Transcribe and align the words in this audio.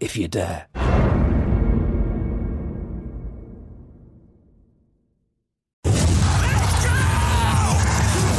if 0.00 0.16
you 0.16 0.28
dare. 0.28 0.66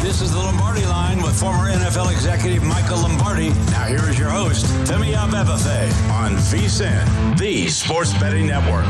This 0.01 0.21
is 0.21 0.31
the 0.33 0.39
Lombardi 0.39 0.85
line 0.85 1.21
with 1.21 1.39
former 1.39 1.69
NFL 1.69 2.11
executive 2.11 2.63
Michael 2.63 2.97
Lombardi. 2.97 3.49
Now 3.71 3.85
here 3.85 4.09
is 4.09 4.19
your 4.19 4.29
host, 4.29 4.65
Femi 4.85 5.13
Abebefe 5.13 6.09
on 6.11 6.33
VSIN, 6.35 7.37
the 7.37 7.67
Sports 7.67 8.13
Betting 8.19 8.47
Network. 8.47 8.85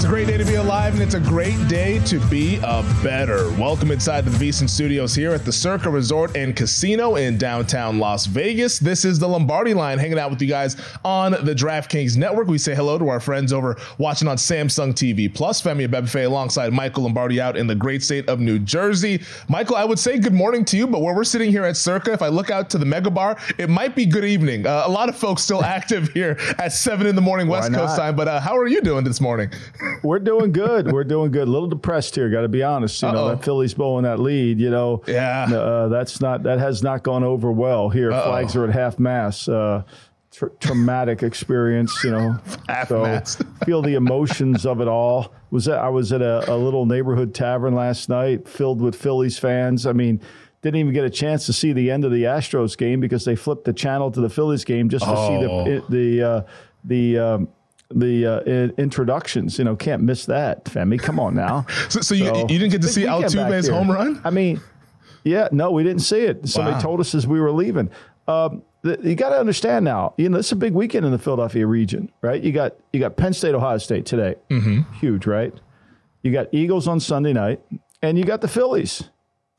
It's 0.00 0.06
a 0.06 0.08
great 0.08 0.28
day 0.28 0.38
to 0.38 0.46
be 0.46 0.54
alive, 0.54 0.94
and 0.94 1.02
it's 1.02 1.12
a 1.12 1.20
great 1.20 1.68
day 1.68 1.98
to 2.06 2.18
be 2.28 2.56
a 2.62 2.82
better. 3.04 3.50
Welcome 3.60 3.90
inside 3.90 4.24
the 4.24 4.30
VSiN 4.30 4.66
Studios 4.66 5.14
here 5.14 5.32
at 5.32 5.44
the 5.44 5.52
Circa 5.52 5.90
Resort 5.90 6.34
and 6.38 6.56
Casino 6.56 7.16
in 7.16 7.36
downtown 7.36 7.98
Las 7.98 8.24
Vegas. 8.24 8.78
This 8.78 9.04
is 9.04 9.18
the 9.18 9.28
Lombardi 9.28 9.74
line 9.74 9.98
hanging 9.98 10.18
out 10.18 10.30
with 10.30 10.40
you 10.40 10.48
guys 10.48 10.78
on 11.04 11.32
the 11.32 11.54
DraftKings 11.54 12.16
Network. 12.16 12.48
We 12.48 12.56
say 12.56 12.74
hello 12.74 12.96
to 12.96 13.10
our 13.10 13.20
friends 13.20 13.52
over 13.52 13.76
watching 13.98 14.26
on 14.26 14.38
Samsung 14.38 14.94
TV 14.94 15.32
Plus. 15.32 15.60
Femi 15.60 15.86
Abebefe 15.86 16.24
alongside 16.24 16.72
Michael 16.72 17.02
Lombardi 17.02 17.38
out 17.38 17.58
in 17.58 17.66
the 17.66 17.74
great 17.74 18.02
state 18.02 18.26
of 18.26 18.40
New 18.40 18.58
Jersey. 18.58 19.22
Michael, 19.50 19.76
I 19.76 19.84
would 19.84 19.98
say 19.98 20.18
good 20.18 20.32
morning 20.32 20.64
to 20.64 20.78
you, 20.78 20.86
but 20.86 21.02
where 21.02 21.14
we're 21.14 21.24
sitting 21.24 21.50
here 21.50 21.66
at 21.66 21.76
Circa, 21.76 22.10
if 22.10 22.22
I 22.22 22.28
look 22.28 22.50
out 22.50 22.70
to 22.70 22.78
the 22.78 22.86
Mega 22.86 23.10
Bar, 23.10 23.36
it 23.58 23.68
might 23.68 23.94
be 23.94 24.06
good 24.06 24.24
evening. 24.24 24.66
Uh, 24.66 24.84
a 24.86 24.90
lot 24.90 25.10
of 25.10 25.16
folks 25.18 25.42
still 25.42 25.62
active 25.78 26.08
here 26.12 26.38
at 26.56 26.72
7 26.72 27.06
in 27.06 27.14
the 27.14 27.20
morning 27.20 27.48
West 27.48 27.70
Coast 27.74 27.96
time, 27.96 28.16
but 28.16 28.28
uh, 28.28 28.40
how 28.40 28.56
are 28.56 28.66
you 28.66 28.80
doing 28.80 29.04
this 29.04 29.20
morning? 29.20 29.50
We're 30.02 30.18
doing 30.18 30.52
good. 30.52 30.90
We're 30.92 31.04
doing 31.04 31.30
good. 31.30 31.48
A 31.48 31.50
little 31.50 31.68
depressed 31.68 32.14
here. 32.14 32.28
Got 32.30 32.42
to 32.42 32.48
be 32.48 32.62
honest. 32.62 33.00
You 33.02 33.08
Uh-oh. 33.08 33.14
know 33.14 33.28
that 33.28 33.44
Phillies 33.44 33.74
blowing 33.74 34.04
that 34.04 34.18
lead. 34.18 34.58
You 34.60 34.70
know, 34.70 35.02
Yeah. 35.06 35.44
Uh, 35.44 35.88
that's 35.88 36.20
not 36.20 36.42
that 36.44 36.58
has 36.58 36.82
not 36.82 37.02
gone 37.02 37.24
over 37.24 37.50
well 37.52 37.88
here. 37.90 38.12
Uh-oh. 38.12 38.30
Flags 38.30 38.56
are 38.56 38.64
at 38.64 38.70
half 38.74 38.98
mast. 38.98 39.48
Uh, 39.48 39.82
tr- 40.30 40.46
traumatic 40.60 41.22
experience. 41.22 41.92
You 42.04 42.10
know, 42.12 42.38
Half 42.68 42.88
so 42.88 43.02
mast. 43.02 43.42
feel 43.64 43.82
the 43.82 43.94
emotions 43.94 44.64
of 44.66 44.80
it 44.80 44.88
all. 44.88 45.32
Was 45.50 45.64
that 45.66 45.78
I 45.78 45.88
was 45.88 46.12
at 46.12 46.22
a, 46.22 46.50
a 46.52 46.56
little 46.56 46.86
neighborhood 46.86 47.34
tavern 47.34 47.74
last 47.74 48.08
night, 48.08 48.48
filled 48.48 48.80
with 48.80 48.94
Phillies 48.94 49.38
fans. 49.38 49.86
I 49.86 49.92
mean. 49.92 50.20
Didn't 50.62 50.76
even 50.80 50.92
get 50.92 51.06
a 51.06 51.10
chance 51.10 51.46
to 51.46 51.54
see 51.54 51.72
the 51.72 51.90
end 51.90 52.04
of 52.04 52.12
the 52.12 52.24
Astros 52.24 52.76
game 52.76 53.00
because 53.00 53.24
they 53.24 53.34
flipped 53.34 53.64
the 53.64 53.72
channel 53.72 54.10
to 54.10 54.20
the 54.20 54.28
Phillies 54.28 54.62
game 54.62 54.90
just 54.90 55.06
to 55.06 55.10
Oh. 55.10 55.26
see 55.26 55.46
the 55.46 55.84
the 56.18 56.22
uh, 56.22 56.42
the 56.84 57.18
um, 57.18 57.48
the 57.94 58.26
uh, 58.26 58.40
introductions. 58.80 59.58
You 59.58 59.64
know, 59.64 59.76
can't 59.76 60.02
miss 60.02 60.26
that, 60.26 60.64
Femi. 60.64 60.98
Come 61.00 61.18
on 61.18 61.34
now. 61.34 61.66
So, 61.88 62.00
so 62.00 62.14
you, 62.14 62.26
you 62.26 62.58
didn't 62.58 62.70
get 62.70 62.82
to 62.82 62.88
see 62.88 63.02
Altuve's 63.02 63.68
home 63.68 63.90
run? 63.90 64.20
I 64.24 64.30
mean, 64.30 64.60
yeah, 65.24 65.48
no, 65.50 65.70
we 65.72 65.82
didn't 65.82 66.02
see 66.02 66.20
it. 66.20 66.48
Somebody 66.48 66.74
Wow. 66.74 66.80
told 66.80 67.00
us 67.00 67.14
as 67.14 67.26
we 67.26 67.40
were 67.40 67.50
leaving. 67.50 67.90
Um, 68.28 68.62
th- 68.84 69.00
you 69.02 69.14
got 69.14 69.30
to 69.30 69.40
understand 69.40 69.84
now. 69.84 70.14
You 70.16 70.28
know, 70.28 70.38
it's 70.38 70.52
a 70.52 70.56
big 70.56 70.72
weekend 70.72 71.04
in 71.04 71.12
the 71.12 71.18
Philadelphia 71.18 71.66
region, 71.66 72.10
right? 72.22 72.40
You 72.40 72.52
got 72.52 72.76
you 72.92 73.00
got 73.00 73.16
Penn 73.16 73.32
State, 73.32 73.54
Ohio 73.54 73.78
State 73.78 74.06
today, 74.06 74.36
mm-hmm. 74.50 74.82
huge, 74.94 75.26
right? 75.26 75.52
You 76.22 76.32
got 76.32 76.48
Eagles 76.52 76.86
on 76.86 77.00
Sunday 77.00 77.32
night, 77.32 77.60
and 78.02 78.18
you 78.18 78.24
got 78.24 78.40
the 78.40 78.48
Phillies. 78.48 79.02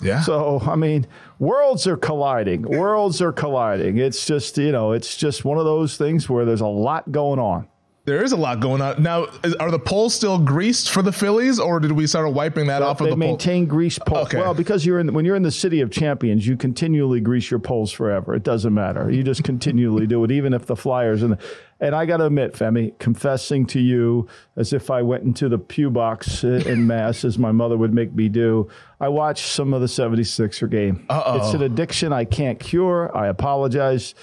Yeah. 0.01 0.21
So, 0.21 0.59
I 0.65 0.75
mean, 0.75 1.05
worlds 1.37 1.85
are 1.87 1.97
colliding. 1.97 2.63
Worlds 2.63 3.21
are 3.21 3.31
colliding. 3.31 3.99
It's 3.99 4.25
just, 4.25 4.57
you 4.57 4.71
know, 4.71 4.93
it's 4.93 5.15
just 5.15 5.45
one 5.45 5.59
of 5.59 5.65
those 5.65 5.95
things 5.95 6.27
where 6.27 6.43
there's 6.43 6.61
a 6.61 6.67
lot 6.67 7.11
going 7.11 7.39
on. 7.39 7.67
There 8.03 8.23
is 8.23 8.31
a 8.31 8.37
lot 8.37 8.59
going 8.59 8.81
on 8.81 9.03
now. 9.03 9.27
Is, 9.43 9.53
are 9.55 9.69
the 9.69 9.77
polls 9.77 10.15
still 10.15 10.39
greased 10.39 10.89
for 10.89 11.03
the 11.03 11.11
Phillies, 11.11 11.59
or 11.59 11.79
did 11.79 11.91
we 11.91 12.07
start 12.07 12.33
wiping 12.33 12.65
that 12.67 12.81
off 12.81 12.99
of 12.99 13.05
the 13.05 13.11
poll? 13.11 13.17
maintain 13.17 13.67
grease 13.67 13.99
poles. 13.99 14.27
Okay. 14.27 14.39
Well, 14.39 14.55
because 14.55 14.83
you're 14.85 14.99
in 14.99 15.13
when 15.13 15.23
you're 15.23 15.35
in 15.35 15.43
the 15.43 15.51
city 15.51 15.81
of 15.81 15.91
champions, 15.91 16.47
you 16.47 16.57
continually 16.57 17.19
grease 17.19 17.51
your 17.51 17.59
poles 17.59 17.91
forever. 17.91 18.33
It 18.33 18.41
doesn't 18.41 18.73
matter. 18.73 19.11
You 19.11 19.21
just 19.21 19.43
continually 19.43 20.07
do 20.07 20.23
it, 20.23 20.31
even 20.31 20.53
if 20.53 20.65
the 20.65 20.75
Flyers 20.75 21.21
and 21.21 21.37
and 21.79 21.93
I 21.93 22.07
got 22.07 22.17
to 22.17 22.25
admit, 22.25 22.53
Femi, 22.53 22.97
confessing 22.97 23.67
to 23.67 23.79
you 23.79 24.27
as 24.55 24.73
if 24.73 24.89
I 24.89 25.03
went 25.03 25.23
into 25.23 25.47
the 25.47 25.57
pew 25.59 25.91
box 25.91 26.43
in 26.43 26.87
mass, 26.87 27.23
as 27.23 27.37
my 27.37 27.51
mother 27.51 27.77
would 27.77 27.93
make 27.93 28.13
me 28.13 28.29
do. 28.29 28.67
I 28.99 29.09
watched 29.09 29.45
some 29.45 29.73
of 29.73 29.81
the 29.81 29.87
76er 29.87 30.69
game. 30.69 31.05
Uh-oh. 31.09 31.37
It's 31.37 31.55
an 31.55 31.63
addiction 31.63 32.13
I 32.13 32.25
can't 32.25 32.59
cure. 32.59 33.15
I 33.17 33.27
apologize. 33.27 34.13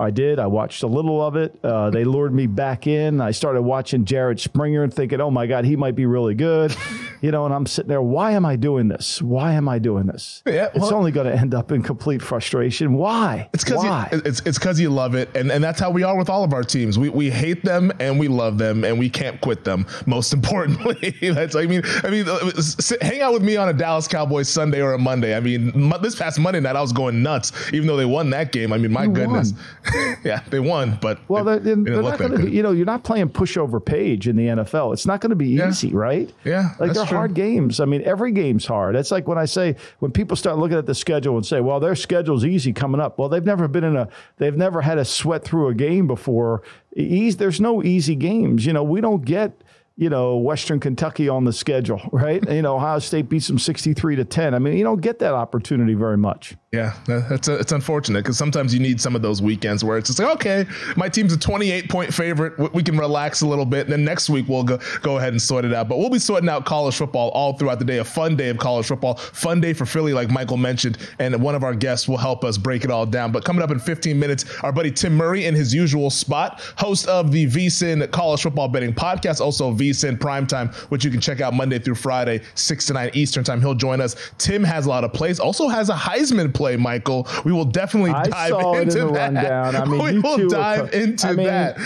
I 0.00 0.10
did. 0.10 0.38
I 0.38 0.46
watched 0.46 0.84
a 0.84 0.86
little 0.86 1.20
of 1.20 1.34
it. 1.34 1.58
Uh, 1.62 1.90
they 1.90 2.04
lured 2.04 2.32
me 2.32 2.46
back 2.46 2.86
in. 2.86 3.20
I 3.20 3.32
started 3.32 3.62
watching 3.62 4.04
Jaden 4.04 4.38
Springer 4.38 4.84
and 4.84 4.94
thinking, 4.94 5.20
oh 5.20 5.30
my 5.30 5.46
God, 5.46 5.64
he 5.64 5.74
might 5.74 5.96
be 5.96 6.06
really 6.06 6.36
good. 6.36 6.74
you 7.20 7.32
know, 7.32 7.44
and 7.46 7.52
I'm 7.54 7.66
sitting 7.66 7.88
there, 7.88 8.00
why 8.00 8.32
am 8.32 8.46
I 8.46 8.54
doing 8.54 8.86
this? 8.86 9.20
Why 9.20 9.54
am 9.54 9.68
I 9.68 9.80
doing 9.80 10.06
this? 10.06 10.42
Yeah, 10.46 10.68
it's 10.72 10.92
only 10.92 11.10
going 11.10 11.26
to 11.26 11.36
end 11.36 11.52
up 11.52 11.72
in 11.72 11.82
complete 11.82 12.22
frustration. 12.22 12.94
Why? 12.94 13.48
It's 13.52 13.64
because 13.64 13.82
you, 13.82 14.20
it's 14.24 14.40
it's 14.46 14.58
because 14.58 14.78
you 14.78 14.90
love 14.90 15.14
it, 15.16 15.34
and, 15.34 15.50
and 15.50 15.62
that's 15.64 15.80
how 15.80 15.90
we 15.90 16.04
are 16.04 16.16
with 16.16 16.30
all 16.30 16.44
of 16.44 16.52
our 16.52 16.62
teams. 16.62 16.98
We 16.98 17.08
we 17.08 17.30
hate 17.30 17.64
them 17.64 17.92
and 17.98 18.20
we 18.20 18.28
love 18.28 18.58
them, 18.58 18.84
and 18.84 18.98
we 18.98 19.10
can't 19.10 19.40
quit 19.40 19.64
them. 19.64 19.86
Most 20.06 20.32
importantly, 20.38 21.14
that's 21.32 21.56
I 21.56 21.66
mean 21.66 21.82
I 22.04 22.10
mean 22.10 22.26
sit, 22.60 23.02
hang 23.02 23.20
out 23.20 23.32
with 23.32 23.42
me 23.42 23.56
on 23.56 23.68
a 23.68 23.72
Dallas 23.72 24.06
Cowboys 24.06 24.48
Sunday 24.48 24.80
or 24.80 24.92
a 24.92 24.98
Monday. 24.98 25.36
I 25.36 25.40
mean 25.40 25.90
this 26.00 26.14
past 26.14 26.38
Monday 26.38 26.60
night 26.60 26.76
I 26.76 26.80
was 26.80 26.92
going 26.92 27.20
nuts, 27.22 27.52
even 27.72 27.88
though 27.88 27.96
they 27.96 28.04
won 28.04 28.30
that 28.30 28.52
game. 28.52 28.72
I 28.72 28.78
mean 28.78 28.92
my 28.92 29.04
You 29.04 29.10
goodness, 29.10 29.54
yeah 30.24 30.42
they 30.50 30.60
won, 30.60 30.98
but 31.00 31.18
well, 31.28 31.44
they're, 31.44 31.58
they're 31.58 31.76
not 31.76 32.18
going 32.18 32.32
to. 32.32 32.44
be, 32.46 32.50
you 32.50 32.62
know, 32.62 32.72
you're 32.72 32.86
not 32.86 33.04
playing 33.04 33.28
pushover 33.30 33.84
page 33.84 34.28
in 34.28 34.36
the 34.36 34.46
NFL. 34.46 34.92
It's 34.92 35.06
not 35.06 35.20
going 35.20 35.30
to 35.30 35.36
be 35.36 35.48
Yeah. 35.48 35.68
easy, 35.68 35.92
right? 35.92 36.32
Yeah, 36.44 36.74
Like 36.78 36.92
they're 36.92 37.06
true. 37.06 37.16
hard 37.16 37.34
games. 37.34 37.80
I 37.80 37.84
mean, 37.84 38.02
every 38.02 38.32
game's 38.32 38.66
hard. 38.66 38.96
It's 38.96 39.10
like 39.10 39.26
when 39.28 39.38
I 39.38 39.44
say, 39.44 39.76
when 40.00 40.10
people 40.12 40.36
start 40.36 40.58
looking 40.58 40.76
at 40.78 40.86
the 40.86 40.94
schedule 40.94 41.36
and 41.36 41.44
say, 41.46 41.60
well, 41.60 41.80
their 41.80 41.94
schedule's 41.94 42.44
easy 42.44 42.72
coming 42.72 43.00
up. 43.00 43.18
Well, 43.18 43.28
they've 43.28 43.44
never 43.44 43.68
been 43.68 43.84
in 43.84 43.96
a, 43.96 44.08
they've 44.38 44.56
never 44.56 44.80
had 44.80 44.96
to 44.96 45.04
sweat 45.04 45.44
through 45.44 45.68
a 45.68 45.74
game 45.74 46.06
before. 46.06 46.62
Ease, 46.96 47.36
there's 47.36 47.60
no 47.60 47.82
easy 47.82 48.14
games. 48.16 48.66
You 48.66 48.72
know, 48.72 48.82
we 48.82 49.00
don't 49.00 49.24
get, 49.24 49.52
you 50.00 50.08
know, 50.08 50.36
Western 50.36 50.78
Kentucky 50.78 51.28
on 51.28 51.44
the 51.44 51.52
schedule, 51.52 52.00
right? 52.12 52.42
you 52.48 52.62
know, 52.62 52.76
Ohio 52.76 53.00
State 53.00 53.28
beats 53.28 53.48
them 53.48 53.58
63 53.58 54.14
to 54.16 54.24
10. 54.24 54.54
I 54.54 54.58
mean, 54.60 54.78
you 54.78 54.84
don't 54.84 55.00
get 55.00 55.18
that 55.18 55.34
opportunity 55.34 55.94
very 55.94 56.16
much. 56.16 56.56
Yeah, 56.72 56.94
that- 57.06 57.28
that's 57.28 57.48
uh, 57.48 57.54
it's 57.58 57.72
unfortunate 57.72 58.22
because 58.22 58.38
sometimes 58.38 58.72
you 58.72 58.78
need 58.80 59.00
some 59.00 59.16
of 59.16 59.22
those 59.22 59.42
weekends 59.42 59.82
where 59.82 59.98
it's 59.98 60.08
just 60.08 60.18
like, 60.20 60.28
okay, 60.36 60.66
my 60.96 61.08
team's 61.08 61.32
a 61.32 61.38
28 61.38 61.88
point 61.90 62.14
favorite. 62.14 62.56
We- 62.58 62.68
We 62.78 62.82
can 62.84 62.96
relax 62.96 63.40
a 63.40 63.46
little 63.46 63.64
bit. 63.64 63.86
And 63.86 63.92
then 63.92 64.04
next 64.04 64.30
week 64.30 64.46
we'll 64.48 64.62
go, 64.62 64.78
go 65.02 65.16
ahead 65.18 65.32
and 65.32 65.42
sort 65.42 65.64
it 65.64 65.74
out. 65.74 65.88
But 65.88 65.98
we'll 65.98 66.10
be 66.10 66.18
sorting 66.20 66.48
out 66.48 66.64
college 66.64 66.94
football 66.94 67.30
all 67.30 67.54
throughout 67.58 67.80
the 67.80 67.84
day. 67.84 67.98
A 67.98 68.04
fun 68.04 68.36
day 68.36 68.50
of 68.50 68.58
college 68.58 68.86
football, 68.86 69.16
fun 69.16 69.60
day 69.60 69.72
for 69.72 69.84
Philly, 69.86 70.12
like 70.12 70.30
Michael 70.30 70.58
mentioned. 70.58 70.98
And 71.18 71.42
one 71.42 71.56
of 71.56 71.64
our 71.64 71.74
guests 71.74 72.06
will 72.06 72.18
help 72.18 72.44
us 72.44 72.56
break 72.56 72.84
it 72.84 72.90
all 72.92 73.04
down. 73.06 73.32
But 73.32 73.44
coming 73.44 73.62
up 73.62 73.72
in 73.72 73.80
15 73.80 74.16
minutes, 74.16 74.44
our 74.62 74.70
buddy 74.70 74.92
Tim 74.92 75.16
Murray 75.16 75.46
in 75.46 75.54
his 75.56 75.74
usual 75.74 76.08
spot, 76.10 76.60
host 76.76 77.08
of 77.08 77.32
the 77.32 77.46
VSIN 77.46 78.08
College 78.12 78.42
Football 78.42 78.68
Betting 78.68 78.92
Podcast, 78.94 79.40
also 79.40 79.72
VSIN 79.72 79.87
Primetime, 79.92 80.74
which 80.90 81.04
you 81.04 81.10
can 81.10 81.20
check 81.20 81.40
out 81.40 81.54
Monday 81.54 81.78
through 81.78 81.94
Friday, 81.96 82.42
6 82.54 82.86
to 82.86 82.92
9 82.92 83.10
Eastern 83.14 83.44
Time. 83.44 83.60
He'll 83.60 83.74
join 83.74 84.00
us. 84.00 84.16
Tim 84.38 84.64
has 84.64 84.86
a 84.86 84.88
lot 84.88 85.04
of 85.04 85.12
plays, 85.12 85.40
also 85.40 85.68
has 85.68 85.88
a 85.90 85.94
Heisman 85.94 86.52
play, 86.52 86.76
Michael. 86.76 87.28
We 87.44 87.52
will 87.52 87.64
definitely 87.64 88.10
I 88.10 88.24
dive 88.50 88.82
into 88.82 89.00
in 89.00 89.06
the 89.06 89.12
that. 89.12 89.34
rundown. 89.34 89.76
I 89.76 89.84
mean, 89.86 90.02
we 90.02 90.18
will 90.18 90.48
dive 90.48 90.88
are, 90.88 90.96
into 90.96 91.28
I 91.28 91.32
mean, 91.32 91.46
that. 91.46 91.76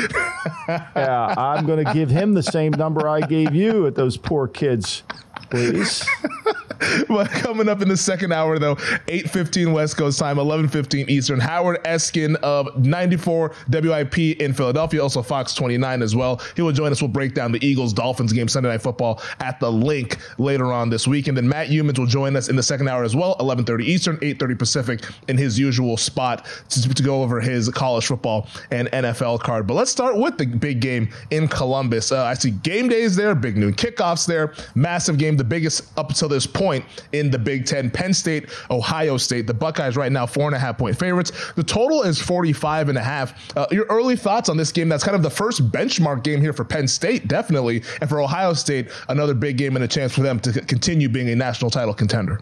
yeah, 0.97 1.35
I'm 1.37 1.67
going 1.67 1.85
to 1.85 1.93
give 1.93 2.11
him 2.11 2.35
the 2.35 2.43
same 2.43 2.73
number 2.73 3.09
I 3.09 3.21
gave 3.21 3.55
you 3.55 3.87
at 3.87 3.95
those 3.95 4.17
poor 4.17 4.49
kids, 4.49 5.03
please. 5.51 6.07
but 7.09 7.31
coming 7.31 7.69
up 7.69 7.83
in 7.83 7.89
the 7.89 7.97
second 7.97 8.33
hour, 8.33 8.59
though, 8.59 8.77
8.15 8.77 9.73
West 9.73 9.97
Coast 9.97 10.19
time, 10.19 10.37
11.15 10.37 11.09
Eastern. 11.09 11.39
Howard 11.39 11.83
Eskin 11.85 12.37
of 12.37 12.85
94 12.85 13.55
WIP 13.69 14.19
in 14.19 14.53
Philadelphia, 14.53 15.03
also 15.03 15.23
Fox 15.23 15.55
29 15.55 16.03
as 16.03 16.17
well. 16.17 16.41
He 16.57 16.63
will 16.63 16.73
join 16.73 16.93
us. 16.93 17.01
We'll 17.01 17.09
break 17.09 17.35
down 17.35 17.53
the 17.53 17.65
Eagles-Dolphins 17.65 18.33
game 18.33 18.49
Sunday 18.49 18.71
Night 18.71 18.83
Football 18.83 19.23
at 19.41 19.61
the 19.61 19.71
Linc 19.71 20.19
later 20.39 20.73
on 20.73 20.91
this 20.91 21.07
week. 21.07 21.29
And 21.29 21.37
then 21.37 21.49
Matt 21.49 21.69
Youmans 21.69 21.99
will 21.99 22.07
join 22.07 22.37
us 22.37 22.49
in 22.49 22.57
the 22.57 22.63
second 22.63 22.89
hour 22.89 23.05
as 23.05 23.15
well, 23.15 23.37
11.30 23.39 23.83
Eastern, 23.83 24.17
8.30 24.19 24.59
Pacific 24.59 25.05
in 25.29 25.37
his 25.37 25.59
usual 25.59 25.97
spot 25.97 26.47
to, 26.71 26.95
to 26.95 27.03
go 27.03 27.23
over 27.23 27.41
his 27.41 27.69
college 27.69 28.07
football 28.07 28.49
and 28.71 28.89
NFL 28.89 29.41
card. 29.41 29.67
But 29.67 29.75
let's 29.75 29.91
start 29.91 30.17
with 30.17 30.39
the 30.39 30.47
big 30.47 30.81
game 30.81 31.11
in 31.31 31.49
Columbus. 31.49 32.13
Uh, 32.13 32.25
I 32.25 32.35
see 32.35 32.51
game 32.51 32.89
days 32.89 33.15
there, 33.15 33.35
big 33.35 33.57
noon 33.57 33.75
kickoffs 33.75 34.27
there, 34.27 34.55
massive 34.75 35.19
game, 35.19 35.37
the 35.37 35.45
biggest 35.45 35.97
up 35.99 36.09
until 36.09 36.29
this 36.29 36.47
point 36.47 36.72
in 37.13 37.31
the 37.31 37.39
Big 37.39 37.67
Ten. 37.67 37.91
Penn 37.91 38.15
State, 38.15 38.51
Ohio 38.71 39.17
State. 39.17 39.47
The 39.47 39.55
Buckeyes 39.55 39.97
right 39.97 40.13
now 40.13 40.27
four 40.27 40.47
and 40.47 40.55
a 40.55 40.59
half 40.59 40.79
point 40.79 40.99
favorites. 40.99 41.33
The 41.57 41.63
total 41.63 42.03
is 42.03 42.21
45 42.21 42.89
and 42.89 42.99
a 42.99 43.03
half. 43.03 43.57
Uh, 43.57 43.67
your 43.71 43.87
early 43.87 44.17
thoughts 44.17 44.49
on 44.49 44.57
this 44.57 44.73
game? 44.73 44.89
That's 44.89 45.05
kind 45.05 45.17
of 45.17 45.23
the 45.23 45.31
first 45.31 45.71
benchmark 45.71 46.23
game 46.23 46.41
here 46.41 46.53
for 46.53 46.65
Penn 46.65 46.89
State, 46.89 47.29
definitely, 47.29 47.83
and 48.01 48.09
for 48.09 48.21
Ohio 48.21 48.53
State, 48.53 48.91
another 49.09 49.35
big 49.35 49.57
game 49.57 49.77
and 49.77 49.85
a 49.85 49.89
chance 49.89 50.15
for 50.15 50.23
them 50.23 50.41
to 50.41 50.61
continue 50.63 51.09
being 51.09 51.29
a 51.31 51.37
national 51.37 51.71
title 51.71 51.95
contender. 51.95 52.41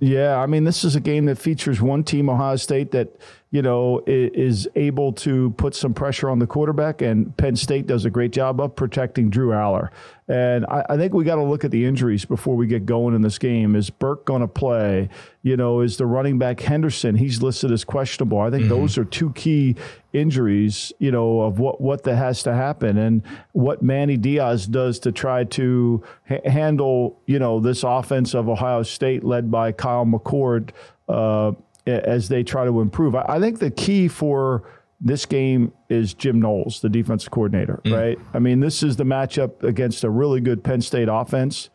Yeah, 0.00 0.36
I 0.36 0.46
mean, 0.46 0.62
this 0.62 0.84
is 0.84 0.94
a 0.94 1.00
game 1.00 1.24
that 1.24 1.38
features 1.38 1.82
one 1.82 2.04
team, 2.04 2.30
Ohio 2.30 2.54
State, 2.56 2.92
that 2.92 3.16
you 3.50 3.62
know 3.62 4.02
is 4.06 4.68
able 4.76 5.12
to 5.14 5.50
put 5.52 5.74
some 5.74 5.92
pressure 5.92 6.30
on 6.30 6.38
the 6.38 6.46
quarterback, 6.46 7.02
and 7.02 7.36
Penn 7.36 7.56
State 7.56 7.88
does 7.88 8.04
a 8.04 8.10
great 8.10 8.30
job 8.30 8.60
of 8.60 8.76
protecting 8.76 9.28
Drew 9.28 9.48
Allar. 9.48 9.88
And 10.28 10.66
I, 10.66 10.84
I 10.90 10.96
think 10.98 11.14
we 11.14 11.24
got 11.24 11.36
to 11.36 11.42
look 11.42 11.64
at 11.64 11.70
the 11.70 11.86
injuries 11.86 12.26
before 12.26 12.54
we 12.54 12.66
get 12.66 12.84
going 12.84 13.14
in 13.14 13.22
this 13.22 13.38
game. 13.38 13.74
Is 13.74 13.88
Burke 13.88 14.26
going 14.26 14.42
to 14.42 14.48
play? 14.48 15.08
You 15.42 15.56
know, 15.56 15.80
is 15.80 15.96
the 15.96 16.04
running 16.04 16.38
back 16.38 16.60
Henderson? 16.60 17.16
He's 17.16 17.42
listed 17.42 17.72
as 17.72 17.82
questionable. 17.82 18.38
I 18.38 18.50
think 18.50 18.64
mm-hmm. 18.64 18.80
those 18.80 18.98
are 18.98 19.06
two 19.06 19.32
key 19.32 19.76
injuries. 20.12 20.92
You 20.98 21.12
know, 21.12 21.40
of 21.40 21.58
what 21.58 21.80
what 21.80 22.02
that 22.04 22.16
has 22.16 22.42
to 22.42 22.54
happen 22.54 22.98
and 22.98 23.22
what 23.52 23.82
Manny 23.82 24.18
Diaz 24.18 24.66
does 24.66 24.98
to 25.00 25.12
try 25.12 25.44
to 25.44 26.02
ha- 26.28 26.40
handle 26.44 27.18
you 27.26 27.38
know 27.38 27.58
this 27.58 27.82
offense 27.82 28.34
of 28.34 28.50
Ohio 28.50 28.82
State 28.82 29.24
led 29.24 29.50
by 29.50 29.72
Kyle 29.72 30.04
McCord 30.04 30.70
uh, 31.08 31.52
as 31.86 32.28
they 32.28 32.42
try 32.42 32.66
to 32.66 32.82
improve. 32.82 33.14
I, 33.14 33.24
I 33.28 33.40
think 33.40 33.60
the 33.60 33.70
key 33.70 34.08
for 34.08 34.64
this 35.00 35.26
game 35.26 35.72
is 35.88 36.14
Jim 36.14 36.40
Knowles, 36.40 36.80
the 36.80 36.88
defensive 36.88 37.30
coordinator, 37.30 37.80
mm. 37.84 37.96
right? 37.96 38.18
I 38.34 38.38
mean, 38.38 38.60
this 38.60 38.82
is 38.82 38.96
the 38.96 39.04
matchup 39.04 39.62
against 39.62 40.04
a 40.04 40.10
really 40.10 40.40
good 40.40 40.64
Penn 40.64 40.80
State 40.80 41.08
offense, 41.10 41.70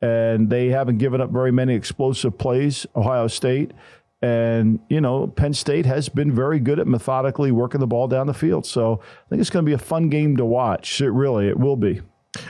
and 0.00 0.48
they 0.48 0.68
haven't 0.68 0.98
given 0.98 1.20
up 1.20 1.30
very 1.30 1.50
many 1.50 1.74
explosive 1.74 2.38
plays, 2.38 2.86
Ohio 2.94 3.26
State. 3.26 3.72
And, 4.20 4.80
you 4.88 5.00
know, 5.00 5.28
Penn 5.28 5.54
State 5.54 5.86
has 5.86 6.08
been 6.08 6.34
very 6.34 6.58
good 6.58 6.80
at 6.80 6.86
methodically 6.86 7.52
working 7.52 7.80
the 7.80 7.86
ball 7.86 8.08
down 8.08 8.26
the 8.26 8.34
field. 8.34 8.66
So 8.66 9.00
I 9.00 9.28
think 9.28 9.40
it's 9.40 9.50
going 9.50 9.64
to 9.64 9.68
be 9.68 9.74
a 9.74 9.78
fun 9.78 10.08
game 10.08 10.36
to 10.36 10.44
watch. 10.44 11.00
It 11.00 11.10
really, 11.10 11.48
it 11.48 11.58
will 11.58 11.76
be. 11.76 12.00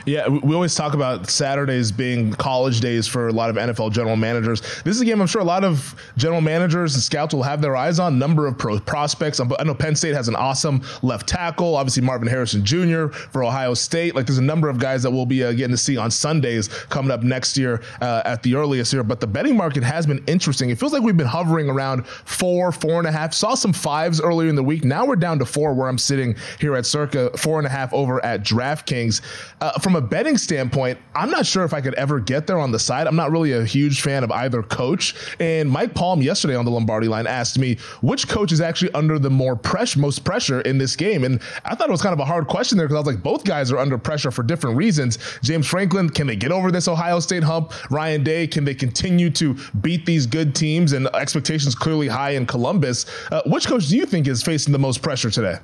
Yeah, 0.05 0.27
we 0.27 0.53
always 0.55 0.75
talk 0.75 0.93
about 0.93 1.29
Saturdays 1.29 1.91
being 1.91 2.33
college 2.33 2.79
days 2.79 3.07
for 3.07 3.27
a 3.27 3.33
lot 3.33 3.49
of 3.49 3.55
NFL 3.55 3.91
general 3.91 4.15
managers. 4.15 4.61
This 4.83 4.95
is 4.95 5.01
a 5.01 5.05
game 5.05 5.21
I'm 5.21 5.27
sure 5.27 5.41
a 5.41 5.45
lot 5.45 5.63
of 5.63 5.95
general 6.17 6.41
managers 6.41 6.95
and 6.95 7.03
scouts 7.03 7.33
will 7.33 7.43
have 7.43 7.61
their 7.61 7.75
eyes 7.75 7.99
on. 7.99 8.19
Number 8.19 8.47
of 8.47 8.57
pro 8.57 8.79
prospects. 8.79 9.39
I 9.39 9.63
know 9.63 9.75
Penn 9.75 9.95
State 9.95 10.13
has 10.13 10.27
an 10.27 10.35
awesome 10.35 10.81
left 11.01 11.27
tackle. 11.27 11.75
Obviously, 11.75 12.03
Marvin 12.03 12.27
Harrison 12.27 12.63
Jr. 12.63 13.07
for 13.07 13.43
Ohio 13.43 13.73
State. 13.73 14.15
Like, 14.15 14.25
there's 14.25 14.37
a 14.37 14.43
number 14.43 14.69
of 14.69 14.79
guys 14.79 15.03
that 15.03 15.11
we'll 15.11 15.25
be 15.25 15.43
uh, 15.43 15.51
getting 15.51 15.71
to 15.71 15.77
see 15.77 15.97
on 15.97 16.11
Sundays 16.11 16.67
coming 16.67 17.11
up 17.11 17.23
next 17.23 17.57
year 17.57 17.81
uh, 18.01 18.21
at 18.25 18.43
the 18.43 18.55
earliest 18.55 18.91
here. 18.91 19.03
But 19.03 19.19
the 19.19 19.27
betting 19.27 19.55
market 19.55 19.83
has 19.83 20.05
been 20.05 20.23
interesting. 20.27 20.69
It 20.69 20.79
feels 20.79 20.93
like 20.93 21.01
we've 21.01 21.17
been 21.17 21.27
hovering 21.27 21.69
around 21.69 22.05
four, 22.07 22.71
four 22.71 22.99
and 22.99 23.07
a 23.07 23.11
half. 23.11 23.33
Saw 23.33 23.55
some 23.55 23.73
fives 23.73 24.21
earlier 24.21 24.49
in 24.49 24.55
the 24.55 24.63
week. 24.63 24.83
Now 24.83 25.05
we're 25.05 25.15
down 25.15 25.39
to 25.39 25.45
four, 25.45 25.73
where 25.73 25.87
I'm 25.87 25.97
sitting 25.97 26.35
here 26.59 26.75
at 26.75 26.85
circa 26.85 27.35
four 27.37 27.57
and 27.59 27.67
a 27.67 27.69
half 27.69 27.93
over 27.93 28.23
at 28.23 28.43
DraftKings. 28.43 29.21
Uh, 29.61 29.78
from 29.79 29.95
a 29.95 30.01
betting 30.01 30.37
standpoint, 30.37 30.99
I'm 31.15 31.29
not 31.29 31.45
sure 31.45 31.63
if 31.63 31.73
I 31.73 31.81
could 31.81 31.93
ever 31.95 32.19
get 32.19 32.47
there 32.47 32.59
on 32.59 32.71
the 32.71 32.79
side. 32.79 33.07
I'm 33.07 33.15
not 33.15 33.31
really 33.31 33.53
a 33.53 33.63
huge 33.63 34.01
fan 34.01 34.23
of 34.23 34.31
either 34.31 34.63
coach. 34.63 35.15
And 35.39 35.69
Mike 35.69 35.93
Palm 35.93 36.21
yesterday 36.21 36.55
on 36.55 36.65
the 36.65 36.71
Lombardi 36.71 37.07
line 37.07 37.27
asked 37.27 37.57
me 37.57 37.77
which 38.01 38.27
coach 38.27 38.51
is 38.51 38.61
actually 38.61 38.91
under 38.93 39.19
the 39.19 39.29
more 39.29 39.55
pressure, 39.55 39.99
most 39.99 40.23
pressure 40.23 40.61
in 40.61 40.77
this 40.77 40.95
game. 40.95 41.23
And 41.23 41.41
I 41.65 41.75
thought 41.75 41.89
it 41.89 41.91
was 41.91 42.01
kind 42.01 42.13
of 42.13 42.19
a 42.19 42.25
hard 42.25 42.47
question 42.47 42.77
there 42.77 42.87
because 42.87 42.95
I 42.95 42.99
was 42.99 43.15
like, 43.15 43.23
both 43.23 43.43
guys 43.43 43.71
are 43.71 43.77
under 43.77 43.97
pressure 43.97 44.31
for 44.31 44.43
different 44.43 44.77
reasons. 44.77 45.17
James 45.43 45.67
Franklin, 45.67 46.09
can 46.09 46.27
they 46.27 46.35
get 46.35 46.51
over 46.51 46.71
this 46.71 46.87
Ohio 46.87 47.19
State 47.19 47.43
hump? 47.43 47.73
Ryan 47.91 48.23
Day, 48.23 48.47
can 48.47 48.65
they 48.65 48.75
continue 48.75 49.29
to 49.31 49.55
beat 49.81 50.05
these 50.05 50.25
good 50.25 50.55
teams? 50.55 50.93
And 50.93 51.07
expectations 51.15 51.75
clearly 51.75 52.07
high 52.07 52.31
in 52.31 52.45
Columbus. 52.45 53.05
Uh, 53.31 53.41
which 53.45 53.67
coach 53.67 53.87
do 53.87 53.97
you 53.97 54.05
think 54.05 54.27
is 54.27 54.43
facing 54.43 54.71
the 54.71 54.79
most 54.79 55.01
pressure 55.01 55.29
today? 55.29 55.57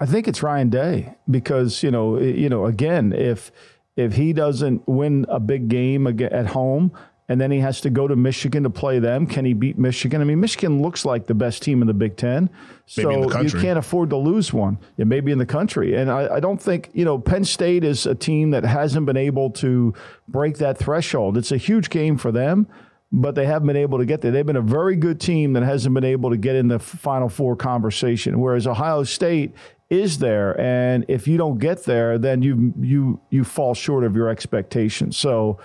I 0.00 0.06
think 0.06 0.28
it's 0.28 0.42
Ryan 0.42 0.70
Day 0.70 1.14
because 1.30 1.82
you 1.82 1.90
know 1.90 2.18
you 2.18 2.48
know 2.48 2.66
again 2.66 3.12
if 3.12 3.52
if 3.96 4.14
he 4.14 4.32
doesn't 4.32 4.86
win 4.88 5.26
a 5.28 5.40
big 5.40 5.68
game 5.68 6.06
at 6.06 6.46
home 6.46 6.92
and 7.30 7.38
then 7.40 7.50
he 7.50 7.58
has 7.58 7.80
to 7.82 7.90
go 7.90 8.08
to 8.08 8.16
Michigan 8.16 8.62
to 8.62 8.70
play 8.70 8.98
them. 8.98 9.26
Can 9.26 9.44
he 9.44 9.52
beat 9.52 9.76
Michigan? 9.76 10.22
I 10.22 10.24
mean, 10.24 10.40
Michigan 10.40 10.80
looks 10.80 11.04
like 11.04 11.26
the 11.26 11.34
best 11.34 11.62
team 11.62 11.82
in 11.82 11.86
the 11.86 11.94
Big 11.94 12.16
Ten, 12.16 12.48
so 12.86 13.10
you 13.42 13.50
can't 13.50 13.78
afford 13.78 14.10
to 14.10 14.16
lose 14.16 14.52
one. 14.52 14.78
Yeah, 14.96 15.04
maybe 15.04 15.30
in 15.30 15.38
the 15.38 15.46
country. 15.46 15.94
And 15.94 16.10
I, 16.10 16.36
I, 16.36 16.40
don't 16.40 16.60
think 16.60 16.88
you 16.94 17.04
know 17.04 17.18
Penn 17.18 17.44
State 17.44 17.84
is 17.84 18.06
a 18.06 18.14
team 18.14 18.50
that 18.52 18.64
hasn't 18.64 19.04
been 19.04 19.18
able 19.18 19.50
to 19.50 19.92
break 20.26 20.56
that 20.58 20.78
threshold. 20.78 21.36
It's 21.36 21.52
a 21.52 21.58
huge 21.58 21.90
game 21.90 22.16
for 22.16 22.32
them 22.32 22.66
but 23.10 23.34
they 23.34 23.46
haven't 23.46 23.66
been 23.66 23.76
able 23.76 23.98
to 23.98 24.04
get 24.04 24.20
there. 24.20 24.30
They've 24.30 24.44
been 24.44 24.56
a 24.56 24.60
very 24.60 24.96
good 24.96 25.20
team 25.20 25.54
that 25.54 25.62
hasn't 25.62 25.94
been 25.94 26.04
able 26.04 26.30
to 26.30 26.36
get 26.36 26.56
in 26.56 26.68
the 26.68 26.78
Final 26.78 27.28
Four 27.28 27.56
conversation. 27.56 28.40
Whereas 28.40 28.66
Ohio 28.66 29.04
State 29.04 29.54
is 29.90 30.18
there, 30.18 30.58
and 30.60 31.04
if 31.08 31.26
you 31.26 31.38
don't 31.38 31.58
get 31.58 31.84
there, 31.84 32.18
then 32.18 32.42
you 32.42 32.74
you 32.78 33.20
you 33.30 33.44
fall 33.44 33.74
short 33.74 34.04
of 34.04 34.16
your 34.16 34.28
expectations. 34.28 35.16
So. 35.16 35.58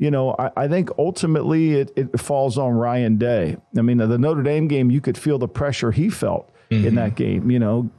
You 0.00 0.12
know, 0.12 0.36
I, 0.38 0.50
I 0.56 0.68
think 0.68 0.90
ultimately 0.96 1.72
it, 1.74 1.90
it 1.96 2.20
falls 2.20 2.56
on 2.56 2.74
Ryan 2.74 3.18
Day. 3.18 3.56
I 3.76 3.82
mean, 3.82 3.98
the 3.98 4.16
Notre 4.16 4.44
Dame 4.44 4.68
game, 4.68 4.92
you 4.92 5.00
could 5.00 5.18
feel 5.18 5.38
the 5.38 5.48
pressure 5.48 5.90
he 5.90 6.08
felt 6.08 6.52
mm-hmm. 6.70 6.86
in 6.86 6.94
that 6.94 7.16
game, 7.16 7.50
you 7.50 7.58
know. 7.58 7.90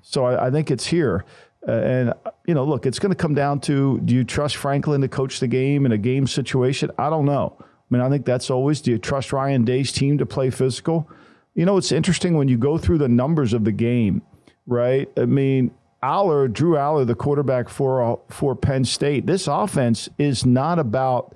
So 0.00 0.26
I, 0.26 0.46
I 0.46 0.50
think 0.52 0.70
it's 0.70 0.86
here. 0.86 1.24
Uh, 1.66 1.72
and, 1.72 2.14
you 2.46 2.54
know, 2.54 2.64
look, 2.64 2.86
it's 2.86 3.00
going 3.00 3.10
to 3.10 3.16
come 3.16 3.34
down 3.34 3.58
to 3.62 3.98
do 4.04 4.14
you 4.14 4.22
trust 4.22 4.58
Franklin 4.58 5.00
to 5.00 5.08
coach 5.08 5.40
the 5.40 5.48
game 5.48 5.86
in 5.86 5.90
a 5.90 5.98
game 5.98 6.28
situation? 6.28 6.92
I 6.98 7.10
don't 7.10 7.26
know. 7.26 7.58
I 7.90 7.94
mean, 7.94 8.02
I 8.02 8.08
think 8.08 8.24
that's 8.24 8.50
always 8.50 8.80
do 8.80 8.92
you 8.92 8.98
trust 8.98 9.32
Ryan 9.32 9.64
Day's 9.64 9.90
team 9.90 10.18
to 10.18 10.26
play 10.26 10.50
physical? 10.50 11.08
You 11.54 11.66
know, 11.66 11.76
it's 11.76 11.90
interesting 11.90 12.36
when 12.36 12.48
you 12.48 12.56
go 12.56 12.78
through 12.78 12.98
the 12.98 13.08
numbers 13.08 13.52
of 13.52 13.64
the 13.64 13.72
game, 13.72 14.22
right? 14.66 15.08
I 15.16 15.24
mean, 15.24 15.72
Allar, 16.02 16.50
Drew 16.50 16.76
Allar, 16.76 17.06
the 17.06 17.16
quarterback 17.16 17.68
for 17.68 18.02
uh, 18.02 18.16
for 18.28 18.54
Penn 18.54 18.84
State. 18.84 19.26
This 19.26 19.48
offense 19.48 20.08
is 20.18 20.46
not 20.46 20.78
about 20.78 21.34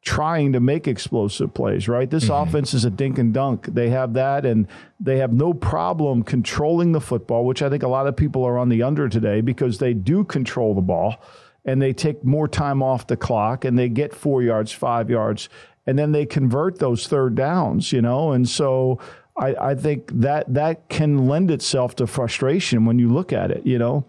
trying 0.00 0.52
to 0.52 0.60
make 0.60 0.88
explosive 0.88 1.54
plays, 1.54 1.86
right? 1.88 2.10
This 2.10 2.24
mm-hmm. 2.24 2.48
offense 2.48 2.74
is 2.74 2.84
a 2.84 2.90
dink 2.90 3.18
and 3.18 3.32
dunk. 3.32 3.66
They 3.66 3.90
have 3.90 4.14
that, 4.14 4.44
and 4.44 4.66
they 4.98 5.18
have 5.18 5.32
no 5.32 5.54
problem 5.54 6.24
controlling 6.24 6.92
the 6.92 7.00
football, 7.00 7.44
which 7.44 7.62
I 7.62 7.68
think 7.68 7.82
a 7.82 7.88
lot 7.88 8.08
of 8.08 8.16
people 8.16 8.44
are 8.44 8.58
on 8.58 8.68
the 8.68 8.82
under 8.82 9.08
today 9.08 9.42
because 9.42 9.78
they 9.78 9.94
do 9.94 10.24
control 10.24 10.74
the 10.74 10.80
ball 10.80 11.22
and 11.64 11.80
they 11.80 11.92
take 11.92 12.24
more 12.24 12.48
time 12.48 12.82
off 12.82 13.06
the 13.06 13.16
clock 13.16 13.64
and 13.64 13.78
they 13.78 13.88
get 13.88 14.14
four 14.14 14.42
yards, 14.42 14.72
five 14.72 15.08
yards 15.08 15.48
and 15.86 15.98
then 15.98 16.12
they 16.12 16.26
convert 16.26 16.78
those 16.78 17.06
third 17.06 17.34
downs, 17.34 17.92
you 17.92 18.02
know, 18.02 18.32
and 18.32 18.48
so 18.48 18.98
I, 19.36 19.54
I 19.54 19.74
think 19.74 20.10
that 20.20 20.52
that 20.52 20.88
can 20.88 21.26
lend 21.26 21.50
itself 21.50 21.96
to 21.96 22.06
frustration 22.06 22.84
when 22.84 22.98
you 22.98 23.08
look 23.08 23.32
at 23.32 23.50
it, 23.50 23.66
you 23.66 23.78
know. 23.78 24.04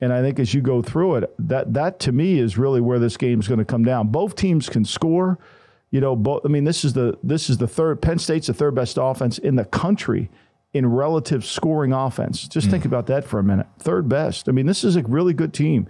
And 0.00 0.12
I 0.12 0.22
think 0.22 0.38
as 0.38 0.54
you 0.54 0.60
go 0.60 0.80
through 0.80 1.16
it, 1.16 1.34
that 1.40 1.74
that 1.74 1.98
to 2.00 2.12
me 2.12 2.38
is 2.38 2.56
really 2.56 2.80
where 2.80 3.00
this 3.00 3.16
game's 3.16 3.48
going 3.48 3.58
to 3.58 3.64
come 3.64 3.84
down. 3.84 4.08
Both 4.08 4.36
teams 4.36 4.68
can 4.68 4.84
score. 4.84 5.38
You 5.90 6.00
know, 6.00 6.14
both. 6.14 6.42
I 6.44 6.48
mean, 6.48 6.64
this 6.64 6.84
is 6.84 6.92
the 6.92 7.18
this 7.22 7.50
is 7.50 7.58
the 7.58 7.66
third. 7.66 8.00
Penn 8.00 8.18
State's 8.18 8.46
the 8.46 8.54
third 8.54 8.74
best 8.74 8.98
offense 9.00 9.38
in 9.38 9.56
the 9.56 9.64
country 9.64 10.30
in 10.72 10.86
relative 10.86 11.44
scoring 11.44 11.92
offense. 11.92 12.46
Just 12.46 12.68
mm. 12.68 12.70
think 12.70 12.84
about 12.84 13.06
that 13.06 13.24
for 13.24 13.40
a 13.40 13.42
minute. 13.42 13.66
Third 13.78 14.08
best. 14.08 14.48
I 14.48 14.52
mean, 14.52 14.66
this 14.66 14.84
is 14.84 14.96
a 14.96 15.02
really 15.02 15.32
good 15.32 15.54
team, 15.54 15.88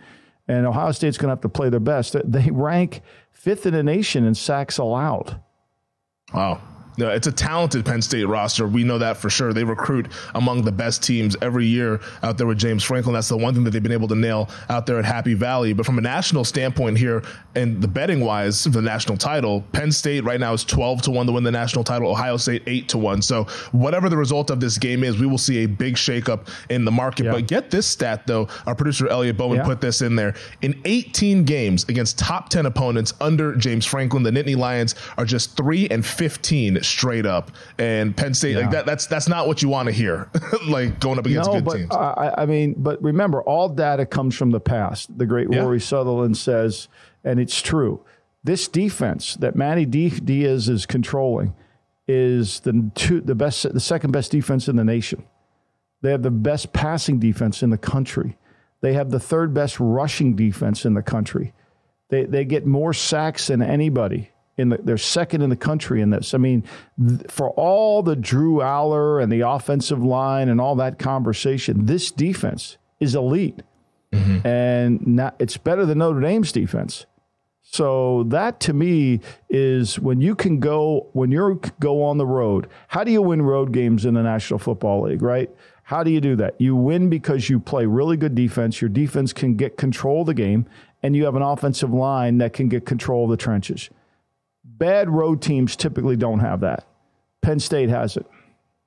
and 0.48 0.66
Ohio 0.66 0.92
State's 0.92 1.18
going 1.18 1.28
to 1.28 1.32
have 1.32 1.42
to 1.42 1.48
play 1.48 1.68
their 1.68 1.80
best. 1.80 2.16
They 2.24 2.50
rank 2.50 3.02
fifth 3.30 3.66
in 3.66 3.74
the 3.74 3.82
nation 3.82 4.24
in 4.24 4.34
sacks 4.34 4.78
allowed. 4.78 5.40
Wow. 6.32 6.60
No, 6.98 7.10
it's 7.10 7.28
a 7.28 7.32
talented 7.32 7.86
Penn 7.86 8.02
State 8.02 8.24
roster. 8.24 8.66
We 8.66 8.82
know 8.82 8.98
that 8.98 9.16
for 9.16 9.30
sure. 9.30 9.52
They 9.52 9.62
recruit 9.62 10.08
among 10.34 10.62
the 10.62 10.72
best 10.72 11.00
teams 11.02 11.36
every 11.40 11.64
year 11.64 12.00
out 12.24 12.38
there 12.38 12.46
with 12.46 12.58
James 12.58 12.82
Franklin. 12.82 13.14
That's 13.14 13.28
the 13.28 13.36
one 13.36 13.54
thing 13.54 13.62
that 13.64 13.70
they've 13.70 13.82
been 13.82 13.92
able 13.92 14.08
to 14.08 14.16
nail 14.16 14.50
out 14.68 14.84
there 14.86 14.98
at 14.98 15.04
Happy 15.04 15.34
Valley. 15.34 15.72
But 15.72 15.86
from 15.86 15.98
a 15.98 16.00
national 16.00 16.44
standpoint 16.44 16.98
here, 16.98 17.22
and 17.54 17.80
the 17.80 17.86
betting 17.86 18.20
wise 18.20 18.64
for 18.64 18.70
the 18.70 18.82
national 18.82 19.16
title, 19.16 19.64
Penn 19.72 19.92
State 19.92 20.24
right 20.24 20.40
now 20.40 20.52
is 20.52 20.64
12 20.64 21.02
to 21.02 21.10
1 21.12 21.26
to 21.26 21.32
win 21.32 21.44
the 21.44 21.52
national 21.52 21.84
title, 21.84 22.10
Ohio 22.10 22.36
State 22.36 22.64
8 22.66 22.88
to 22.88 22.98
1. 22.98 23.22
So 23.22 23.44
whatever 23.70 24.08
the 24.08 24.16
result 24.16 24.50
of 24.50 24.58
this 24.58 24.76
game 24.76 25.04
is, 25.04 25.20
we 25.20 25.26
will 25.26 25.38
see 25.38 25.58
a 25.58 25.66
big 25.66 25.94
shakeup 25.94 26.48
in 26.68 26.84
the 26.84 26.90
market. 26.90 27.26
Yeah. 27.26 27.32
But 27.32 27.46
get 27.46 27.70
this 27.70 27.86
stat 27.86 28.26
though. 28.26 28.48
Our 28.66 28.74
producer 28.74 29.06
Elliot 29.08 29.36
Bowman 29.36 29.58
yeah. 29.58 29.64
put 29.64 29.80
this 29.80 30.02
in 30.02 30.16
there. 30.16 30.34
In 30.62 30.80
18 30.84 31.44
games 31.44 31.84
against 31.88 32.18
top 32.18 32.48
10 32.48 32.66
opponents 32.66 33.14
under 33.20 33.54
James 33.54 33.86
Franklin, 33.86 34.24
the 34.24 34.30
Nittany 34.32 34.56
Lions 34.56 34.96
are 35.16 35.24
just 35.24 35.56
3 35.56 35.88
and 35.90 36.04
15 36.04 36.82
straight 36.88 37.26
up. 37.26 37.50
And 37.78 38.16
Penn 38.16 38.34
State, 38.34 38.52
yeah. 38.52 38.60
like 38.60 38.70
that, 38.70 38.86
that's 38.86 39.06
that's 39.06 39.28
not 39.28 39.46
what 39.46 39.62
you 39.62 39.68
want 39.68 39.86
to 39.86 39.92
hear, 39.92 40.30
like 40.66 41.00
going 41.00 41.18
up 41.18 41.26
against 41.26 41.50
no, 41.50 41.56
good 41.56 41.64
but, 41.64 41.76
teams. 41.76 41.90
I, 41.90 42.34
I, 42.38 42.46
mean, 42.46 42.74
but 42.76 43.02
remember, 43.02 43.42
all 43.42 43.68
data 43.68 44.06
comes 44.06 44.34
from 44.36 44.50
the 44.50 44.60
past. 44.60 45.16
The 45.16 45.26
great 45.26 45.48
yeah. 45.50 45.60
Rory 45.60 45.80
Sutherland 45.80 46.36
says, 46.36 46.88
and 47.24 47.38
it's 47.38 47.60
true. 47.60 48.04
This 48.44 48.68
defense 48.68 49.34
that 49.36 49.56
Manny 49.56 49.84
Diaz 49.84 50.68
is 50.68 50.86
controlling 50.86 51.54
is 52.06 52.60
the 52.60 52.90
two, 52.94 53.20
the 53.20 53.34
best, 53.34 53.72
the 53.72 53.80
second 53.80 54.12
best 54.12 54.32
defense 54.32 54.68
in 54.68 54.76
the 54.76 54.84
nation. 54.84 55.24
They 56.00 56.12
have 56.12 56.22
the 56.22 56.30
best 56.30 56.72
passing 56.72 57.18
defense 57.18 57.62
in 57.62 57.70
the 57.70 57.78
country. 57.78 58.36
They 58.80 58.92
have 58.92 59.10
the 59.10 59.20
third 59.20 59.52
best 59.52 59.78
rushing 59.80 60.36
defense 60.36 60.84
in 60.84 60.94
the 60.94 61.02
country. 61.02 61.52
They, 62.08 62.24
they 62.24 62.44
get 62.44 62.64
more 62.64 62.92
sacks 62.92 63.48
than 63.48 63.60
anybody 63.60 64.30
in 64.58 64.70
the, 64.70 64.78
they're 64.78 64.98
second 64.98 65.42
in 65.42 65.50
the 65.50 65.56
country 65.56 66.02
in 66.02 66.10
this. 66.10 66.34
I 66.34 66.38
mean, 66.38 66.64
th- 66.98 67.30
for 67.30 67.50
all 67.50 68.02
the 68.02 68.16
Drew 68.16 68.56
Allar 68.56 69.22
and 69.22 69.32
the 69.32 69.40
offensive 69.40 70.02
line 70.02 70.48
and 70.48 70.60
all 70.60 70.74
that 70.76 70.98
conversation, 70.98 71.86
this 71.86 72.10
defense 72.10 72.76
is 73.00 73.14
elite, 73.14 73.62
mm-hmm. 74.12 74.46
and 74.46 75.06
not, 75.06 75.36
it's 75.38 75.56
better 75.56 75.86
than 75.86 75.98
Notre 75.98 76.20
Dame's 76.20 76.52
defense. 76.52 77.06
So 77.70 78.24
that 78.28 78.60
to 78.60 78.72
me 78.72 79.20
is 79.50 79.98
when 80.00 80.22
you 80.22 80.34
can 80.34 80.58
go 80.58 81.08
when 81.12 81.30
you 81.30 81.60
go 81.80 82.02
on 82.02 82.16
the 82.16 82.26
road. 82.26 82.66
How 82.88 83.04
do 83.04 83.12
you 83.12 83.20
win 83.20 83.42
road 83.42 83.72
games 83.72 84.06
in 84.06 84.14
the 84.14 84.22
National 84.22 84.58
Football 84.58 85.02
League, 85.02 85.20
right? 85.20 85.50
How 85.82 86.02
do 86.02 86.10
you 86.10 86.20
do 86.20 86.34
that? 86.36 86.58
You 86.58 86.74
win 86.74 87.10
because 87.10 87.50
you 87.50 87.60
play 87.60 87.84
really 87.84 88.16
good 88.16 88.34
defense. 88.34 88.80
Your 88.80 88.88
defense 88.88 89.34
can 89.34 89.54
get 89.54 89.76
control 89.76 90.22
of 90.22 90.28
the 90.28 90.34
game, 90.34 90.66
and 91.02 91.14
you 91.14 91.26
have 91.26 91.34
an 91.34 91.42
offensive 91.42 91.92
line 91.92 92.38
that 92.38 92.54
can 92.54 92.68
get 92.68 92.86
control 92.86 93.24
of 93.24 93.30
the 93.30 93.36
trenches. 93.36 93.90
Bad 94.78 95.10
road 95.10 95.42
teams 95.42 95.76
typically 95.76 96.16
don't 96.16 96.38
have 96.38 96.60
that. 96.60 96.86
Penn 97.42 97.60
State 97.60 97.88
has 97.88 98.16
it. 98.16 98.26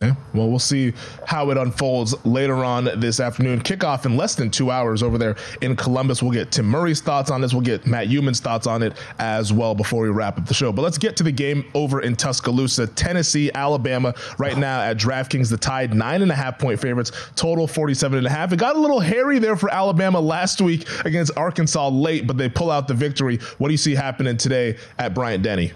Yeah, 0.01 0.15
well, 0.33 0.49
we'll 0.49 0.57
see 0.57 0.93
how 1.27 1.51
it 1.51 1.57
unfolds 1.57 2.15
later 2.25 2.65
on 2.65 2.85
this 2.99 3.19
afternoon. 3.19 3.61
Kickoff 3.61 4.07
in 4.07 4.17
less 4.17 4.33
than 4.33 4.49
two 4.49 4.71
hours 4.71 5.03
over 5.03 5.19
there 5.19 5.35
in 5.61 5.75
Columbus. 5.75 6.23
We'll 6.23 6.31
get 6.31 6.51
Tim 6.51 6.65
Murray's 6.65 7.01
thoughts 7.01 7.29
on 7.29 7.39
this. 7.39 7.53
We'll 7.53 7.61
get 7.61 7.85
Matt 7.85 8.07
Youmans' 8.07 8.39
thoughts 8.39 8.65
on 8.65 8.81
it 8.81 8.93
as 9.19 9.53
well 9.53 9.75
before 9.75 10.01
we 10.01 10.09
wrap 10.09 10.39
up 10.39 10.47
the 10.47 10.55
show. 10.55 10.71
But 10.71 10.81
let's 10.81 10.97
get 10.97 11.15
to 11.17 11.23
the 11.23 11.31
game 11.31 11.69
over 11.75 12.01
in 12.01 12.15
Tuscaloosa, 12.15 12.87
Tennessee, 12.87 13.51
Alabama. 13.53 14.15
Right 14.39 14.57
now 14.57 14.81
at 14.81 14.97
DraftKings, 14.97 15.51
the 15.51 15.57
Tide 15.57 15.93
nine 15.93 16.23
and 16.23 16.31
a 16.31 16.35
half 16.35 16.57
point 16.57 16.79
favorites, 16.81 17.11
total 17.35 17.67
47 17.67 18.17
and 18.17 18.25
a 18.25 18.29
half. 18.31 18.51
It 18.51 18.57
got 18.57 18.75
a 18.75 18.79
little 18.79 18.99
hairy 18.99 19.37
there 19.37 19.55
for 19.55 19.69
Alabama 19.69 20.19
last 20.19 20.61
week 20.61 20.87
against 21.05 21.37
Arkansas 21.37 21.89
late, 21.89 22.25
but 22.25 22.37
they 22.37 22.49
pull 22.49 22.71
out 22.71 22.87
the 22.87 22.95
victory. 22.95 23.37
What 23.59 23.67
do 23.67 23.73
you 23.75 23.77
see 23.77 23.93
happening 23.93 24.37
today 24.37 24.77
at 24.97 25.13
Bryant 25.13 25.43
Denny? 25.43 25.73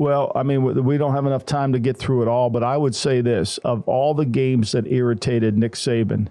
Well, 0.00 0.32
I 0.34 0.44
mean, 0.44 0.62
we 0.64 0.96
don't 0.96 1.12
have 1.12 1.26
enough 1.26 1.44
time 1.44 1.74
to 1.74 1.78
get 1.78 1.98
through 1.98 2.22
it 2.22 2.28
all, 2.28 2.48
but 2.48 2.62
I 2.62 2.74
would 2.74 2.94
say 2.94 3.20
this 3.20 3.58
of 3.58 3.86
all 3.86 4.14
the 4.14 4.24
games 4.24 4.72
that 4.72 4.90
irritated 4.90 5.58
Nick 5.58 5.74
Saban 5.74 6.28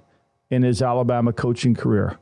in 0.49 0.63
his 0.63 0.81
Alabama 0.81 1.31
coaching 1.31 1.75
career, 1.75 2.17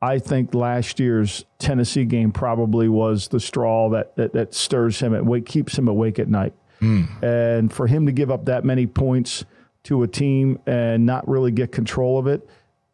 I 0.00 0.18
think 0.18 0.54
last 0.54 0.98
year's 0.98 1.44
Tennessee 1.58 2.06
game 2.06 2.32
probably 2.32 2.88
was 2.88 3.28
the 3.28 3.40
straw 3.40 3.90
that, 3.90 4.16
that, 4.16 4.32
that 4.32 4.54
stirs 4.54 5.00
him 5.00 5.26
wake, 5.26 5.44
keeps 5.44 5.76
him 5.76 5.86
awake 5.86 6.18
at 6.18 6.28
night. 6.28 6.54
Mm. 6.80 7.22
And 7.22 7.70
for 7.70 7.86
him 7.86 8.06
to 8.06 8.12
give 8.12 8.30
up 8.30 8.46
that 8.46 8.64
many 8.64 8.86
points 8.86 9.44
to 9.82 10.02
a 10.02 10.08
team 10.08 10.60
and 10.64 11.04
not 11.04 11.28
really 11.28 11.50
get 11.50 11.72
control 11.72 12.18
of 12.18 12.26
it 12.26 12.48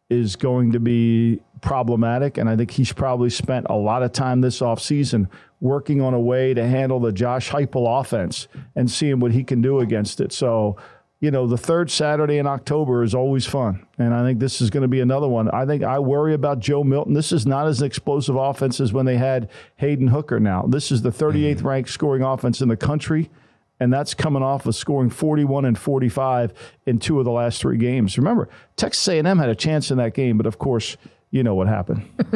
is 0.09 0.35
going 0.35 0.73
to 0.73 0.81
be 0.81 1.39
problematic. 1.61 2.37
And 2.37 2.49
I 2.49 2.55
think 2.55 2.71
he's 2.71 2.93
probably 2.93 3.29
spent 3.29 3.67
a 3.69 3.75
lot 3.75 4.03
of 4.03 4.11
time 4.11 4.41
this 4.41 4.59
offseason 4.59 5.29
working 5.59 6.01
on 6.01 6.13
a 6.13 6.19
way 6.19 6.53
to 6.53 6.67
handle 6.67 6.99
the 6.99 7.11
Josh 7.11 7.49
Heupel 7.49 7.99
offense 7.99 8.47
and 8.75 8.89
seeing 8.89 9.19
what 9.19 9.31
he 9.31 9.43
can 9.43 9.61
do 9.61 9.79
against 9.79 10.21
it. 10.21 10.31
So, 10.31 10.77
you 11.19 11.31
know, 11.31 11.47
the 11.47 11.57
third 11.57 11.89
Saturday 11.89 12.37
in 12.37 12.45
October 12.45 13.03
is 13.03 13.15
always 13.15 13.45
fun. 13.45 13.85
And 13.97 14.13
I 14.13 14.23
think 14.23 14.39
this 14.39 14.61
is 14.61 14.69
going 14.69 14.83
to 14.83 14.87
be 14.87 14.99
another 14.99 15.27
one. 15.27 15.49
I 15.49 15.65
think 15.65 15.83
I 15.83 15.97
worry 15.97 16.35
about 16.35 16.59
Joe 16.59 16.83
Milton. 16.83 17.13
This 17.13 17.31
is 17.31 17.47
not 17.47 17.67
as 17.67 17.81
explosive 17.81 18.35
offense 18.35 18.79
as 18.79 18.93
when 18.93 19.05
they 19.05 19.17
had 19.17 19.49
Hendon 19.77 20.09
Hooker 20.09 20.39
now. 20.39 20.65
This 20.67 20.91
is 20.91 21.01
the 21.01 21.09
38th 21.09 21.55
mm-hmm. 21.55 21.67
ranked 21.67 21.89
scoring 21.89 22.21
offense 22.21 22.61
in 22.61 22.67
the 22.67 22.77
country. 22.77 23.31
And 23.79 23.93
that's 23.93 24.13
coming 24.13 24.41
off 24.41 24.65
of 24.65 24.75
scoring 24.75 25.09
41 25.09 25.65
and 25.65 25.77
45 25.77 26.53
in 26.85 26.99
two 26.99 27.19
of 27.19 27.25
the 27.25 27.31
last 27.31 27.61
three 27.61 27.77
games. 27.77 28.17
Remember, 28.17 28.49
Texas 28.75 29.07
A&M 29.07 29.37
had 29.37 29.49
a 29.49 29.55
chance 29.55 29.91
in 29.91 29.97
that 29.97 30.13
game, 30.15 30.37
but 30.37 30.47
of 30.47 30.57
course, 30.57 30.97
you 31.31 31.43
know 31.43 31.55
what 31.55 31.67
happened. 31.67 32.03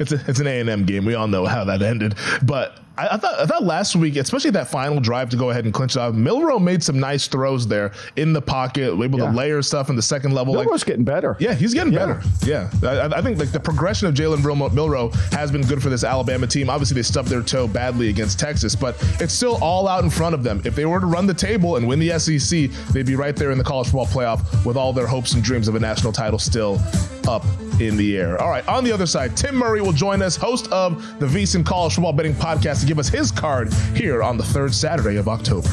it's 0.00 0.12
a, 0.12 0.22
it's 0.28 0.38
an 0.38 0.46
A 0.46 0.60
and 0.60 0.68
M 0.68 0.84
game. 0.84 1.04
We 1.04 1.14
all 1.14 1.26
know 1.26 1.44
how 1.44 1.64
that 1.64 1.82
ended. 1.82 2.14
But 2.44 2.78
I, 2.96 3.08
I, 3.14 3.16
thought 3.16 3.40
I 3.40 3.46
thought 3.46 3.64
last 3.64 3.96
week, 3.96 4.16
especially 4.16 4.50
that 4.52 4.68
final 4.68 5.00
drive 5.00 5.30
to 5.30 5.36
go 5.36 5.50
ahead 5.50 5.64
and 5.64 5.74
clinch 5.74 5.96
it 5.96 6.00
out, 6.00 6.14
Milroe 6.14 6.60
made 6.60 6.82
some 6.82 7.00
nice 7.00 7.26
throws 7.26 7.66
there 7.66 7.92
in 8.16 8.32
the 8.32 8.42
pocket, 8.42 8.92
able 8.92 9.18
yeah. 9.18 9.30
to 9.30 9.32
layer 9.32 9.60
stuff 9.60 9.90
in 9.90 9.96
the 9.96 10.02
second 10.02 10.32
level. 10.32 10.54
Milroe's 10.54 10.82
like, 10.82 10.86
getting 10.86 11.04
better. 11.04 11.36
Yeah, 11.40 11.54
he's 11.54 11.74
getting 11.74 11.92
yeah. 11.92 11.98
better. 11.98 12.22
Yeah, 12.44 12.70
I, 12.84 13.18
I, 13.18 13.22
think 13.22 13.38
like 13.38 13.50
the 13.50 13.60
progression 13.60 14.06
of 14.06 14.14
Jalen 14.14 14.42
Milroe 14.72 15.08
has 15.32 15.50
been 15.50 15.62
good 15.62 15.82
for 15.82 15.88
this 15.88 16.04
Alabama 16.04 16.46
team. 16.46 16.70
Obviously, 16.70 16.94
they 16.94 17.02
stubbed 17.02 17.28
their 17.28 17.42
toe 17.42 17.66
badly 17.66 18.08
against 18.08 18.38
Texas, 18.38 18.76
but 18.76 18.96
it's 19.20 19.32
still 19.32 19.58
all 19.62 19.88
out 19.88 20.04
in 20.04 20.10
front 20.10 20.34
of 20.34 20.44
them. 20.44 20.62
If 20.64 20.76
they 20.76 20.86
were 20.86 21.00
to 21.00 21.06
run 21.06 21.26
the 21.26 21.34
table 21.34 21.76
and 21.76 21.88
win 21.88 21.98
the 21.98 22.18
SEC, 22.18 22.70
they'd 22.92 23.06
be 23.06 23.16
right 23.16 23.34
there 23.34 23.50
in 23.50 23.58
the 23.58 23.64
college 23.64 23.88
football 23.88 24.06
playoff 24.06 24.64
with 24.64 24.76
all 24.76 24.92
their 24.92 25.06
hopes 25.06 25.32
and 25.32 25.42
dreams 25.42 25.66
of 25.66 25.74
a 25.74 25.80
national 25.80 26.12
title 26.12 26.38
still 26.38 26.80
up 27.28 27.44
in 27.80 27.96
the 27.96 28.16
air. 28.16 28.40
All 28.40 28.50
right, 28.50 28.66
on 28.68 28.84
the 28.84 28.92
other 28.92 29.06
side, 29.06 29.36
Tim 29.36 29.54
Murray 29.54 29.80
will 29.80 29.92
join 29.92 30.22
us, 30.22 30.36
host 30.36 30.70
of 30.72 31.18
the 31.18 31.26
VSiN 31.26 31.64
College 31.64 31.94
Football 31.94 32.12
Betting 32.12 32.34
Podcast, 32.34 32.80
to 32.80 32.86
give 32.86 32.98
us 32.98 33.08
his 33.08 33.30
card 33.30 33.72
here 33.94 34.22
on 34.22 34.36
the 34.36 34.44
third 34.44 34.74
Saturday 34.74 35.16
of 35.16 35.28
October. 35.28 35.68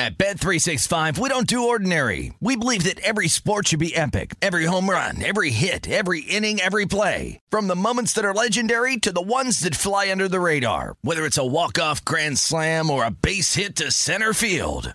At 0.00 0.16
Bet365, 0.16 1.18
we 1.18 1.28
don't 1.28 1.46
do 1.46 1.68
ordinary. 1.68 2.32
We 2.40 2.56
believe 2.56 2.84
that 2.84 3.00
every 3.00 3.28
sport 3.28 3.68
should 3.68 3.80
be 3.80 3.94
epic. 3.94 4.34
Every 4.40 4.64
home 4.64 4.88
run, 4.88 5.22
every 5.22 5.50
hit, 5.50 5.86
every 5.86 6.22
inning, 6.22 6.58
every 6.58 6.86
play. 6.86 7.38
From 7.50 7.66
the 7.66 7.76
moments 7.76 8.14
that 8.14 8.24
are 8.24 8.32
legendary 8.32 8.96
to 8.96 9.12
the 9.12 9.20
ones 9.20 9.60
that 9.60 9.74
fly 9.74 10.10
under 10.10 10.26
the 10.26 10.40
radar. 10.40 10.96
Whether 11.02 11.26
it's 11.26 11.36
a 11.36 11.44
walk-off 11.44 12.02
grand 12.02 12.38
slam 12.38 12.88
or 12.88 13.04
a 13.04 13.10
base 13.10 13.56
hit 13.56 13.76
to 13.76 13.90
center 13.90 14.32
field. 14.32 14.94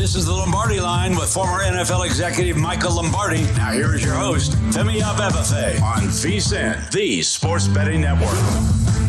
This 0.00 0.14
is 0.14 0.24
the 0.24 0.32
Lombardi 0.32 0.80
line 0.80 1.14
with 1.14 1.30
former 1.30 1.62
NFL 1.62 2.06
executive 2.06 2.56
Michael 2.56 2.94
Lombardi. 2.94 3.42
Now 3.58 3.72
here 3.72 3.94
is 3.94 4.02
your 4.02 4.14
host, 4.14 4.52
Femi 4.72 5.02
Abebefe 5.02 5.78
on 5.82 6.04
VSIN, 6.04 6.90
the 6.90 7.20
sports 7.20 7.68
betting 7.68 8.00
network. 8.00 8.99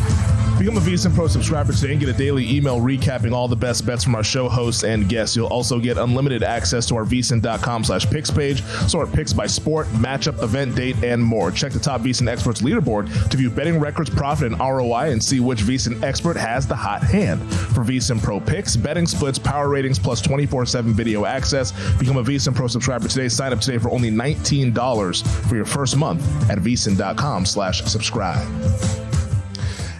Become 0.62 0.76
a 0.76 0.80
VSIN 0.80 1.12
Pro 1.12 1.26
subscriber 1.26 1.72
today 1.72 1.90
and 1.90 1.98
get 1.98 2.08
a 2.08 2.12
daily 2.12 2.48
email 2.48 2.78
recapping 2.78 3.32
all 3.32 3.48
the 3.48 3.56
best 3.56 3.84
bets 3.84 4.04
from 4.04 4.14
our 4.14 4.22
show 4.22 4.48
hosts 4.48 4.84
and 4.84 5.08
guests. 5.08 5.34
You'll 5.34 5.48
also 5.48 5.80
get 5.80 5.98
unlimited 5.98 6.44
access 6.44 6.86
to 6.86 6.94
our 6.94 7.04
vsin.com 7.04 7.82
slash 7.82 8.08
picks 8.08 8.30
page, 8.30 8.62
sort 8.86 9.12
picks 9.12 9.32
by 9.32 9.48
sport, 9.48 9.88
matchup, 9.88 10.40
event 10.40 10.76
date, 10.76 10.94
and 11.02 11.20
more. 11.20 11.50
Check 11.50 11.72
the 11.72 11.80
top 11.80 12.02
VSIN 12.02 12.28
experts 12.28 12.62
leaderboard 12.62 13.28
to 13.28 13.36
view 13.36 13.50
betting 13.50 13.80
records, 13.80 14.08
profit, 14.08 14.52
and 14.52 14.60
ROI 14.60 15.10
and 15.10 15.20
see 15.20 15.40
which 15.40 15.62
VSIN 15.62 16.00
expert 16.04 16.36
has 16.36 16.64
the 16.64 16.76
hot 16.76 17.02
hand. 17.02 17.42
For 17.74 17.82
VSIN 17.82 18.22
Pro 18.22 18.38
picks, 18.38 18.76
betting 18.76 19.08
splits, 19.08 19.40
power 19.40 19.68
ratings, 19.68 19.98
plus 19.98 20.22
24-7 20.22 20.92
video 20.92 21.24
access. 21.24 21.72
Become 21.98 22.18
a 22.18 22.22
VSIN 22.22 22.54
Pro 22.54 22.68
subscriber 22.68 23.08
today. 23.08 23.28
Sign 23.28 23.52
up 23.52 23.58
today 23.58 23.78
for 23.78 23.90
only 23.90 24.12
$19 24.12 25.48
for 25.48 25.56
your 25.56 25.64
first 25.64 25.96
month 25.96 26.22
at 26.48 26.58
vsin.com 26.58 27.46
slash 27.46 27.82
subscribe. 27.82 28.46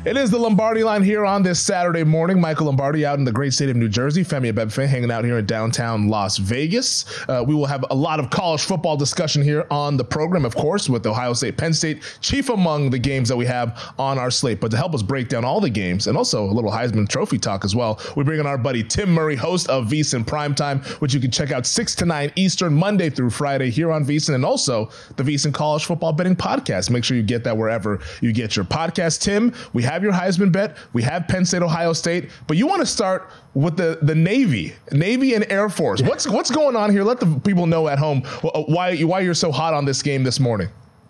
It 0.04 0.16
is 0.16 0.32
the 0.32 0.38
Lombardi 0.38 0.82
line 0.82 1.04
here 1.04 1.24
on 1.24 1.44
this 1.44 1.60
Saturday 1.60 2.02
morning. 2.02 2.40
Michael 2.40 2.66
Lombardi 2.66 3.06
out 3.06 3.20
in 3.20 3.24
the 3.24 3.30
great 3.30 3.52
state 3.52 3.68
of 3.68 3.76
New 3.76 3.88
Jersey. 3.88 4.24
Femi 4.24 4.52
Abebefe 4.52 4.88
hanging 4.88 5.12
out 5.12 5.24
here 5.24 5.38
in 5.38 5.46
downtown 5.46 6.08
Las 6.08 6.38
Vegas. 6.38 7.04
Uh, 7.28 7.44
we 7.46 7.54
will 7.54 7.66
have 7.66 7.84
a 7.88 7.94
lot 7.94 8.18
of 8.18 8.28
college 8.28 8.62
football 8.62 8.96
discussion 8.96 9.42
here 9.42 9.64
on 9.70 9.96
the 9.96 10.02
program, 10.02 10.44
of 10.44 10.56
course, 10.56 10.88
with 10.88 11.06
Ohio 11.06 11.34
State, 11.34 11.56
Penn 11.56 11.72
State, 11.72 12.02
chief 12.20 12.48
among 12.48 12.90
the 12.90 12.98
games 12.98 13.28
that 13.28 13.36
we 13.36 13.46
have 13.46 13.94
on 13.96 14.18
our 14.18 14.28
slate. 14.32 14.60
But 14.60 14.72
to 14.72 14.76
help 14.76 14.92
us 14.92 15.02
break 15.02 15.28
down 15.28 15.44
all 15.44 15.60
the 15.60 15.70
games 15.70 16.08
and 16.08 16.18
also 16.18 16.46
a 16.46 16.50
little 16.50 16.72
Heisman 16.72 17.08
Trophy 17.08 17.38
talk 17.38 17.64
as 17.64 17.76
well, 17.76 18.00
we 18.16 18.24
bring 18.24 18.40
in 18.40 18.46
our 18.46 18.58
buddy 18.58 18.82
Tim 18.82 19.08
Murray, 19.14 19.36
host 19.36 19.68
of 19.68 19.86
VSIN 19.86 20.24
Primetime, 20.24 20.84
which 21.00 21.14
you 21.14 21.20
can 21.20 21.30
check 21.30 21.52
out 21.52 21.64
6 21.64 21.94
to 21.94 22.06
9 22.06 22.32
Eastern, 22.34 22.74
Monday 22.74 23.08
through 23.08 23.30
Friday 23.30 23.70
here 23.70 23.92
on 23.92 24.04
VSIN, 24.04 24.34
and 24.34 24.44
also 24.44 24.90
the 25.14 25.22
VSIN 25.22 25.54
College 25.54 25.84
Football 25.84 26.12
Betting 26.12 26.34
Podcast. 26.34 26.90
Make 26.90 27.04
sure 27.04 27.16
you 27.16 27.22
get 27.22 27.44
that 27.44 27.56
wherever 27.56 28.00
you 28.20 28.32
get 28.32 28.56
your 28.56 28.64
podcast. 28.64 29.20
Tim, 29.20 29.54
we 29.72 29.84
have 29.84 29.91
your 30.00 30.12
Heisman 30.12 30.52
bet. 30.52 30.76
We 30.92 31.02
have 31.02 31.26
Penn 31.26 31.44
State, 31.44 31.62
Ohio 31.62 31.92
State, 31.92 32.30
but 32.46 32.56
you 32.56 32.68
want 32.68 32.80
to 32.80 32.86
start 32.86 33.30
with 33.54 33.76
the 33.76 33.98
the 34.02 34.14
Navy, 34.14 34.74
Navy 34.92 35.34
and 35.34 35.44
Air 35.50 35.68
Force. 35.68 36.00
What's 36.02 36.28
what's 36.28 36.52
going 36.52 36.76
on 36.76 36.92
here? 36.92 37.02
Let 37.02 37.18
the 37.18 37.40
people 37.44 37.66
know 37.66 37.88
at 37.88 37.98
home 37.98 38.22
why 38.68 39.00
why 39.00 39.20
you're 39.20 39.34
so 39.34 39.50
hot 39.50 39.74
on 39.74 39.84
this 39.84 40.02
game 40.02 40.22
this 40.22 40.38
morning. 40.38 40.68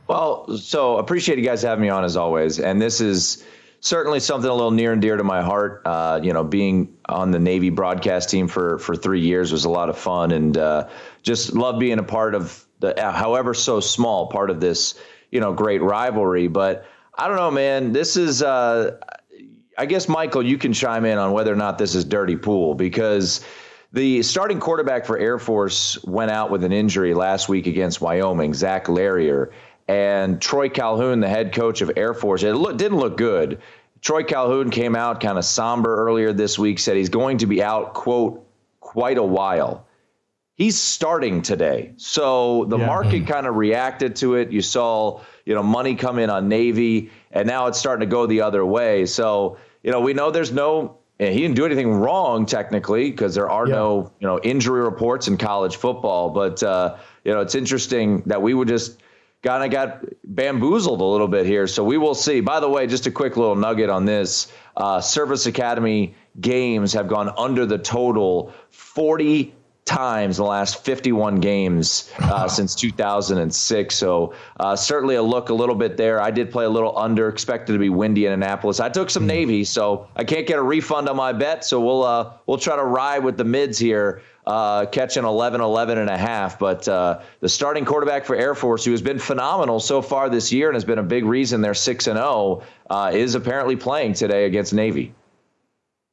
Well, 0.09 0.57
so 0.57 0.97
appreciate 0.97 1.39
you 1.39 1.45
guys 1.45 1.61
having 1.61 1.83
me 1.83 1.91
on 1.91 2.03
as 2.03 2.17
always, 2.17 2.59
and 2.59 2.81
this 2.81 3.03
is 3.03 3.45
certainly 3.83 4.21
something 4.21 4.49
a 4.49 4.55
little 4.55 4.71
near 4.71 4.93
and 4.93 5.03
dear 5.03 5.17
to 5.17 5.25
my 5.25 5.43
heart. 5.43 5.83
Uh, 5.85 6.19
you 6.23 6.33
know, 6.33 6.43
being 6.43 6.97
on 7.09 7.31
the 7.31 7.39
Navy 7.39 7.69
broadcast 7.69 8.31
team 8.31 8.49
for 8.49 8.79
for 8.79 8.97
three 8.97 9.21
years 9.21 9.53
was 9.53 9.67
a 9.67 9.71
lot 9.71 9.91
of 9.91 9.99
fun, 9.99 10.31
and 10.31 10.57
uh, 10.57 10.89
just 11.23 11.53
love 11.53 11.79
being 11.79 11.99
a 11.99 12.03
part 12.03 12.35
of 12.35 12.65
the, 12.81 12.95
however 13.01 13.55
so 13.55 13.81
small 13.81 14.29
part 14.29 14.51
of 14.51 14.61
this, 14.61 14.95
you 15.31 15.41
know, 15.41 15.53
great 15.53 15.83
rivalry. 15.83 16.49
But 16.49 16.87
I 17.15 17.29
don't 17.29 17.37
know, 17.37 17.51
man. 17.51 17.93
This 17.93 18.17
is. 18.17 18.43
Uh, 18.43 18.99
I 19.79 19.87
guess 19.87 20.09
Michael, 20.09 20.43
you 20.43 20.59
can 20.59 20.73
chime 20.73 21.07
in 21.07 21.17
on 21.17 21.33
whether 21.33 21.53
or 21.53 21.57
not 21.57 21.79
this 21.79 21.95
is 21.95 22.05
dirty 22.05 22.37
pool 22.37 22.75
because 22.75 23.45
the 23.93 24.23
starting 24.23 24.61
quarterback 24.61 25.07
for 25.07 25.19
Air 25.19 25.39
Force 25.39 26.03
went 26.05 26.31
out 26.31 26.51
with 26.51 26.63
an 26.63 26.73
injury 26.73 27.15
last 27.15 27.49
week 27.49 27.67
against 27.67 28.01
Wyoming, 28.01 28.53
Zac 28.53 28.89
Larrier, 28.89 29.51
and 29.89 30.41
Troy 30.41 30.69
Calhoun, 30.69 31.21
the 31.21 31.29
head 31.29 31.53
coach 31.53 31.81
of 31.81 31.91
Air 31.97 32.15
Force, 32.15 32.43
it 32.43 32.53
look, 32.53 32.77
didn't 32.77 32.99
look 32.99 33.17
good. 33.17 33.61
Troy 34.03 34.25
Calhoun 34.25 34.71
came 34.71 34.97
out 34.97 35.21
kind 35.21 35.39
of 35.39 35.45
somber 35.45 35.95
earlier 35.95 36.33
this 36.33 36.59
week, 36.59 36.79
said 36.79 36.97
he's 36.97 37.09
going 37.09 37.39
to 37.39 37.47
be 37.47 37.63
out, 37.63 37.95
quote, 37.95 38.45
quite 38.81 39.17
a 39.17 39.23
while. 39.23 39.87
He's 40.63 40.81
starting 40.81 41.43
today. 41.43 41.93
So 41.97 42.67
the 42.67 42.79
yeah. 42.79 42.87
market 42.87 43.27
kind 43.27 43.49
of 43.49 43.57
reacted 43.57 44.15
to 44.17 44.37
it. 44.37 44.53
You 44.53 44.63
saw, 44.63 45.21
you 45.45 45.57
know, 45.57 45.63
money 45.65 45.97
come 45.97 46.21
in 46.21 46.31
on 46.31 46.49
Navy 46.49 47.11
and 47.33 47.49
now 47.49 47.67
it's 47.67 47.81
starting 47.81 48.09
to 48.09 48.11
go 48.11 48.27
the 48.27 48.43
other 48.43 48.65
way. 48.65 49.05
So, 49.07 49.59
you 49.83 49.91
know, 49.91 50.01
we 50.01 50.15
know 50.15 50.31
there's 50.31 50.53
no 50.53 50.99
he 51.19 51.41
didn't 51.41 51.57
do 51.57 51.67
anything 51.67 51.93
wrong 51.93 52.47
technically 52.47 53.11
because 53.11 53.35
there 53.35 53.51
are 53.51 53.67
yeah. 53.67 53.75
no, 53.75 54.13
you 54.21 54.27
know, 54.29 54.39
injury 54.45 54.83
reports 54.83 55.27
in 55.27 55.37
college 55.37 55.75
football, 55.75 56.31
but 56.31 56.63
uh, 56.63 56.97
you 57.25 57.33
know, 57.33 57.41
it's 57.41 57.57
interesting 57.57 58.23
that 58.27 58.41
we 58.41 58.55
would 58.55 58.69
just 58.69 59.03
kind 59.43 59.65
of 59.65 59.73
got 59.73 60.05
bamboozled 60.23 61.01
a 61.01 61.05
little 61.05 61.27
bit 61.27 61.45
here. 61.45 61.67
So 61.67 61.83
we 61.83 61.99
will 61.99 62.15
see. 62.15 62.41
By 62.41 62.61
the 62.61 62.69
way, 62.69 62.87
just 62.87 63.09
a 63.09 63.11
quick 63.11 63.37
little 63.37 63.57
nugget 63.57 63.91
on 63.91 64.05
this. 64.05 64.53
Uh, 64.77 65.01
Service 65.01 65.47
Academy 65.47 66.15
games 66.41 66.93
have 66.93 67.09
gone 67.09 67.33
under 67.37 67.67
the 67.67 67.79
total 67.79 68.53
40 68.71 69.53
times 69.85 70.39
in 70.39 70.45
the 70.45 70.51
last 70.51 70.85
51 70.85 71.41
games 71.41 72.11
uh, 72.21 72.49
since 72.49 72.75
2006. 72.75 73.95
So 73.95 74.35
uh, 74.61 74.77
certainly 74.77 75.17
a 75.17 75.23
look 75.23 75.49
a 75.49 75.55
little 75.55 75.75
bit 75.75 75.97
there. 75.97 76.21
I 76.21 76.31
did 76.31 76.51
play 76.51 76.65
a 76.65 76.71
little 76.71 76.97
under, 76.97 77.29
expected 77.29 77.73
to 77.73 77.79
be 77.79 77.89
windy 77.89 78.27
in 78.27 78.33
Annapolis. 78.33 78.81
I 78.81 78.89
took 78.89 79.11
some 79.11 79.25
mm. 79.25 79.29
Navy, 79.29 79.65
so 79.65 80.09
I 80.17 80.25
can't 80.25 80.47
get 80.47 80.59
a 80.59 80.63
refund 80.63 81.09
on 81.09 81.17
my 81.17 81.33
bet. 81.33 81.65
So 81.65 81.81
we'll 81.81 82.05
uh, 82.05 82.33
we'll 82.47 82.59
try 82.59 82.77
to 82.77 82.85
ride 82.85 83.25
with 83.25 83.37
the 83.37 83.45
mids 83.45 83.79
here. 83.79 84.23
Uh, 84.45 84.87
catching 84.87 85.25
11, 85.25 85.61
11 85.61 85.99
and 85.99 86.11
a 86.11 86.19
half. 86.19 86.59
But 86.59 86.89
uh, 86.89 87.21
the 87.39 87.49
starting 87.49 87.85
quarterback 87.85 88.25
for 88.25 88.35
Air 88.35 88.57
Force, 88.57 88.85
who 88.85 88.91
has 88.91 89.01
been 89.01 89.21
phenomenal 89.21 89.79
so 89.79 90.03
far 90.03 90.29
this 90.29 90.53
year 90.53 90.67
and 90.67 90.75
has 90.75 90.85
been 90.85 90.99
a 90.99 91.03
big 91.05 91.25
reason 91.25 91.61
they're 91.61 91.75
6 91.75 92.09
and 92.09 92.17
0, 92.17 92.65
uh, 92.91 93.13
is 93.15 93.37
apparently 93.37 93.77
playing 93.77 94.15
today 94.15 94.47
against 94.47 94.75
Navy. 94.75 95.15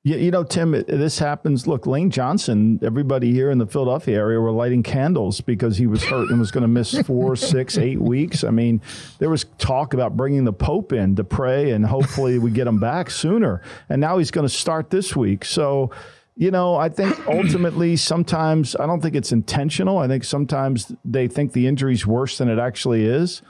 Yeah, 0.05 0.15
you 0.15 0.31
know, 0.31 0.45
Tim, 0.45 0.71
this 0.87 1.19
happens. 1.19 1.67
Look, 1.67 1.85
Lane 1.85 2.09
Johnson, 2.09 2.79
everybody 2.81 3.33
here 3.33 3.51
in 3.51 3.57
the 3.57 3.67
Philadelphia 3.67 4.17
area 4.17 4.39
were 4.39 4.51
lighting 4.51 4.81
candles 4.81 5.41
because 5.41 5.75
he 5.75 5.87
was 5.87 6.01
hurt 6.05 6.29
and 6.29 6.39
was 6.39 6.51
going 6.51 6.61
to 6.61 6.69
miss 6.69 6.97
four, 7.01 7.35
six, 7.35 7.77
eight 7.77 7.99
weeks. 7.99 8.45
I 8.45 8.49
mean, 8.49 8.81
there 9.17 9.29
was 9.29 9.45
talk 9.57 9.93
about 9.93 10.15
bringing 10.15 10.45
the 10.45 10.53
Pope 10.53 10.93
in 10.93 11.17
to 11.17 11.25
pray 11.25 11.71
and 11.71 11.85
hopefully 11.85 12.39
we 12.39 12.49
get 12.49 12.65
him 12.65 12.79
back 12.79 13.11
sooner. 13.11 13.61
And 13.89 13.99
now 13.99 14.17
he's 14.19 14.31
going 14.31 14.47
to 14.47 14.53
start 14.53 14.89
this 14.89 15.17
week. 15.17 15.43
So, 15.43 15.91
you 16.37 16.49
know, 16.49 16.75
I 16.75 16.87
think 16.87 17.19
ultimately 17.27 17.97
sometimes 17.97 18.77
I 18.77 18.85
don't 18.85 19.01
think 19.01 19.15
it's 19.15 19.33
intentional. 19.33 19.97
I 19.97 20.07
think 20.07 20.23
sometimes 20.23 20.93
they 21.03 21.27
think 21.27 21.51
the 21.51 21.67
injury's 21.67 22.07
worse 22.07 22.37
than 22.37 22.47
it 22.47 22.57
actually 22.57 23.03
is 23.03 23.41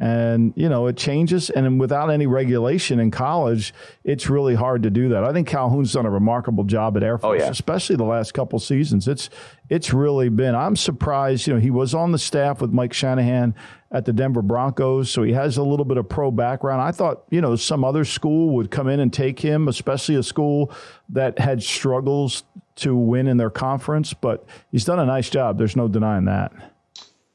and 0.00 0.52
you 0.56 0.68
know 0.68 0.86
it 0.86 0.96
changes. 0.96 1.50
And 1.50 1.80
without 1.80 2.10
any 2.10 2.26
regulation 2.26 3.00
in 3.00 3.10
college 3.10 3.74
it's 4.04 4.30
really 4.30 4.54
hard 4.54 4.82
to 4.84 4.90
do 4.90 5.08
that. 5.10 5.24
I 5.24 5.32
think 5.32 5.48
calhoun's 5.48 5.92
done 5.92 6.06
a 6.06 6.10
remarkable 6.10 6.64
job 6.64 6.96
at 6.96 7.02
air 7.02 7.14
oh, 7.14 7.18
force 7.18 7.42
oh, 7.42 7.44
yeah. 7.44 7.50
especially 7.50 7.96
the 7.96 8.04
last 8.04 8.32
couple 8.32 8.58
seasons. 8.58 9.08
It's 9.08 9.30
it's 9.68 9.92
really 9.92 10.28
been 10.28 10.54
i'm 10.54 10.76
surprised 10.76 11.46
you 11.46 11.54
know 11.54 11.60
he 11.60 11.70
was 11.70 11.94
on 11.94 12.12
the 12.12 12.18
staff 12.18 12.60
with 12.60 12.72
mike 12.72 12.92
shanahan 12.92 13.54
at 13.90 14.04
the 14.04 14.12
denver 14.12 14.40
broncos 14.42 15.10
so 15.10 15.22
he 15.22 15.32
has 15.32 15.58
a 15.58 15.62
little 15.62 15.84
bit 15.84 15.96
of 15.96 16.08
pro 16.08 16.30
background. 16.30 16.80
I 16.80 16.92
thought 16.92 17.24
you 17.30 17.40
know 17.40 17.56
some 17.56 17.84
other 17.84 18.04
school 18.04 18.54
would 18.56 18.70
come 18.70 18.88
in 18.88 19.00
and 19.00 19.12
take 19.12 19.40
him 19.40 19.68
especially 19.68 20.14
a 20.14 20.22
school 20.22 20.72
that 21.10 21.38
had 21.38 21.62
struggles 21.62 22.44
to 22.76 22.96
win 22.96 23.26
in 23.26 23.36
their 23.36 23.50
conference 23.50 24.14
but 24.14 24.46
he's 24.70 24.84
done 24.84 24.98
a 24.98 25.06
nice 25.06 25.30
job. 25.30 25.58
There's 25.58 25.76
no 25.76 25.88
denying 25.88 26.26
that 26.26 26.52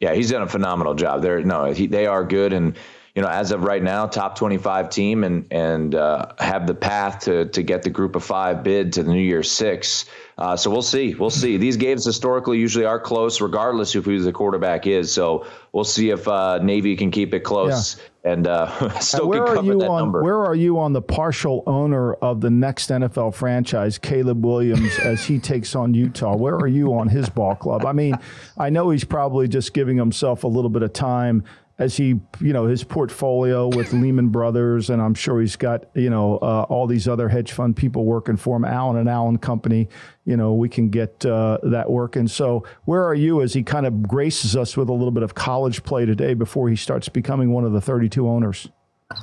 yeah, 0.03 0.13
he's 0.13 0.31
done 0.31 0.41
a 0.41 0.47
phenomenal 0.47 0.95
job. 0.95 1.21
They're 1.21 1.41
no, 1.43 1.71
he, 1.71 1.87
they 1.87 2.07
are 2.07 2.25
good, 2.25 2.51
and 2.51 2.75
you 3.15 3.21
know, 3.21 3.29
as 3.29 3.51
of 3.51 3.63
right 3.63 3.81
now, 3.81 4.05
top 4.05 4.37
25 4.37 4.89
team, 4.89 5.23
and 5.23 5.45
and 5.49 5.95
uh, 5.95 6.33
have 6.39 6.67
the 6.67 6.75
path 6.75 7.19
to 7.21 7.45
to 7.45 7.63
get 7.63 7.83
the 7.83 7.89
Group 7.89 8.17
of 8.17 8.23
Five 8.23 8.63
bid 8.63 8.91
to 8.93 9.03
the 9.03 9.13
New 9.13 9.21
Year's 9.21 9.49
Six. 9.49 10.03
Uh, 10.38 10.56
so 10.56 10.69
we'll 10.69 10.82
see. 10.82 11.13
We'll 11.13 11.30
see. 11.30 11.58
These 11.58 11.78
games 11.78 12.06
historically 12.06 12.58
usually 12.58 12.86
are 12.86 13.00
close, 13.00 13.39
regardless 13.39 13.93
of 13.96 14.06
who 14.06 14.19
the 14.19 14.32
quarterback 14.32 14.88
is. 14.88 15.12
So 15.12 15.46
we'll 15.72 15.84
see 15.84 16.10
if 16.10 16.28
uh, 16.28 16.60
Navy 16.60 16.96
can 16.96 17.12
keep 17.12 17.34
it 17.34 17.41
close. 17.41 17.98
Yeah. 17.98 18.04
And 18.26 18.48
uh, 18.48 19.00
still 19.00 19.28
where 19.28 19.43
are 19.43 19.63
you 19.63 19.82
on 19.84 20.00
number. 20.00 20.24
where 20.24 20.39
are 20.39 20.56
you 20.56 20.80
on 20.80 20.93
the 20.93 21.02
partial 21.02 21.62
owner 21.67 22.13
of 22.13 22.39
the 22.39 22.50
next 22.50 22.89
NFL 22.89 23.36
franchise, 23.36 23.98
Caleb 23.98 24.46
Williams, 24.46 24.98
as 25.00 25.26
he 25.26 25.39
takes 25.39 25.76
on 25.76 25.93
Utah? 25.93 26.36
Where 26.36 26.56
are 26.56 26.67
you 26.67 26.93
on 26.93 27.10
his 27.10 27.30
ball 27.30 27.56
club? 27.56 27.86
I 27.86 27.91
mean, 27.91 28.15
I 28.58 28.69
know 28.69 28.91
he's 28.91 29.04
probably 29.04 29.50
just 29.50 29.74
giving 29.74 29.98
himself 29.98 30.46
a 30.46 30.48
little 30.48 30.69
bit 30.69 30.84
of 30.84 30.93
time 30.93 31.43
as 31.84 31.98
he, 31.98 32.19
you 32.39 32.54
know, 32.54 32.65
his 32.65 32.84
portfolio 32.84 33.67
with 33.67 33.91
Lehman 33.93 34.30
Brothers, 34.30 34.89
and 34.89 35.02
I'm 35.02 35.13
sure 35.13 35.41
he's 35.41 35.58
got, 35.58 35.86
you 35.93 36.10
know, 36.10 36.38
uh, 36.38 36.65
all 36.69 36.88
these 36.88 37.08
other 37.08 37.28
hedge 37.28 37.52
fund 37.52 37.76
people 37.76 38.06
working 38.06 38.38
for 38.38 38.56
him, 38.56 38.63
Allen 38.63 38.98
and 38.98 39.10
Allen 39.10 39.38
Company. 39.38 39.89
You 40.26 40.38
know, 40.38 40.54
we 40.54 40.69
can 40.69 40.89
get 40.89 41.26
uh, 41.26 41.58
that 41.63 41.91
working. 41.91 42.28
So, 42.30 42.65
where 42.86 43.04
are 43.04 43.13
you 43.13 43.41
as 43.41 43.54
he 43.54 43.63
kind 43.63 43.86
of 43.86 44.04
graces 44.04 44.56
us 44.56 44.78
with 44.78 44.88
a 44.88 44.93
little 44.93 45.12
bit 45.12 45.24
of 45.24 45.36
college 45.36 45.84
play 45.84 46.06
today 46.06 46.34
before 46.34 46.69
he 46.69 46.78
starts 46.78 47.10
becoming 47.10 47.52
one 47.52 47.65
of 47.65 47.74
the 47.74 47.82
32 47.82 48.28
owners? 48.28 48.69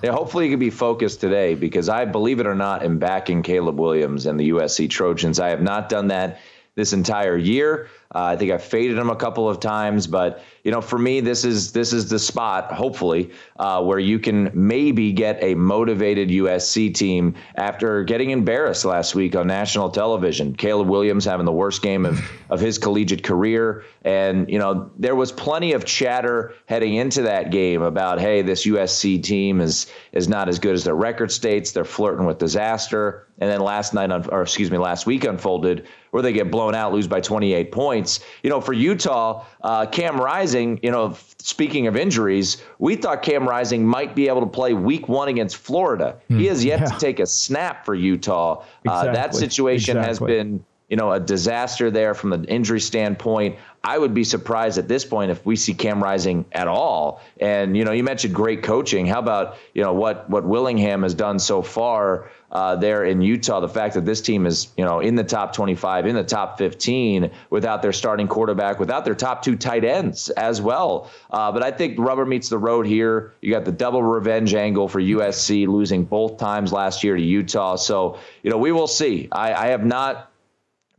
Yeah, 0.03 0.13
hopefully 0.13 0.45
he 0.45 0.51
can 0.51 0.61
be 0.61 0.71
focused 0.71 1.21
today 1.21 1.55
because 1.55 1.89
I 1.89 2.05
believe 2.05 2.39
it 2.39 2.47
or 2.47 2.55
not, 2.55 2.85
am 2.85 2.99
backing 2.99 3.43
Caleb 3.43 3.81
Williams 3.81 4.27
and 4.27 4.39
the 4.39 4.51
USC 4.51 4.89
Trojans. 4.89 5.41
I 5.41 5.49
have 5.49 5.63
not 5.63 5.89
done 5.89 6.09
that 6.09 6.39
this 6.75 6.93
entire 6.93 7.37
year. 7.37 7.89
Uh, 8.13 8.25
I 8.25 8.37
think 8.37 8.51
I 8.51 8.59
faded 8.59 8.97
them 8.97 9.09
a 9.09 9.15
couple 9.15 9.49
of 9.49 9.61
times, 9.61 10.07
but 10.07 10.43
you 10.65 10.73
know, 10.73 10.81
for 10.81 10.99
me, 10.99 11.21
this 11.21 11.45
is 11.45 11.71
this 11.73 11.93
is 11.93 12.11
the 12.11 12.19
spot, 12.19 12.73
hopefully, 12.73 13.31
uh, 13.59 13.83
where 13.83 14.01
you 14.01 14.19
can 14.19 14.51
maybe 14.53 15.13
get 15.13 15.41
a 15.43 15.55
motivated 15.55 16.29
USC 16.29 16.93
team 16.93 17.35
after 17.55 18.03
getting 18.03 18.31
embarrassed 18.31 18.85
last 18.85 19.15
week 19.15 19.37
on 19.37 19.47
national 19.47 19.91
television. 19.91 20.55
Caleb 20.55 20.89
Williams 20.89 21.25
having 21.25 21.47
the 21.47 21.53
worst 21.53 21.83
game 21.83 22.05
of, 22.05 22.21
of 22.51 22.61
his 22.61 22.79
collegiate 22.79 23.23
career. 23.23 23.85
And, 24.03 24.51
you 24.51 24.59
know, 24.59 24.91
there 24.99 25.15
was 25.15 25.31
plenty 25.31 25.73
of 25.73 25.85
chatter 25.85 26.55
heading 26.67 26.95
into 26.95 27.23
that 27.23 27.51
game 27.51 27.83
about, 27.83 28.21
hey, 28.21 28.43
this 28.43 28.67
USC 28.67 29.23
team 29.23 29.61
is 29.61 29.87
is 30.13 30.29
not 30.29 30.49
as 30.49 30.59
good 30.59 30.75
as 30.75 30.83
their 30.83 30.97
record 30.97 31.31
states. 31.31 31.73
They're 31.73 31.85
flirting 31.85 32.27
with 32.27 32.39
disaster. 32.39 33.29
And 33.39 33.51
then 33.51 33.61
last 33.61 33.95
night, 33.95 34.11
or 34.29 34.43
excuse 34.43 34.71
me, 34.71 34.79
last 34.79 35.07
week 35.07 35.25
unfolded 35.25 35.87
where 36.11 36.23
they 36.23 36.33
get 36.33 36.51
blown 36.51 36.75
out, 36.75 36.93
lose 36.93 37.07
by 37.07 37.21
28 37.21 37.73
points. 37.73 38.21
You 38.43 38.51
know, 38.51 38.61
for 38.61 38.73
Utah, 38.73 39.45
uh, 39.63 39.87
Cam 39.87 40.21
Rising, 40.21 40.81
you 40.83 40.91
know, 40.91 41.17
speaking 41.39 41.87
of 41.87 41.97
injuries, 41.97 42.63
we 42.79 42.97
thought 42.97 43.23
Cam 43.23 43.49
Rising 43.49 43.87
might 43.87 44.15
be 44.15 44.29
able 44.29 44.41
to 44.41 44.47
play 44.47 44.75
week 44.75 45.09
one 45.09 45.29
against 45.29 45.57
Florida. 45.57 46.17
Mm, 46.31 46.41
he 46.41 46.47
has 46.47 46.65
yet 46.65 46.81
yeah. 46.81 46.87
to 46.87 46.99
take 46.99 47.21
a 47.21 47.27
snap 47.27 47.85
for 47.85 47.95
Utah. 47.95 48.65
Exactly. 48.85 49.09
Uh, 49.09 49.13
that 49.13 49.35
situation 49.35 49.97
exactly. 49.97 50.09
has 50.09 50.19
been 50.19 50.65
you 50.91 50.97
know, 50.97 51.13
a 51.13 51.21
disaster 51.21 51.91
there 51.91 52.15
from 52.15 52.31
the 52.31 52.45
injury 52.45 52.81
standpoint. 52.81 53.57
I 53.83 53.97
would 53.97 54.13
be 54.13 54.25
surprised 54.25 54.77
at 54.77 54.89
this 54.89 55.05
point 55.05 55.31
if 55.31 55.47
we 55.47 55.57
see 55.57 55.73
Cam 55.73 56.03
Rising 56.03 56.45
at 56.53 56.69
all. 56.69 57.23
And 57.41 57.77
you 57.77 57.85
know, 57.85 57.93
you 57.93 58.03
mentioned 58.03 58.35
great 58.35 58.63
coaching. 58.63 59.07
How 59.07 59.21
about 59.21 59.57
you 59.73 59.83
know 59.83 59.95
what 59.95 60.29
what 60.29 60.45
Whittingham 60.45 61.03
has 61.05 61.15
done 61.15 61.39
so 61.39 61.63
far 61.63 62.31
uh, 62.51 62.75
there 62.77 63.05
in 63.05 63.23
Utah? 63.23 63.61
The 63.61 63.69
fact 63.69 63.95
that 63.95 64.05
this 64.05 64.21
team 64.21 64.45
is 64.45 64.69
you 64.77 64.85
know 64.85 64.99
in 64.99 65.15
the 65.15 65.25
top 65.25 65.55
25, 65.55 66.07
in 66.07 66.17
the 66.17 66.25
top 66.25 66.59
15, 66.59 67.31
without 67.49 67.81
their 67.81 67.93
starting 67.93 68.27
quarterback, 68.27 68.81
without 68.81 69.05
their 69.05 69.15
top 69.15 69.43
two 69.43 69.57
tight 69.57 69.85
ends 69.85 70.29
as 70.31 70.61
well. 70.61 71.09
Uh, 71.31 71.53
but 71.53 71.63
I 71.63 71.71
think 71.71 71.99
rubber 71.99 72.27
meets 72.27 72.49
the 72.49 72.59
road 72.59 72.85
here. 72.85 73.33
You 73.41 73.53
got 73.53 73.65
the 73.65 73.73
double 73.73 74.03
revenge 74.03 74.55
angle 74.55 74.89
for 74.89 75.01
USC 75.01 75.69
losing 75.69 76.05
both 76.05 76.37
times 76.37 76.73
last 76.73 77.05
year 77.05 77.17
to 77.17 77.23
Utah. 77.23 77.77
So 77.77 78.19
you 78.43 78.51
know 78.51 78.59
we 78.59 78.73
will 78.73 78.89
see. 78.89 79.29
I, 79.33 79.55
I 79.55 79.67
have 79.69 79.87
not 79.87 80.30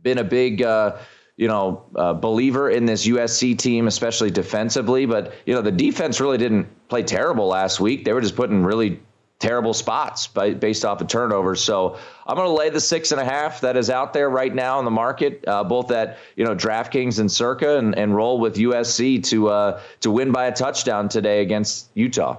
been 0.03 0.17
a 0.17 0.23
big, 0.23 0.61
uh, 0.61 0.97
you 1.37 1.47
know, 1.47 1.83
uh, 1.95 2.13
believer 2.13 2.69
in 2.69 2.85
this 2.85 3.07
USC 3.07 3.57
team, 3.57 3.87
especially 3.87 4.31
defensively. 4.31 5.05
But 5.05 5.33
you 5.45 5.53
know, 5.53 5.61
the 5.61 5.71
defense 5.71 6.19
really 6.19 6.37
didn't 6.37 6.67
play 6.87 7.03
terrible 7.03 7.47
last 7.47 7.79
week. 7.79 8.05
They 8.05 8.13
were 8.13 8.21
just 8.21 8.35
putting 8.35 8.63
really 8.63 8.99
terrible 9.41 9.73
spots 9.73 10.27
by, 10.27 10.53
based 10.53 10.85
off 10.85 11.01
of 11.01 11.07
turnovers. 11.07 11.61
So 11.63 11.97
I'm 12.27 12.35
going 12.35 12.47
to 12.47 12.53
lay 12.53 12.69
the 12.69 12.79
six 12.79 13.11
and 13.11 13.19
a 13.19 13.25
half 13.25 13.61
that 13.61 13.75
is 13.75 13.89
out 13.89 14.13
there 14.13 14.29
right 14.29 14.53
now 14.53 14.77
in 14.79 14.85
the 14.85 14.91
market, 14.91 15.43
uh, 15.47 15.63
both 15.63 15.91
at 15.91 16.19
you 16.35 16.45
know 16.45 16.55
DraftKings 16.55 17.19
and 17.19 17.29
Circa, 17.29 17.77
and, 17.77 17.97
and 17.97 18.15
roll 18.15 18.39
with 18.39 18.55
USC 18.55 19.23
to 19.25 19.49
uh, 19.49 19.81
to 20.01 20.11
win 20.11 20.31
by 20.31 20.45
a 20.45 20.51
touchdown 20.51 21.09
today 21.09 21.41
against 21.41 21.89
Utah. 21.95 22.37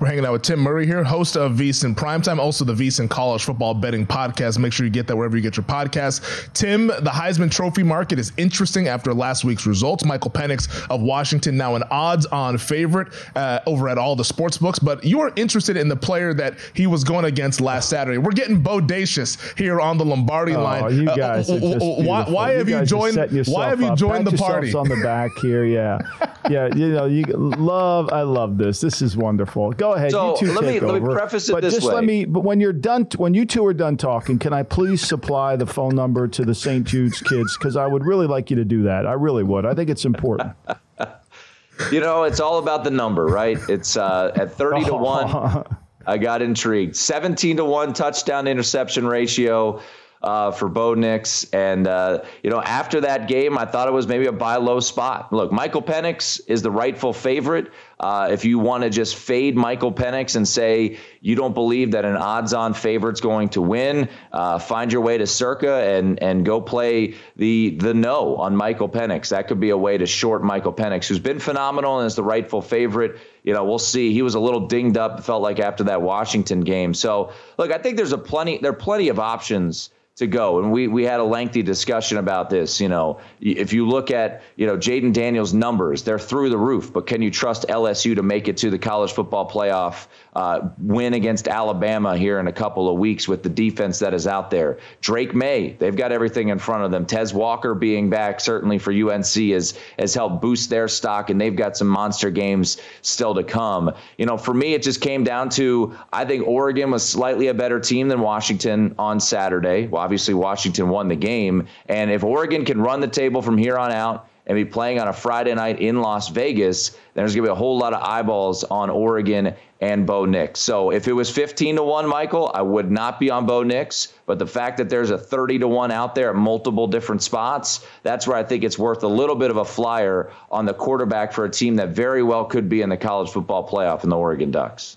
We're 0.00 0.06
hanging 0.06 0.24
out 0.24 0.32
with 0.32 0.42
Tim 0.42 0.60
Murray 0.60 0.86
here, 0.86 1.04
host 1.04 1.36
of 1.36 1.52
VSiN 1.52 1.94
Primetime, 1.94 2.38
also 2.38 2.64
the 2.64 2.72
VSiN 2.72 3.10
College 3.10 3.44
Football 3.44 3.74
Betting 3.74 4.06
Podcast. 4.06 4.56
Make 4.58 4.72
sure 4.72 4.86
you 4.86 4.92
get 4.92 5.06
that 5.08 5.16
wherever 5.16 5.36
you 5.36 5.42
get 5.42 5.56
your 5.56 5.64
podcasts. 5.64 6.52
Tim, 6.54 6.86
the 6.86 7.10
Heisman 7.12 7.50
Trophy 7.50 7.82
market 7.82 8.18
is 8.18 8.32
interesting 8.36 8.88
after 8.88 9.12
last 9.12 9.44
week's 9.44 9.66
results. 9.66 10.04
Michael 10.04 10.30
Penix 10.30 10.88
of 10.88 11.02
Washington 11.02 11.56
now 11.56 11.74
an 11.74 11.82
odds-on 11.90 12.56
favorite 12.56 13.08
uh, 13.34 13.58
over 13.66 13.88
at 13.88 13.98
all 13.98 14.16
the 14.16 14.24
sports 14.24 14.56
books, 14.56 14.78
but 14.78 15.02
you 15.04 15.20
are 15.20 15.32
interested 15.36 15.76
in 15.76 15.88
the 15.88 15.96
player 15.96 16.32
that 16.32 16.58
he 16.74 16.86
was 16.86 17.04
going 17.04 17.24
against 17.24 17.60
last 17.60 17.90
Saturday. 17.90 18.18
We're 18.18 18.30
getting 18.30 18.62
bodacious 18.62 19.58
here 19.58 19.80
on 19.80 19.98
the 19.98 20.04
Lombardi 20.04 20.54
oh, 20.54 20.62
line. 20.62 20.96
You 20.96 21.10
uh, 21.10 21.16
guys, 21.16 21.50
uh, 21.50 21.58
why, 21.80 22.24
why 22.24 22.52
have 22.52 22.68
you, 22.68 22.78
you 22.78 22.86
joined? 22.86 23.16
Why 23.46 23.68
have 23.68 23.82
you 23.82 23.94
joined 23.96 24.26
the 24.28 24.36
party? 24.36 24.72
on 24.74 24.88
the 24.88 25.00
back 25.02 25.32
here, 25.42 25.64
yeah, 25.64 25.98
yeah. 26.50 26.68
You 26.74 26.88
know, 26.90 27.06
you 27.06 27.24
love. 27.24 28.10
I 28.12 28.22
love 28.22 28.58
this. 28.58 28.80
This 28.80 29.02
is 29.02 29.16
wonderful 29.16 29.57
wonderful. 29.58 29.78
Go 29.78 29.94
ahead. 29.94 30.10
So 30.10 30.32
you 30.32 30.46
two 30.46 30.52
let 30.52 30.64
me 30.64 30.80
let 30.80 31.02
me 31.02 31.12
preface 31.12 31.48
it 31.48 31.52
but 31.52 31.62
this 31.62 31.74
just 31.74 31.86
way. 31.86 31.94
let 31.94 32.04
me. 32.04 32.24
But 32.24 32.40
when 32.40 32.60
you're 32.60 32.72
done, 32.72 33.08
when 33.16 33.34
you 33.34 33.44
two 33.44 33.64
are 33.66 33.74
done 33.74 33.96
talking, 33.96 34.38
can 34.38 34.52
I 34.52 34.62
please 34.62 35.00
supply 35.00 35.56
the 35.56 35.66
phone 35.66 35.94
number 35.94 36.28
to 36.28 36.44
the 36.44 36.54
St. 36.54 36.86
Jude's 36.86 37.20
kids? 37.20 37.56
Because 37.58 37.76
I 37.76 37.86
would 37.86 38.04
really 38.04 38.26
like 38.26 38.50
you 38.50 38.56
to 38.56 38.64
do 38.64 38.82
that. 38.84 39.06
I 39.06 39.12
really 39.12 39.42
would. 39.42 39.66
I 39.66 39.74
think 39.74 39.90
it's 39.90 40.04
important. 40.04 40.52
you 41.92 42.00
know, 42.00 42.24
it's 42.24 42.40
all 42.40 42.58
about 42.58 42.84
the 42.84 42.90
number, 42.90 43.26
right? 43.26 43.58
It's 43.68 43.96
uh, 43.96 44.32
at 44.34 44.52
thirty 44.52 44.84
to 44.84 44.94
one. 44.94 45.64
I 46.06 46.16
got 46.16 46.40
intrigued. 46.40 46.96
Seventeen 46.96 47.56
to 47.58 47.64
one 47.64 47.92
touchdown 47.92 48.46
interception 48.46 49.06
ratio 49.06 49.82
uh, 50.22 50.50
for 50.50 50.68
Bo 50.68 50.94
Nix. 50.94 51.44
And, 51.52 51.86
uh, 51.86 52.22
you 52.42 52.50
know, 52.50 52.60
after 52.62 53.00
that 53.02 53.28
game, 53.28 53.56
I 53.56 53.64
thought 53.64 53.88
it 53.88 53.92
was 53.92 54.06
maybe 54.06 54.26
a 54.26 54.32
buy 54.32 54.56
low 54.56 54.80
spot. 54.80 55.32
Look, 55.32 55.52
Michael 55.52 55.82
Penix 55.82 56.40
is 56.46 56.62
the 56.62 56.70
rightful 56.70 57.12
favorite. 57.12 57.70
Uh, 58.00 58.28
if 58.30 58.44
you 58.44 58.58
want 58.60 58.84
to 58.84 58.90
just 58.90 59.16
fade 59.16 59.56
Michael 59.56 59.92
Penix 59.92 60.36
and 60.36 60.46
say 60.46 60.98
you 61.20 61.34
don't 61.34 61.54
believe 61.54 61.90
that 61.92 62.04
an 62.04 62.16
odds-on 62.16 62.72
favorite's 62.72 63.20
going 63.20 63.48
to 63.48 63.60
win, 63.60 64.08
uh, 64.32 64.58
find 64.58 64.92
your 64.92 65.00
way 65.00 65.18
to 65.18 65.26
Circa 65.26 65.82
and 65.82 66.22
and 66.22 66.44
go 66.44 66.60
play 66.60 67.14
the 67.34 67.70
the 67.80 67.92
no 67.92 68.36
on 68.36 68.54
Michael 68.54 68.88
Penix. 68.88 69.30
That 69.30 69.48
could 69.48 69.58
be 69.58 69.70
a 69.70 69.76
way 69.76 69.98
to 69.98 70.06
short 70.06 70.44
Michael 70.44 70.72
Penix, 70.72 71.08
who's 71.08 71.18
been 71.18 71.40
phenomenal 71.40 71.98
and 71.98 72.06
is 72.06 72.14
the 72.14 72.22
rightful 72.22 72.62
favorite. 72.62 73.18
You 73.42 73.52
know, 73.52 73.64
we'll 73.64 73.80
see. 73.80 74.12
He 74.12 74.22
was 74.22 74.36
a 74.36 74.40
little 74.40 74.68
dinged 74.68 74.96
up. 74.96 75.24
Felt 75.24 75.42
like 75.42 75.58
after 75.58 75.82
that 75.84 76.00
Washington 76.00 76.60
game. 76.60 76.94
So 76.94 77.32
look, 77.56 77.72
I 77.72 77.78
think 77.78 77.96
there's 77.96 78.12
a 78.12 78.18
plenty. 78.18 78.58
There 78.58 78.70
are 78.70 78.76
plenty 78.76 79.08
of 79.08 79.18
options 79.18 79.90
to 80.18 80.26
go. 80.26 80.58
And 80.58 80.72
we 80.72 80.88
we 80.88 81.04
had 81.04 81.20
a 81.20 81.24
lengthy 81.24 81.62
discussion 81.62 82.18
about 82.18 82.50
this. 82.50 82.80
You 82.80 82.88
know, 82.88 83.20
if 83.40 83.72
you 83.72 83.88
look 83.88 84.10
at 84.10 84.42
you 84.56 84.66
know 84.66 84.76
Jayden 84.76 85.12
Daniels' 85.12 85.54
numbers, 85.54 86.02
they're 86.02 86.18
through 86.18 86.50
the 86.50 86.58
roof. 86.58 86.92
But 86.92 87.06
can 87.06 87.22
you 87.22 87.30
trust 87.30 87.66
LSU 87.68 88.16
to 88.16 88.22
make 88.22 88.48
it 88.48 88.58
to 88.58 88.70
the 88.70 88.78
college 88.78 89.12
football 89.12 89.48
playoff? 89.48 90.06
Uh, 90.38 90.70
win 90.78 91.14
against 91.14 91.48
Alabama 91.48 92.16
here 92.16 92.38
in 92.38 92.46
a 92.46 92.52
couple 92.52 92.88
of 92.88 92.96
weeks 92.96 93.26
with 93.26 93.42
the 93.42 93.48
defense 93.48 93.98
that 93.98 94.14
is 94.14 94.24
out 94.24 94.52
there. 94.52 94.78
Drake 95.00 95.34
Maye, 95.34 95.74
they've 95.80 95.96
got 95.96 96.12
everything 96.12 96.50
in 96.50 96.60
front 96.60 96.84
of 96.84 96.92
them. 96.92 97.06
Tez 97.06 97.34
Walker 97.34 97.74
being 97.74 98.08
back 98.08 98.38
certainly 98.38 98.78
for 98.78 98.92
UNC 98.92 99.24
has 99.26 99.76
has 99.98 100.14
helped 100.14 100.40
boost 100.40 100.70
their 100.70 100.86
stock, 100.86 101.30
and 101.30 101.40
they've 101.40 101.56
got 101.56 101.76
some 101.76 101.88
monster 101.88 102.30
games 102.30 102.80
still 103.02 103.34
to 103.34 103.42
come. 103.42 103.92
You 104.16 104.26
know, 104.26 104.36
for 104.38 104.54
me, 104.54 104.74
it 104.74 104.82
just 104.84 105.00
came 105.00 105.24
down 105.24 105.48
to 105.50 105.98
I 106.12 106.24
think 106.24 106.46
Oregon 106.46 106.92
was 106.92 107.02
slightly 107.02 107.48
a 107.48 107.54
better 107.54 107.80
team 107.80 108.06
than 108.06 108.20
Washington 108.20 108.94
on 108.96 109.18
Saturday. 109.18 109.88
Well, 109.88 110.00
obviously, 110.00 110.34
Washington 110.34 110.88
won 110.88 111.08
the 111.08 111.16
game, 111.16 111.66
and 111.88 112.12
if 112.12 112.22
Oregon 112.22 112.64
can 112.64 112.80
run 112.80 113.00
the 113.00 113.08
table 113.08 113.42
from 113.42 113.58
here 113.58 113.76
on 113.76 113.90
out 113.90 114.28
and 114.48 114.56
be 114.56 114.64
playing 114.64 114.98
on 114.98 115.08
a 115.08 115.12
Friday 115.12 115.54
night 115.54 115.78
in 115.78 116.00
Las 116.00 116.30
Vegas, 116.30 116.90
then 116.90 117.00
there's 117.14 117.34
going 117.34 117.44
to 117.44 117.50
be 117.50 117.52
a 117.52 117.54
whole 117.54 117.78
lot 117.78 117.92
of 117.92 118.02
eyeballs 118.02 118.64
on 118.64 118.88
Oregon 118.88 119.54
and 119.82 120.06
Bo 120.06 120.24
Nix. 120.24 120.58
So 120.58 120.90
if 120.90 121.06
it 121.06 121.12
was 121.12 121.30
15 121.30 121.76
to 121.76 121.82
1, 121.82 122.08
Michael, 122.08 122.50
I 122.54 122.62
would 122.62 122.90
not 122.90 123.20
be 123.20 123.30
on 123.30 123.44
Bo 123.44 123.62
Nix. 123.62 124.14
But 124.24 124.38
the 124.38 124.46
fact 124.46 124.78
that 124.78 124.88
there's 124.88 125.10
a 125.10 125.18
30 125.18 125.60
to 125.60 125.68
1 125.68 125.90
out 125.90 126.14
there 126.14 126.30
at 126.30 126.36
multiple 126.36 126.86
different 126.86 127.22
spots, 127.22 127.86
that's 128.02 128.26
where 128.26 128.38
I 128.38 128.42
think 128.42 128.64
it's 128.64 128.78
worth 128.78 129.02
a 129.02 129.08
little 129.08 129.36
bit 129.36 129.50
of 129.50 129.58
a 129.58 129.64
flyer 129.64 130.32
on 130.50 130.64
the 130.64 130.74
quarterback 130.74 131.32
for 131.32 131.44
a 131.44 131.50
team 131.50 131.76
that 131.76 131.90
very 131.90 132.22
well 132.22 132.46
could 132.46 132.70
be 132.70 132.80
in 132.80 132.88
the 132.88 132.96
college 132.96 133.30
football 133.30 133.68
playoff 133.68 134.02
in 134.02 134.10
the 134.10 134.16
Oregon 134.16 134.50
Ducks. 134.50 134.96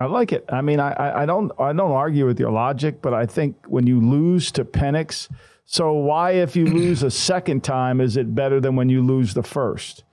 I 0.00 0.06
like 0.06 0.32
it. 0.32 0.44
I 0.48 0.60
mean, 0.60 0.80
I, 0.80 1.22
I 1.22 1.24
don't 1.24 1.52
I 1.58 1.72
don't 1.72 1.92
argue 1.92 2.26
with 2.26 2.38
your 2.40 2.50
logic, 2.50 3.00
but 3.00 3.14
I 3.14 3.26
think 3.26 3.56
when 3.68 3.86
you 3.86 4.00
lose 4.00 4.50
to 4.52 4.64
Penix– 4.64 5.28
so 5.64 5.92
why, 5.92 6.32
if 6.32 6.56
you 6.56 6.66
lose 6.66 7.02
a 7.02 7.10
second 7.10 7.64
time, 7.64 8.00
is 8.00 8.16
it 8.16 8.34
better 8.34 8.60
than 8.60 8.76
when 8.76 8.88
you 8.88 9.02
lose 9.02 9.34
the 9.34 9.42
first? 9.42 10.04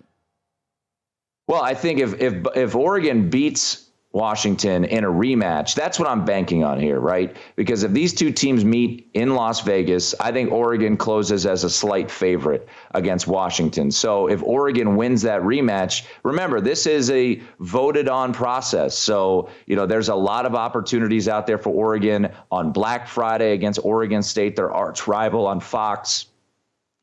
Well, 1.47 1.61
I 1.61 1.73
think 1.73 1.99
if 1.99 2.19
if 2.21 2.45
if 2.55 2.75
Oregon 2.75 3.29
beats 3.29 3.90
Washington 4.13 4.83
in 4.83 5.05
a 5.05 5.07
rematch. 5.07 5.73
That's 5.73 5.97
what 5.97 6.09
I'm 6.09 6.25
banking 6.25 6.63
on 6.63 6.79
here, 6.79 6.99
right? 6.99 7.35
Because 7.55 7.83
if 7.83 7.91
these 7.91 8.13
two 8.13 8.31
teams 8.31 8.65
meet 8.65 9.09
in 9.13 9.35
Las 9.35 9.61
Vegas, 9.61 10.13
I 10.19 10.33
think 10.33 10.51
Oregon 10.51 10.97
closes 10.97 11.45
as 11.45 11.63
a 11.63 11.69
slight 11.69 12.11
favorite 12.11 12.67
against 12.93 13.27
Washington. 13.27 13.89
So 13.89 14.27
if 14.27 14.43
Oregon 14.43 14.97
wins 14.97 15.21
that 15.21 15.41
rematch, 15.41 16.05
remember, 16.23 16.59
this 16.59 16.85
is 16.87 17.09
a 17.11 17.41
voted 17.59 18.09
on 18.09 18.33
process. 18.33 18.97
So, 18.97 19.49
you 19.65 19.77
know, 19.77 19.85
there's 19.85 20.09
a 20.09 20.15
lot 20.15 20.45
of 20.45 20.55
opportunities 20.55 21.29
out 21.29 21.47
there 21.47 21.57
for 21.57 21.69
Oregon 21.69 22.29
on 22.51 22.73
Black 22.73 23.07
Friday 23.07 23.53
against 23.53 23.79
Oregon 23.83 24.21
State, 24.21 24.57
their 24.57 24.71
arch 24.71 25.07
rival 25.07 25.47
on 25.47 25.61
Fox 25.61 26.25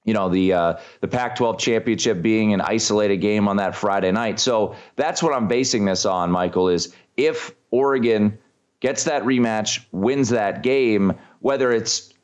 you 0.09 0.15
know 0.15 0.31
the 0.31 0.55
uh, 0.55 0.75
the 1.03 1.07
Pac-12 1.07 1.59
championship 1.59 2.23
being 2.23 2.55
an 2.55 2.63
isolated 2.63 3.19
game 3.19 3.47
on 3.47 3.59
that 3.59 3.77
Friday 3.77 4.11
night. 4.11 4.41
So 4.41 4.75
that's 4.97 5.23
what 5.23 5.35
I'm 5.35 5.49
basing 5.49 5.85
this 5.85 6.07
on, 6.07 6.31
Michael. 6.31 6.71
Is 6.71 6.95
if 7.19 7.55
Oregon 7.71 8.39
gets 8.81 9.05
that 9.05 9.23
rematch, 9.25 9.85
wins 9.93 10.31
that 10.31 10.63
game, 10.63 11.13
whether 11.41 11.73
it's 11.73 12.15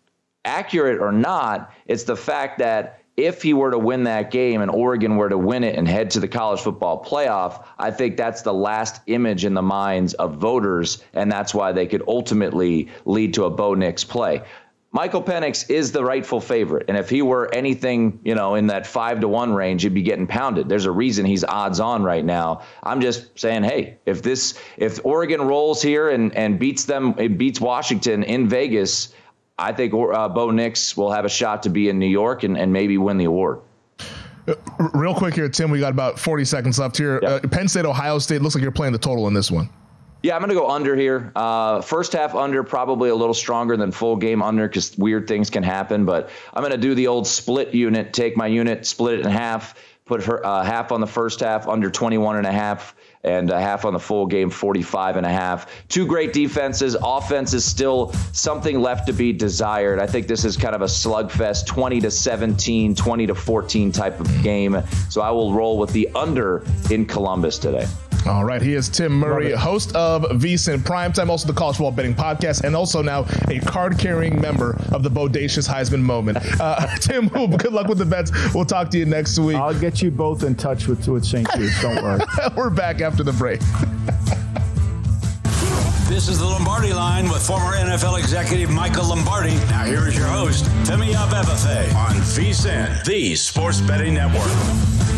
accurate 0.47 0.99
or 0.99 1.13
not, 1.13 1.75
it's 1.85 2.05
the 2.05 2.17
fact 2.17 2.59
that 2.61 3.03
if 3.19 3.43
he 3.43 3.53
were 3.53 3.71
to 3.71 3.79
win 3.79 4.05
that 4.05 4.31
game 4.31 4.63
and 4.63 4.71
Oregon 4.71 5.17
were 5.17 5.29
to 5.29 5.39
win 5.39 5.63
it 5.63 5.77
and 5.77 5.87
head 5.87 6.11
to 6.13 6.21
the 6.21 6.27
college 6.27 6.61
football 6.61 7.05
playoff, 7.05 7.67
I 7.79 7.91
think 7.91 8.17
that's 8.17 8.41
the 8.41 8.55
last 8.55 9.03
image 9.09 9.45
in 9.45 9.53
the 9.53 9.63
minds 9.63 10.15
of 10.15 10.37
voters, 10.37 11.05
and 11.13 11.31
that's 11.31 11.55
why 11.55 11.73
they 11.73 11.87
could 11.87 12.03
ultimately 12.09 12.89
lead 13.05 13.35
to 13.35 13.45
a 13.45 13.51
Bo 13.51 13.75
Nix 13.75 14.05
play 14.05 14.43
Michael 14.95 15.25
Penix 15.25 15.69
is 15.69 15.91
the 15.91 16.05
rightful 16.05 16.41
favorite. 16.41 16.85
And 16.87 16.97
if 16.97 17.11
he 17.11 17.21
were 17.21 17.53
anything, 17.53 18.21
you 18.23 18.37
know, 18.37 18.55
in 18.55 18.69
that 18.69 18.87
five 18.87 19.19
to 19.21 19.29
one 19.29 19.53
range, 19.53 19.83
he'd 19.83 19.93
be 19.93 20.03
getting 20.03 20.29
pounded. 20.29 20.69
There's 20.69 20.85
a 20.85 20.93
reason 20.93 21.27
he's 21.27 21.43
odds 21.43 21.81
on 21.81 22.05
right 22.05 22.25
now. 22.25 22.63
I'm 22.85 23.01
just 23.01 23.37
saying, 23.37 23.65
hey, 23.65 23.99
if 24.07 24.23
this, 24.23 24.57
if 24.77 25.05
Oregon 25.05 25.43
rolls 25.43 25.83
here 25.83 26.11
and, 26.11 26.33
and 26.37 26.61
beats 26.61 26.85
them, 26.85 27.17
it 27.19 27.37
beats 27.37 27.61
Washington 27.61 28.23
in 28.23 28.49
Vegas, 28.49 29.13
I 29.59 29.73
think 29.73 29.93
uh, 29.93 30.29
Bo 30.29 30.53
Nix 30.53 30.97
will 30.97 31.11
have 31.11 31.25
a 31.25 31.29
shot 31.29 31.65
to 31.65 31.71
be 31.71 31.89
in 31.89 31.99
New 31.99 32.07
York 32.07 32.45
and, 32.45 32.57
and 32.57 32.73
maybe 32.73 32.97
win 32.97 33.19
the 33.19 33.25
award. 33.25 33.63
Uh, 34.47 34.55
real 34.95 35.15
quick 35.15 35.35
here, 35.35 35.49
Tim, 35.49 35.73
we 35.73 35.81
got 35.81 35.91
about 35.91 36.21
40 36.21 36.45
seconds 36.45 36.79
left 36.79 36.97
here. 36.97 37.19
Yep. 37.21 37.45
Uh, 37.45 37.49
Penn 37.49 37.67
State, 37.67 37.85
Ohio 37.85 38.21
State, 38.21 38.43
looks 38.43 38.55
like 38.55 38.63
you're 38.63 38.71
playing 38.71 38.93
the 38.93 38.99
total 39.01 39.27
in 39.27 39.35
this 39.35 39.51
one. 39.51 39.69
Yeah, 40.25 40.37
I'm 40.37 40.41
going 40.41 40.49
to 40.49 40.55
go 40.55 40.71
under 40.71 40.97
here. 40.97 41.31
Uh, 41.37 41.83
first 41.83 42.15
half 42.15 42.35
under, 42.35 42.65
probably 42.65 43.11
a 43.11 43.15
little 43.15 43.35
stronger 43.35 43.77
than 43.77 43.93
full 43.93 44.17
game 44.17 44.43
under 44.43 44.67
because 44.67 44.97
weird 44.97 45.29
things 45.29 45.51
can 45.51 45.63
happen. 45.63 46.07
But 46.07 46.31
I'm 46.55 46.63
going 46.63 46.73
to 46.73 46.79
do 46.79 46.95
the 46.95 47.09
old 47.09 47.27
split 47.27 47.75
unit, 47.75 48.15
take 48.15 48.35
my 48.35 48.47
unit, 48.47 48.87
split 48.87 49.19
it 49.19 49.27
in 49.27 49.31
half, 49.31 49.75
put 50.07 50.25
her 50.25 50.45
uh, 50.47 50.65
half 50.65 50.93
on 50.93 51.03
the 51.03 51.07
first 51.07 51.41
half, 51.41 51.69
under 51.69 51.91
21 51.91 52.39
and 52.39 52.47
a 52.47 52.53
half, 52.53 52.97
and 53.23 53.51
a 53.51 53.61
half 53.61 53.85
on 53.85 53.93
the 53.93 53.99
full 53.99 54.25
game, 54.25 54.49
45 54.49 55.19
and 55.19 55.27
a 55.27 55.31
half. 55.31 55.71
Two 55.91 56.07
great 56.07 56.33
defenses. 56.33 56.97
Offense 57.03 57.53
is 57.53 57.63
still 57.63 58.15
something 58.33 58.81
left 58.81 59.07
to 59.09 59.13
be 59.13 59.31
desired. 59.31 59.99
I 59.99 60.07
think 60.07 60.27
this 60.27 60.47
is 60.47 60.57
kind 60.57 60.75
of 60.75 60.81
a 60.81 60.87
slugfest, 60.87 61.67
20 61.67 62.01
to 62.01 62.11
17, 62.11 62.95
20 62.95 63.27
to 63.27 63.35
14 63.35 63.93
type 63.93 64.19
of 64.21 64.43
game. 64.43 64.83
So 65.11 65.21
I 65.21 65.31
will 65.33 65.53
roll 65.53 65.77
with 65.77 65.93
the 65.93 66.09
under 66.15 66.65
in 66.91 67.05
Columbus 67.05 67.59
today. 67.59 67.87
All 68.27 68.45
right, 68.45 68.63
he 68.63 68.73
is 68.73 68.89
Tim 68.89 69.13
Murray, 69.13 69.53
host 69.53 69.95
of 69.95 70.23
VSIN 70.23 70.79
Primetime, 70.79 71.29
also 71.29 71.47
the 71.47 71.53
College 71.53 71.77
Football 71.77 71.93
Betting 71.93 72.15
Podcast, 72.15 72.65
and 72.65 72.75
also 72.75 73.03
now 73.03 73.27
a 73.49 73.59
card-carrying 73.61 74.41
member 74.41 74.81
of 74.93 75.03
the 75.03 75.11
Bodacious 75.11 75.69
Heisman 75.69 76.01
Moment. 76.01 76.39
Uh, 76.65 76.87
Tim, 76.97 77.29
good 77.29 77.73
luck 77.73 77.89
with 77.89 77.99
the 77.99 78.07
bets. 78.07 78.31
We'll 78.55 78.65
talk 78.65 78.89
to 78.91 78.99
you 78.99 79.05
next 79.05 79.39
week. 79.39 79.57
I'll 79.57 79.79
get 79.79 80.01
you 80.01 80.11
both 80.11 80.45
in 80.45 80.55
touch 80.55 80.87
with, 80.87 81.07
with 81.09 81.25
St. 81.25 81.47
Jude's. 81.55 81.83
Don't 81.83 82.03
worry. 82.03 82.21
We're 82.57 82.71
back 82.71 83.01
after 83.01 83.23
the 83.23 83.33
break. 83.33 83.61
This 86.09 86.29
is 86.29 86.39
the 86.39 86.45
Lombardi 86.45 86.93
line 86.93 87.29
with 87.31 87.45
former 87.45 87.73
NFL 87.73 88.19
executive 88.21 88.71
Michael 88.71 89.09
Lombardi. 89.09 89.55
Now 89.71 89.85
here 89.85 90.07
is 90.07 90.17
your 90.17 90.27
host, 90.27 90.65
Femi 90.85 91.13
Abebefe 91.13 91.93
on 91.95 92.15
VSIN, 92.17 93.05
the 93.05 93.35
Sports 93.35 93.81
Betting 93.81 94.15
Network. 94.15 95.14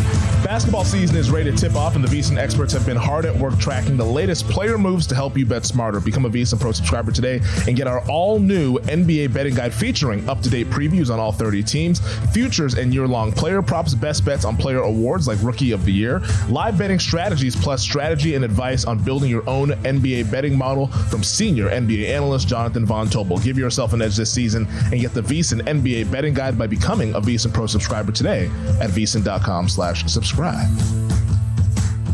Basketball 0.47 0.85
season 0.85 1.17
is 1.17 1.29
ready 1.29 1.51
to 1.51 1.57
tip 1.57 1.75
off, 1.75 1.95
and 1.97 2.03
the 2.03 2.07
VSIN 2.07 2.37
experts 2.37 2.71
have 2.71 2.85
been 2.85 2.95
hard 2.95 3.25
at 3.25 3.35
work 3.35 3.59
tracking 3.59 3.97
the 3.97 4.05
latest 4.05 4.47
player 4.47 4.77
moves 4.77 5.05
to 5.07 5.13
help 5.13 5.37
you 5.37 5.45
bet 5.45 5.65
smarter. 5.65 5.99
Become 5.99 6.23
a 6.23 6.29
VSIN 6.29 6.57
Pro 6.57 6.71
subscriber 6.71 7.11
today 7.11 7.41
and 7.67 7.75
get 7.75 7.85
our 7.85 7.99
all 8.09 8.39
new 8.39 8.79
NBA 8.79 9.33
betting 9.33 9.55
guide 9.55 9.73
featuring 9.73 10.27
up 10.29 10.39
to 10.43 10.49
date 10.49 10.67
previews 10.67 11.13
on 11.13 11.19
all 11.19 11.33
30 11.33 11.63
teams, 11.63 11.99
futures 12.31 12.75
and 12.75 12.93
year 12.93 13.05
long 13.05 13.33
player 13.33 13.61
props, 13.61 13.93
best 13.93 14.23
bets 14.23 14.45
on 14.45 14.55
player 14.55 14.79
awards 14.79 15.27
like 15.27 15.37
Rookie 15.41 15.71
of 15.71 15.83
the 15.83 15.91
Year, 15.91 16.21
live 16.47 16.77
betting 16.77 16.97
strategies, 16.97 17.53
plus 17.53 17.81
strategy 17.81 18.35
and 18.35 18.45
advice 18.45 18.85
on 18.85 18.99
building 18.99 19.29
your 19.29 19.47
own 19.49 19.71
NBA 19.71 20.31
betting 20.31 20.57
model 20.57 20.87
from 20.87 21.23
senior 21.23 21.69
NBA 21.69 22.07
analyst 22.07 22.47
Jonathan 22.47 22.85
Von 22.85 23.09
Tobel. 23.09 23.43
Give 23.43 23.57
yourself 23.57 23.91
an 23.91 24.01
edge 24.01 24.15
this 24.15 24.31
season 24.31 24.65
and 24.93 25.01
get 25.01 25.13
the 25.13 25.21
VSIN 25.21 25.63
NBA 25.63 26.09
betting 26.09 26.33
guide 26.33 26.57
by 26.57 26.67
becoming 26.67 27.13
a 27.15 27.19
VSIN 27.19 27.53
Pro 27.53 27.67
subscriber 27.67 28.13
today 28.13 28.45
at 28.79 28.91
VSIN.com 28.91 29.67
slash 29.67 30.05
subscribe 30.05 30.36
subscribe. 30.37 31.36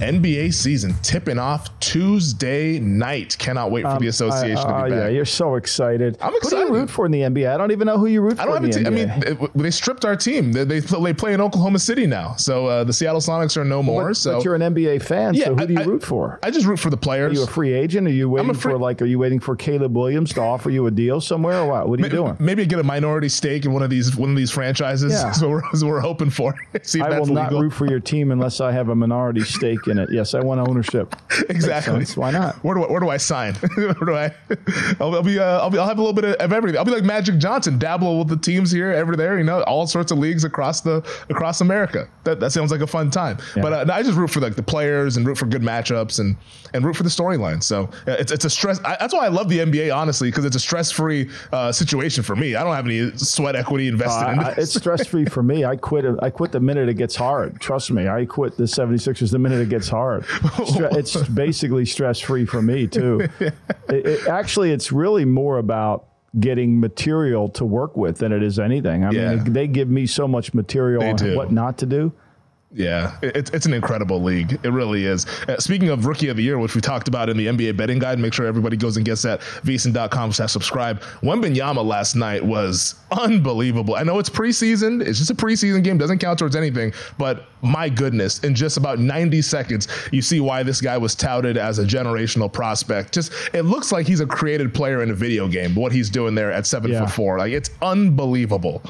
NBA 0.03 0.53
season 0.53 0.93
tipping 1.01 1.39
off 1.39 1.79
Tuesday 1.79 2.77
night. 2.79 3.37
Cannot 3.39 3.71
wait 3.71 3.83
for 3.83 3.89
um, 3.89 3.99
the 3.99 4.07
association 4.07 4.57
I, 4.57 4.61
to 4.61 4.67
be 4.67 4.71
uh, 4.73 4.81
back. 4.81 4.89
Yeah, 4.91 5.07
you're 5.07 5.25
so 5.25 5.55
excited. 5.55 6.17
I'm 6.21 6.35
excited. 6.35 6.57
Who 6.57 6.67
do 6.67 6.73
you 6.73 6.79
root 6.81 6.89
for 6.89 7.05
in 7.05 7.11
the 7.11 7.21
NBA? 7.21 7.53
I 7.53 7.57
don't 7.57 7.71
even 7.71 7.85
know 7.85 7.97
who 7.97 8.07
you 8.07 8.21
root 8.21 8.39
I 8.39 8.45
don't 8.45 8.57
for. 8.57 8.61
Have 8.61 8.69
a 8.69 8.73
team. 8.73 8.87
I 8.87 8.89
mean, 8.89 9.19
they, 9.19 9.63
they 9.63 9.71
stripped 9.71 10.03
our 10.03 10.15
team. 10.15 10.51
They, 10.51 10.65
they, 10.65 11.13
play 11.13 11.33
in 11.33 11.41
Oklahoma 11.41 11.79
City 11.79 12.05
now, 12.07 12.35
so 12.35 12.65
uh, 12.65 12.83
the 12.83 12.91
Seattle 12.91 13.21
Sonics 13.21 13.55
are 13.55 13.63
no 13.63 13.83
more. 13.83 14.09
But, 14.09 14.17
so 14.17 14.35
but 14.35 14.45
you're 14.45 14.55
an 14.55 14.61
NBA 14.61 15.03
fan. 15.03 15.35
Yeah, 15.35 15.45
so 15.45 15.55
who 15.55 15.67
do 15.67 15.73
you 15.73 15.79
I, 15.79 15.83
root 15.83 16.03
for? 16.03 16.39
I 16.43 16.51
just 16.51 16.65
root 16.65 16.79
for 16.79 16.89
the 16.89 16.97
players. 16.97 17.31
Are 17.31 17.35
you 17.35 17.43
a 17.43 17.47
free 17.47 17.73
agent? 17.73 18.07
Are 18.07 18.11
you 18.11 18.29
waiting 18.29 18.53
free- 18.53 18.73
for 18.73 18.77
like? 18.77 19.01
Are 19.01 19.05
you 19.05 19.19
waiting 19.19 19.39
for 19.39 19.55
Caleb 19.55 19.95
Williams 19.95 20.33
to 20.33 20.41
offer 20.41 20.69
you 20.69 20.87
a 20.87 20.91
deal 20.91 21.21
somewhere, 21.21 21.59
or 21.59 21.67
what? 21.67 21.87
What 21.87 21.99
are 21.99 22.03
you 22.03 22.09
maybe, 22.09 22.15
doing? 22.15 22.37
Maybe 22.39 22.65
get 22.65 22.79
a 22.79 22.83
minority 22.83 23.29
stake 23.29 23.65
in 23.65 23.71
one 23.71 23.83
of 23.83 23.89
these 23.89 24.15
one 24.15 24.29
of 24.31 24.35
these 24.35 24.51
franchises. 24.51 25.13
Yeah. 25.13 25.31
so, 25.43 25.49
we're, 25.49 25.73
so 25.73 25.87
we're 25.87 25.99
hoping 25.99 26.29
for. 26.29 26.55
See 26.81 27.01
I 27.01 27.19
will 27.19 27.27
not 27.27 27.51
root 27.51 27.71
for 27.71 27.87
your 27.87 27.99
team 27.99 28.31
unless 28.31 28.59
I 28.59 28.71
have 28.71 28.89
a 28.89 28.95
minority 28.95 29.41
stake 29.41 29.87
in 29.93 30.03
it. 30.03 30.11
Yes, 30.11 30.33
I 30.33 30.41
want 30.41 30.67
ownership. 30.67 31.15
exactly. 31.49 32.05
Why 32.15 32.31
not? 32.31 32.55
Where 32.63 32.75
do 32.75 32.83
I, 32.83 32.91
where 32.91 32.99
do 32.99 33.09
I 33.09 33.17
sign? 33.17 33.53
where 33.75 33.93
do 33.93 34.15
I? 34.15 34.31
I'll, 34.99 35.15
I'll 35.15 35.23
be 35.23 35.39
uh, 35.39 35.59
I'll 35.59 35.69
be 35.69 35.77
I'll 35.77 35.87
have 35.87 35.97
a 35.97 36.01
little 36.01 36.13
bit 36.13 36.25
of 36.39 36.53
everything. 36.53 36.77
I'll 36.77 36.85
be 36.85 36.91
like 36.91 37.03
Magic 37.03 37.37
Johnson, 37.37 37.77
dabble 37.77 38.19
with 38.19 38.27
the 38.27 38.37
teams 38.37 38.71
here, 38.71 38.91
ever 38.91 39.15
there. 39.15 39.37
You 39.37 39.43
know, 39.43 39.61
all 39.63 39.87
sorts 39.87 40.11
of 40.11 40.17
leagues 40.17 40.43
across 40.43 40.81
the 40.81 40.97
across 41.29 41.61
America. 41.61 42.07
That 42.23 42.39
that 42.39 42.51
sounds 42.51 42.71
like 42.71 42.81
a 42.81 42.87
fun 42.87 43.09
time. 43.11 43.37
Yeah. 43.55 43.61
But 43.61 43.89
uh, 43.89 43.93
I 43.93 44.03
just 44.03 44.17
root 44.17 44.29
for 44.29 44.39
like 44.39 44.55
the 44.55 44.63
players 44.63 45.17
and 45.17 45.25
root 45.25 45.37
for 45.37 45.45
good 45.45 45.61
matchups 45.61 46.19
and 46.19 46.35
and 46.73 46.83
root 46.83 46.95
for 46.95 47.03
the 47.03 47.09
storyline. 47.09 47.63
So 47.63 47.83
uh, 48.07 48.17
it's 48.19 48.31
it's 48.31 48.45
a 48.45 48.49
stress. 48.49 48.79
I, 48.83 48.97
that's 48.99 49.13
why 49.13 49.25
I 49.25 49.29
love 49.29 49.49
the 49.49 49.59
NBA 49.59 49.95
honestly 49.95 50.29
because 50.29 50.45
it's 50.45 50.55
a 50.55 50.59
stress 50.59 50.91
free 50.91 51.29
uh, 51.51 51.71
situation 51.71 52.23
for 52.23 52.35
me. 52.35 52.55
I 52.55 52.63
don't 52.63 52.75
have 52.75 52.85
any 52.85 53.15
sweat 53.17 53.55
equity 53.55 53.87
invested 53.87 54.31
in 54.31 54.39
it. 54.39 54.57
it's 54.57 54.73
stress 54.73 55.05
free 55.07 55.25
for 55.25 55.43
me. 55.43 55.65
I 55.65 55.75
quit. 55.75 56.05
I 56.21 56.29
quit 56.29 56.51
the 56.51 56.59
minute 56.59 56.89
it 56.89 56.95
gets 56.95 57.15
hard. 57.15 57.59
Trust 57.59 57.91
me. 57.91 58.07
I 58.07 58.25
quit 58.25 58.57
the 58.57 58.63
76ers 58.63 59.31
the 59.31 59.39
minute 59.39 59.61
it 59.61 59.69
gets 59.69 59.82
hard. 59.89 60.25
It's 60.95 61.15
basically 61.29 61.85
stress 61.85 62.19
free 62.19 62.45
for 62.45 62.61
me 62.61 62.87
too. 62.87 63.27
it, 63.39 63.53
it, 63.89 64.27
actually, 64.27 64.71
it's 64.71 64.91
really 64.91 65.25
more 65.25 65.57
about 65.57 66.07
getting 66.39 66.79
material 66.79 67.49
to 67.49 67.65
work 67.65 67.95
with 67.95 68.17
than 68.17 68.31
it 68.31 68.43
is 68.43 68.59
anything. 68.59 69.03
I 69.03 69.11
yeah. 69.11 69.35
mean, 69.35 69.53
they 69.53 69.67
give 69.67 69.89
me 69.89 70.05
so 70.05 70.27
much 70.27 70.53
material 70.53 71.01
they 71.01 71.11
on 71.11 71.15
do. 71.15 71.35
what 71.35 71.51
not 71.51 71.77
to 71.79 71.85
do. 71.85 72.13
Yeah, 72.75 73.17
it's 73.21 73.51
it's 73.51 73.67
an 73.67 73.73
incredible 73.73 74.21
league. 74.21 74.59
It 74.63 74.69
really 74.69 75.05
is. 75.05 75.27
Uh, 75.47 75.59
speaking 75.59 75.89
of 75.89 76.07
rookie 76.07 76.29
of 76.29 76.37
the 76.37 76.43
year, 76.43 76.57
which 76.57 76.73
we 76.73 76.81
talked 76.81 77.07
about 77.07 77.29
in 77.29 77.37
the 77.37 77.45
NBA 77.45 77.77
betting 77.77 77.99
guide, 77.99 78.17
make 78.17 78.33
sure 78.33 78.47
everybody 78.47 78.77
goes 78.77 78.97
and 78.97 79.05
gets 79.05 79.21
that 79.21 79.41
vsin.com 79.41 80.31
slash 80.31 80.51
subscribe. 80.51 81.01
Wembanyama 81.21 81.85
last 81.85 82.15
night 82.15 82.43
was 82.43 82.95
unbelievable. 83.11 83.95
I 83.95 84.01
know 84.01 84.17
it's 84.17 84.29
preseason. 84.29 85.05
It's 85.05 85.19
just 85.19 85.29
a 85.29 85.35
preseason 85.35 85.83
game. 85.83 85.99
Doesn't 85.99 86.17
count 86.17 86.39
towards 86.39 86.55
anything. 86.55 86.93
But 87.19 87.45
my 87.61 87.89
goodness, 87.89 88.39
in 88.39 88.55
just 88.55 88.77
about 88.77 88.97
90 88.97 89.43
seconds, 89.43 89.87
you 90.11 90.23
see 90.23 90.39
why 90.39 90.63
this 90.63 90.81
guy 90.81 90.97
was 90.97 91.13
touted 91.13 91.57
as 91.57 91.77
a 91.77 91.85
generational 91.85 92.51
prospect. 92.51 93.13
Just 93.13 93.33
it 93.53 93.63
looks 93.63 93.91
like 93.91 94.07
he's 94.07 94.19
a 94.19 94.25
created 94.25 94.73
player 94.73 95.03
in 95.03 95.11
a 95.11 95.15
video 95.15 95.47
game. 95.47 95.75
What 95.75 95.91
he's 95.91 96.09
doing 96.09 96.33
there 96.33 96.51
at 96.51 96.65
seven 96.65 96.91
yeah. 96.91 97.01
foot 97.01 97.11
four, 97.11 97.37
like 97.37 97.51
it's 97.51 97.69
unbelievable. 97.83 98.81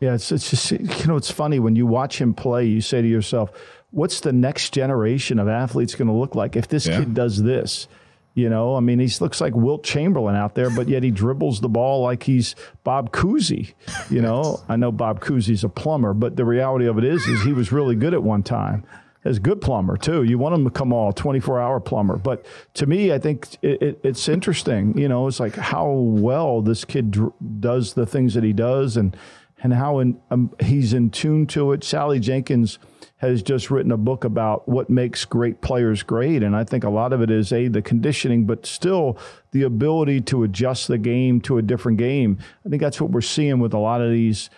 Yeah, 0.00 0.14
it's, 0.14 0.30
it's 0.30 0.50
just, 0.50 0.70
you 0.70 1.06
know, 1.06 1.16
it's 1.16 1.30
funny 1.30 1.58
when 1.58 1.74
you 1.74 1.86
watch 1.86 2.20
him 2.20 2.32
play, 2.32 2.66
you 2.66 2.80
say 2.80 3.02
to 3.02 3.08
yourself, 3.08 3.50
what's 3.90 4.20
the 4.20 4.32
next 4.32 4.72
generation 4.72 5.38
of 5.38 5.48
athletes 5.48 5.94
going 5.94 6.08
to 6.08 6.14
look 6.14 6.34
like 6.34 6.56
if 6.56 6.68
this 6.68 6.86
yeah. 6.86 6.98
kid 6.98 7.14
does 7.14 7.42
this? 7.42 7.88
You 8.34 8.48
know, 8.48 8.76
I 8.76 8.80
mean, 8.80 9.00
he 9.00 9.10
looks 9.20 9.40
like 9.40 9.56
Wilt 9.56 9.82
Chamberlain 9.82 10.36
out 10.36 10.54
there, 10.54 10.70
but 10.70 10.88
yet 10.88 11.02
he 11.02 11.10
dribbles 11.10 11.60
the 11.60 11.68
ball 11.68 12.02
like 12.02 12.22
he's 12.22 12.54
Bob 12.84 13.10
Cousy. 13.10 13.74
You 14.10 14.22
know, 14.22 14.62
I 14.68 14.76
know 14.76 14.92
Bob 14.92 15.20
Cousy's 15.20 15.64
a 15.64 15.68
plumber, 15.68 16.14
but 16.14 16.36
the 16.36 16.44
reality 16.44 16.86
of 16.86 16.98
it 16.98 17.04
is, 17.04 17.26
is 17.26 17.42
he 17.42 17.52
was 17.52 17.72
really 17.72 17.96
good 17.96 18.14
at 18.14 18.22
one 18.22 18.44
time. 18.44 18.84
As 19.24 19.40
good 19.40 19.60
plumber 19.60 19.96
too. 19.96 20.22
You 20.22 20.38
want 20.38 20.54
him 20.54 20.64
to 20.64 20.70
come 20.70 20.92
all 20.92 21.12
24 21.12 21.60
hour 21.60 21.80
plumber. 21.80 22.16
But 22.16 22.46
to 22.74 22.86
me, 22.86 23.12
I 23.12 23.18
think 23.18 23.48
it, 23.60 23.82
it, 23.82 24.00
it's 24.04 24.28
interesting. 24.28 24.96
You 24.96 25.08
know, 25.08 25.26
it's 25.26 25.40
like 25.40 25.56
how 25.56 25.90
well 25.90 26.62
this 26.62 26.84
kid 26.84 27.10
dr- 27.10 27.32
does 27.58 27.94
the 27.94 28.06
things 28.06 28.34
that 28.34 28.44
he 28.44 28.52
does, 28.52 28.96
and 28.96 29.16
and 29.62 29.72
how 29.74 29.98
in, 29.98 30.20
um, 30.30 30.54
he's 30.60 30.92
in 30.92 31.10
tune 31.10 31.46
to 31.48 31.72
it. 31.72 31.84
Sally 31.84 32.20
Jenkins 32.20 32.78
has 33.18 33.42
just 33.42 33.70
written 33.70 33.90
a 33.90 33.96
book 33.96 34.24
about 34.24 34.68
what 34.68 34.88
makes 34.88 35.24
great 35.24 35.60
players 35.60 36.04
great. 36.04 36.42
And 36.42 36.54
I 36.54 36.62
think 36.62 36.84
a 36.84 36.90
lot 36.90 37.12
of 37.12 37.20
it 37.20 37.30
is, 37.30 37.52
A, 37.52 37.66
the 37.66 37.82
conditioning, 37.82 38.44
but 38.44 38.64
still 38.64 39.18
the 39.50 39.62
ability 39.62 40.20
to 40.22 40.44
adjust 40.44 40.86
the 40.86 40.98
game 40.98 41.40
to 41.42 41.58
a 41.58 41.62
different 41.62 41.98
game. 41.98 42.38
I 42.64 42.68
think 42.68 42.80
that's 42.80 43.00
what 43.00 43.10
we're 43.10 43.20
seeing 43.20 43.58
with 43.58 43.74
a 43.74 43.78
lot 43.78 44.00
of 44.00 44.12
these 44.12 44.50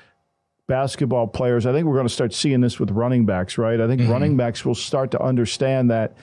basketball 0.67 1.27
players. 1.27 1.65
I 1.65 1.73
think 1.73 1.87
we're 1.87 1.95
going 1.95 2.07
to 2.07 2.13
start 2.13 2.35
seeing 2.35 2.61
this 2.61 2.79
with 2.79 2.91
running 2.91 3.25
backs, 3.25 3.57
right? 3.57 3.81
I 3.81 3.87
think 3.87 4.03
mm-hmm. 4.03 4.13
running 4.13 4.37
backs 4.37 4.65
will 4.65 4.75
start 4.75 5.11
to 5.13 5.23
understand 5.23 5.91
that, 5.91 6.15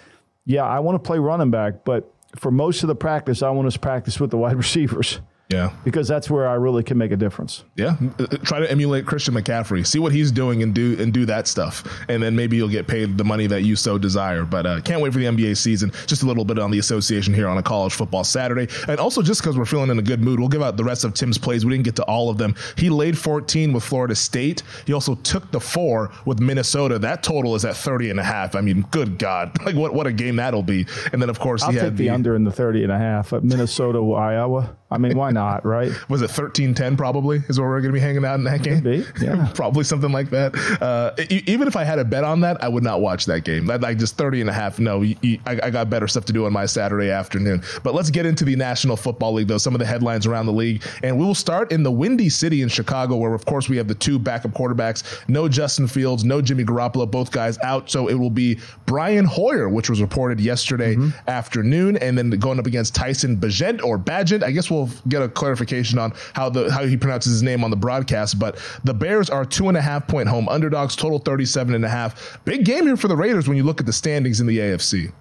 yeah, 0.45 0.63
I 0.63 0.79
want 0.79 1.03
to 1.03 1.05
play 1.05 1.17
running 1.17 1.49
back, 1.49 1.83
but 1.83 2.13
for 2.35 2.51
most 2.51 2.83
of 2.83 2.87
the 2.87 2.95
practice, 2.95 3.41
I 3.41 3.49
want 3.49 3.71
to 3.71 3.79
practice 3.79 4.19
with 4.19 4.29
the 4.29 4.37
wide 4.37 4.55
receivers. 4.57 5.21
Yeah. 5.49 5.71
Because 5.85 6.07
that's 6.07 6.29
where 6.29 6.47
I 6.47 6.55
really 6.55 6.83
can 6.83 6.97
make 6.97 7.11
a 7.11 7.15
difference. 7.15 7.63
Yeah. 7.75 7.95
Try 8.43 8.59
to 8.59 8.69
emulate 8.69 9.05
Christian 9.05 9.33
McCaffrey. 9.33 9.87
See 9.87 9.99
what 9.99 10.11
he's 10.11 10.29
doing 10.31 10.61
and 10.61 10.73
do 10.73 11.01
and 11.01 11.13
do 11.13 11.25
that 11.25 11.47
stuff. 11.47 11.87
And 12.09 12.21
then 12.21 12.35
maybe 12.35 12.57
you'll 12.57 12.67
get 12.67 12.87
paid 12.87 13.17
the 13.17 13.23
money 13.23 13.47
that 13.47 13.61
you 13.61 13.77
so 13.77 13.97
desire. 13.97 14.43
But 14.43 14.65
uh, 14.65 14.81
can't 14.81 15.01
wait 15.01 15.13
for 15.13 15.19
the 15.19 15.25
NBA 15.25 15.55
season. 15.55 15.91
Just 16.05 16.23
a 16.23 16.25
little 16.25 16.43
bit 16.43 16.59
on 16.59 16.69
the 16.69 16.79
association 16.79 17.33
here 17.33 17.47
on 17.47 17.57
a 17.57 17.63
college 17.63 17.93
football 17.93 18.25
Saturday. 18.25 18.67
And 18.89 18.99
also 18.99 19.21
just 19.21 19.41
because 19.41 19.57
we're 19.57 19.65
feeling 19.65 19.89
in 19.89 19.99
a 19.99 20.01
good 20.01 20.21
mood, 20.21 20.39
we'll 20.39 20.49
give 20.49 20.61
out 20.61 20.75
the 20.75 20.83
rest 20.83 21.05
of 21.05 21.13
Tim's 21.13 21.37
plays. 21.37 21.65
We 21.65 21.71
didn't 21.71 21.85
get 21.85 21.95
to 21.97 22.03
all 22.03 22.29
of 22.29 22.37
them. 22.37 22.53
He 22.75 22.89
laid 22.89 23.17
14 23.17 23.71
with 23.71 23.83
Florida 23.83 24.15
State. 24.15 24.63
He 24.85 24.91
also 24.91 25.15
took 25.15 25.49
the 25.51 25.61
four 25.61 26.11
with 26.25 26.39
Minnesota. 26.41 26.99
That 26.99 27.23
total 27.23 27.55
is 27.55 27.63
at 27.63 27.77
30 27.77 28.09
and 28.09 28.19
a 28.19 28.23
half. 28.23 28.53
I 28.55 28.61
mean, 28.61 28.81
good 28.91 29.17
God. 29.17 29.51
Like 29.67 29.75
what, 29.75 29.93
what 29.93 30.07
a 30.07 30.13
game 30.13 30.37
that'll 30.37 30.63
be. 30.63 30.85
And 31.11 31.21
then 31.21 31.29
of 31.29 31.39
course 31.39 31.61
I'll 31.61 31.71
he 31.71 31.79
take 31.79 31.89
the, 31.89 32.07
the 32.07 32.09
under 32.09 32.35
in 32.37 32.45
the 32.45 32.53
30 32.53 32.83
and 32.83 32.91
a 32.91 32.97
half 32.97 33.33
at 33.33 33.43
Minnesota, 33.43 33.99
Iowa. 33.99 34.77
I 34.89 34.97
mean, 34.97 35.17
why 35.17 35.31
not, 35.37 35.65
right? 35.65 35.91
Was 36.09 36.21
it 36.21 36.29
13-10 36.29 36.97
probably 36.97 37.41
is 37.47 37.59
where 37.59 37.67
we're 37.67 37.81
going 37.81 37.93
to 37.93 37.99
be 37.99 37.99
hanging 37.99 38.25
out 38.25 38.35
in 38.35 38.43
that 38.45 38.63
game? 38.63 38.81
Be, 38.81 39.05
yeah. 39.21 39.51
probably 39.55 39.83
something 39.83 40.11
like 40.11 40.29
that. 40.29 40.55
Uh, 40.81 41.11
even 41.29 41.67
if 41.67 41.75
I 41.75 41.83
had 41.83 41.99
a 41.99 42.05
bet 42.05 42.23
on 42.23 42.41
that, 42.41 42.63
I 42.63 42.67
would 42.67 42.83
not 42.83 43.01
watch 43.01 43.25
that 43.25 43.43
game. 43.43 43.65
That 43.65 43.81
like 43.81 43.97
just 43.97 44.17
30 44.17 44.41
and 44.41 44.49
a 44.49 44.53
half. 44.53 44.79
No, 44.79 45.01
you, 45.01 45.15
you, 45.21 45.39
I, 45.45 45.59
I, 45.63 45.69
got 45.69 45.89
better 45.89 46.07
stuff 46.07 46.25
to 46.25 46.33
do 46.33 46.45
on 46.45 46.53
my 46.53 46.65
Saturday 46.65 47.09
afternoon. 47.09 47.63
But 47.83 47.93
let's 47.93 48.09
get 48.09 48.25
into 48.25 48.45
the 48.45 48.55
National 48.55 48.95
Football 48.95 49.33
League, 49.33 49.47
though, 49.47 49.57
some 49.57 49.75
of 49.75 49.79
the 49.79 49.85
headlines 49.85 50.25
around 50.25 50.45
the 50.45 50.53
league. 50.53 50.83
And 51.03 51.17
we 51.17 51.25
will 51.25 51.35
start 51.35 51.71
in 51.71 51.83
the 51.83 51.91
Windy 51.91 52.29
City 52.29 52.61
in 52.61 52.69
Chicago, 52.69 53.17
where, 53.17 53.33
of 53.33 53.45
course, 53.45 53.69
we 53.69 53.77
have 53.77 53.87
the 53.87 53.95
two 53.95 54.17
backup 54.17 54.51
quarterbacks. 54.51 55.03
No 55.27 55.49
Justin 55.49 55.87
Fields, 55.87 56.23
no 56.23 56.41
Jimmy 56.41 56.63
Garoppolo, 56.63 57.09
both 57.09 57.31
guys 57.31 57.57
out. 57.59 57.89
So 57.89 58.07
it 58.07 58.15
will 58.15 58.29
be 58.29 58.59
Brian 58.85 59.25
Hoyer, 59.25 59.69
which 59.69 59.89
was 59.89 60.01
reported 60.01 60.39
yesterday 60.39 60.95
mm-hmm. 60.95 61.29
afternoon, 61.29 61.97
and 61.97 62.17
then 62.17 62.29
going 62.31 62.59
up 62.59 62.67
against 62.67 62.95
Tyson 62.95 63.37
Bagent 63.37 63.83
or 63.83 63.97
Badgett. 63.97 64.43
I 64.43 64.51
guess 64.51 64.71
we'll 64.71 64.76
get 65.07 65.21
a 65.21 65.29
clarification 65.29 65.97
on 65.97 66.13
how 66.33 66.49
the 66.49 66.71
how 66.71 66.85
he 66.85 66.95
pronounces 66.95 67.33
his 67.33 67.43
name 67.43 67.63
on 67.63 67.69
the 67.69 67.75
broadcast. 67.75 68.37
But 68.39 68.57
the 68.83 68.93
Bears 68.93 69.29
are 69.29 69.45
two 69.45 69.67
and 69.67 69.77
a 69.77 69.81
half 69.81 70.07
point 70.07 70.27
home 70.27 70.47
underdogs, 70.49 70.95
total 70.95 71.19
37 71.19 71.73
and 71.73 71.83
a 71.83 71.89
half. 71.89 72.39
Big 72.45 72.65
game 72.65 72.85
here 72.85 72.97
for 72.97 73.07
the 73.07 73.15
Raiders 73.15 73.47
when 73.47 73.57
you 73.57 73.63
look 73.63 73.79
at 73.79 73.85
the 73.85 73.93
standings 73.93 74.39
in 74.39 74.47
the 74.47 74.57
AFC. 74.59 75.11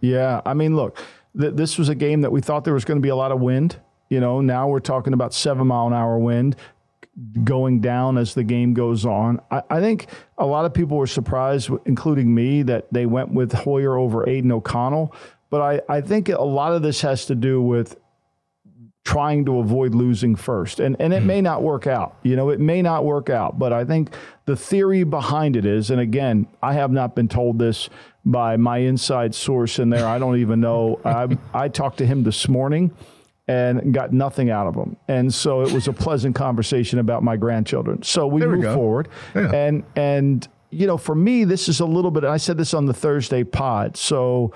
Yeah, 0.00 0.40
I 0.46 0.54
mean, 0.54 0.76
look, 0.76 0.98
th- 1.38 1.54
this 1.54 1.76
was 1.76 1.88
a 1.88 1.94
game 1.94 2.22
that 2.22 2.32
we 2.32 2.40
thought 2.40 2.64
there 2.64 2.74
was 2.74 2.84
going 2.84 2.98
to 2.98 3.02
be 3.02 3.10
a 3.10 3.16
lot 3.16 3.32
of 3.32 3.40
wind. 3.40 3.76
You 4.08 4.20
know, 4.20 4.40
now 4.40 4.68
we're 4.68 4.80
talking 4.80 5.12
about 5.12 5.34
seven 5.34 5.66
mile 5.66 5.86
an 5.86 5.92
hour 5.92 6.18
wind 6.18 6.56
going 7.44 7.80
down 7.80 8.18
as 8.18 8.34
the 8.34 8.44
game 8.44 8.72
goes 8.72 9.04
on. 9.04 9.40
I, 9.50 9.62
I, 9.68 9.80
think 9.80 10.06
a 10.38 10.46
lot 10.46 10.64
of 10.64 10.72
people 10.72 10.96
were 10.96 11.06
surprised, 11.06 11.70
including 11.84 12.34
me, 12.34 12.62
that 12.62 12.92
they 12.92 13.06
went 13.06 13.32
with 13.32 13.52
Hoyer 13.52 13.98
over 13.98 14.28
Aidan 14.28 14.52
O'Connell. 14.52 15.14
But 15.50 15.60
I, 15.60 15.96
I 15.96 16.00
think 16.00 16.28
a 16.28 16.40
lot 16.40 16.72
of 16.72 16.82
this 16.82 17.00
has 17.02 17.26
to 17.26 17.34
do 17.34 17.60
with 17.60 17.96
trying 19.04 19.44
to 19.46 19.58
avoid 19.58 19.94
losing 19.94 20.36
first. 20.36 20.80
And 20.80 20.96
and 21.00 21.12
it 21.12 21.22
mm. 21.22 21.26
may 21.26 21.40
not 21.40 21.62
work 21.62 21.86
out. 21.86 22.16
You 22.22 22.36
know, 22.36 22.50
it 22.50 22.60
may 22.60 22.82
not 22.82 23.04
work 23.04 23.30
out, 23.30 23.58
but 23.58 23.72
I 23.72 23.84
think 23.84 24.14
the 24.44 24.56
theory 24.56 25.04
behind 25.04 25.56
it 25.56 25.64
is 25.64 25.90
and 25.90 26.00
again, 26.00 26.46
I 26.62 26.74
have 26.74 26.90
not 26.90 27.14
been 27.14 27.28
told 27.28 27.58
this 27.58 27.88
by 28.24 28.56
my 28.56 28.78
inside 28.78 29.34
source 29.34 29.78
in 29.78 29.90
there. 29.90 30.06
I 30.06 30.18
don't 30.18 30.38
even 30.38 30.60
know. 30.60 31.00
I 31.04 31.36
I 31.54 31.68
talked 31.68 31.98
to 31.98 32.06
him 32.06 32.24
this 32.24 32.48
morning 32.48 32.94
and 33.48 33.92
got 33.92 34.12
nothing 34.12 34.50
out 34.50 34.68
of 34.68 34.76
him. 34.76 34.96
And 35.08 35.32
so 35.32 35.62
it 35.62 35.72
was 35.72 35.88
a 35.88 35.92
pleasant 35.92 36.36
conversation 36.36 37.00
about 37.00 37.24
my 37.24 37.36
grandchildren. 37.36 38.02
So 38.02 38.26
we 38.26 38.46
move 38.46 38.72
forward. 38.74 39.08
Yeah. 39.34 39.50
And 39.52 39.82
and 39.96 40.46
you 40.70 40.86
know, 40.86 40.98
for 40.98 41.14
me 41.14 41.44
this 41.44 41.68
is 41.68 41.80
a 41.80 41.86
little 41.86 42.10
bit 42.10 42.24
I 42.24 42.36
said 42.36 42.58
this 42.58 42.74
on 42.74 42.84
the 42.84 42.94
Thursday 42.94 43.44
pod. 43.44 43.96
So 43.96 44.52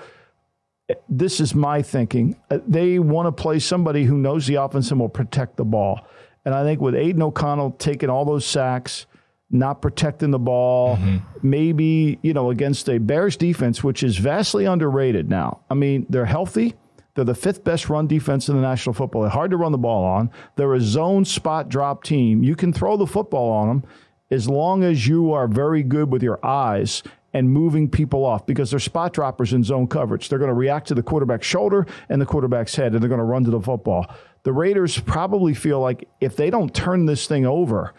this 1.09 1.39
is 1.39 1.55
my 1.55 1.81
thinking. 1.81 2.35
Uh, 2.49 2.59
they 2.67 2.99
want 2.99 3.27
to 3.27 3.31
play 3.31 3.59
somebody 3.59 4.03
who 4.03 4.17
knows 4.17 4.47
the 4.47 4.55
offense 4.55 4.91
and 4.91 4.99
will 4.99 5.09
protect 5.09 5.57
the 5.57 5.65
ball. 5.65 6.07
And 6.45 6.53
I 6.53 6.63
think 6.63 6.79
with 6.79 6.95
Aidan 6.95 7.23
O'Connell 7.23 7.71
taking 7.71 8.09
all 8.09 8.25
those 8.25 8.45
sacks, 8.45 9.07
not 9.49 9.81
protecting 9.81 10.31
the 10.31 10.39
ball, 10.39 10.97
mm-hmm. 10.97 11.17
maybe, 11.41 12.19
you 12.21 12.33
know, 12.33 12.51
against 12.51 12.89
a 12.89 12.99
Bears 12.99 13.37
defense, 13.37 13.83
which 13.83 14.03
is 14.03 14.17
vastly 14.17 14.65
underrated 14.65 15.29
now. 15.29 15.61
I 15.69 15.73
mean, 15.73 16.05
they're 16.09 16.25
healthy. 16.25 16.75
They're 17.15 17.25
the 17.25 17.33
fifth 17.33 17.63
best 17.63 17.89
run 17.89 18.07
defense 18.07 18.49
in 18.49 18.55
the 18.55 18.61
National 18.61 18.93
Football. 18.93 19.21
They're 19.21 19.31
hard 19.31 19.51
to 19.51 19.57
run 19.57 19.71
the 19.71 19.77
ball 19.77 20.03
on. 20.03 20.29
They're 20.55 20.73
a 20.73 20.81
zone 20.81 21.25
spot 21.25 21.69
drop 21.69 22.03
team. 22.03 22.43
You 22.43 22.55
can 22.55 22.73
throw 22.73 22.97
the 22.97 23.07
football 23.07 23.51
on 23.51 23.67
them 23.67 23.83
as 24.31 24.49
long 24.49 24.83
as 24.83 25.07
you 25.07 25.31
are 25.31 25.47
very 25.47 25.81
good 25.81 26.11
with 26.11 26.21
your 26.21 26.45
eyes 26.45 27.03
and 27.35 27.49
moving 27.49 27.89
people 27.89 28.25
off 28.25 28.45
because 28.45 28.69
they're 28.71 28.79
spot 28.79 29.11
droppers 29.11 29.51
in 29.51 29.61
zone 29.61 29.87
coverage. 29.87 30.29
They're 30.29 30.39
going 30.39 30.47
to 30.47 30.53
react 30.53 30.87
to 30.87 30.95
the 30.95 31.03
quarterback's 31.03 31.45
shoulder 31.45 31.85
and 32.07 32.21
the 32.21 32.25
quarterback's 32.25 32.73
head, 32.77 32.93
and 32.93 33.01
they're 33.01 33.09
going 33.09 33.19
to 33.19 33.25
run 33.25 33.43
to 33.43 33.51
the 33.51 33.59
football. 33.59 34.07
The 34.43 34.53
Raiders 34.53 34.97
probably 34.99 35.53
feel 35.53 35.81
like 35.81 36.07
if 36.21 36.37
they 36.37 36.49
don't 36.49 36.73
turn 36.73 37.07
this 37.07 37.27
thing 37.27 37.45
over, 37.45 37.93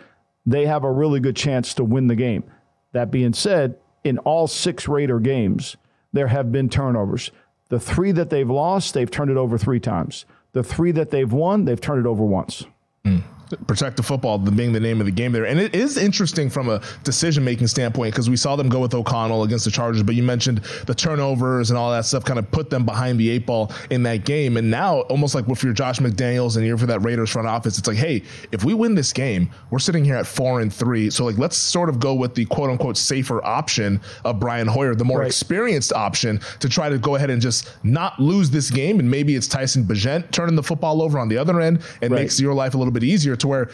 they 0.47 0.65
have 0.65 0.85
a 0.85 0.91
really 0.91 1.21
good 1.21 1.37
chance 1.37 1.75
to 1.75 1.85
win 1.85 2.07
the 2.07 2.17
game. 2.17 2.45
That 2.93 3.11
being 3.11 3.35
said, 3.35 3.77
in 4.05 4.17
all 4.21 4.47
six 4.47 4.89
Raider 4.89 5.21
games, 5.21 5.77
there 6.15 6.29
have 6.29 6.51
been 6.51 6.71
turnovers. 6.71 7.31
The 7.69 7.79
three 7.79 8.13
that 8.13 8.31
they've 8.31 8.49
lost, 8.49 8.95
they've 8.95 9.11
turned 9.11 9.31
it 9.31 9.37
over 9.37 9.59
three 9.59 9.81
times. 9.81 10.25
The 10.53 10.63
three 10.63 10.93
that 10.93 11.11
they've 11.11 11.31
won, 11.31 11.67
they've 11.67 11.81
turned 11.81 12.07
it 12.07 12.09
over 12.09 12.25
once. 12.25 12.65
Mm 13.05 13.23
protect 13.67 13.97
the 13.97 14.03
football 14.03 14.39
being 14.39 14.73
the 14.73 14.81
name 14.81 15.01
of 15.01 15.07
the 15.07 15.13
game 15.13 15.33
there. 15.33 15.47
And 15.47 15.61
it 15.61 15.75
is 15.75 15.97
interesting 15.97 16.51
from 16.51 16.69
a 16.69 16.81
decision 17.05 17.45
making 17.45 17.67
standpoint 17.69 18.13
because 18.13 18.29
we 18.29 18.37
saw 18.37 18.57
them 18.57 18.69
go 18.69 18.81
with 18.81 18.95
O'Connell 18.95 19.45
against 19.45 19.65
the 19.65 19.71
Chargers, 19.71 20.03
but 20.03 20.15
you 20.15 20.23
mentioned 20.23 20.59
the 20.87 20.95
turnovers 20.95 21.71
and 21.71 21.79
all 21.79 21.91
that 21.93 22.05
stuff 22.05 22.25
kind 22.25 22.39
of 22.39 22.51
put 22.51 22.71
them 22.71 22.85
behind 22.85 23.21
the 23.21 23.31
eight 23.31 23.47
ball 23.47 23.73
in 23.91 24.03
that 24.05 24.25
game. 24.25 24.57
And 24.57 24.71
now, 24.71 25.01
almost 25.03 25.35
like 25.35 25.49
if 25.49 25.63
you're 25.63 25.73
Josh 25.73 25.99
McDaniels 25.99 26.57
and 26.57 26.67
you're 26.67 26.79
for 26.79 26.87
that 26.87 27.01
Raiders 27.01 27.31
front 27.31 27.47
office, 27.47 27.79
it's 27.79 27.87
like, 27.87 27.97
hey, 27.97 28.23
if 28.53 28.65
we 28.65 28.75
win 28.75 28.95
this 28.95 29.13
game, 29.13 29.51
we're 29.71 29.79
sitting 29.79 30.05
here 30.05 30.17
at 30.17 30.27
four 30.27 30.61
and 30.61 30.73
three. 30.73 31.11
So, 31.11 31.25
like, 31.25 31.39
let's 31.39 31.57
sort 31.57 31.89
of 31.89 32.01
go 32.01 32.15
with 32.15 32.35
the 32.35 32.45
quote 32.47 32.71
unquote 32.71 32.97
safer 32.97 33.45
option 33.45 34.01
of 34.25 34.41
Brian 34.41 34.67
Hoyer, 34.67 34.95
the 34.95 35.05
more 35.05 35.21
right. 35.21 35.27
experienced 35.27 35.93
option 35.93 36.41
to 36.61 36.69
try 36.69 36.89
to 36.89 36.99
go 36.99 37.15
ahead 37.15 37.31
and 37.31 37.41
just 37.41 37.71
not 37.85 38.19
lose 38.19 38.51
this 38.51 38.71
game. 38.71 38.99
And 38.99 39.11
maybe 39.11 39.35
it's 39.35 39.47
Tyson 39.47 39.85
Bagent 39.85 40.31
turning 40.33 40.57
the 40.57 40.63
football 40.63 41.03
over 41.03 41.19
on 41.19 41.29
the 41.29 41.39
other 41.39 41.61
end 41.61 41.83
and 42.03 42.13
right. 42.13 42.23
makes 42.23 42.41
your 42.41 42.55
life 42.55 42.75
a 42.75 42.79
little 42.79 42.93
bit 42.93 43.05
easier 43.05 43.36
to 43.41 43.49
where 43.49 43.71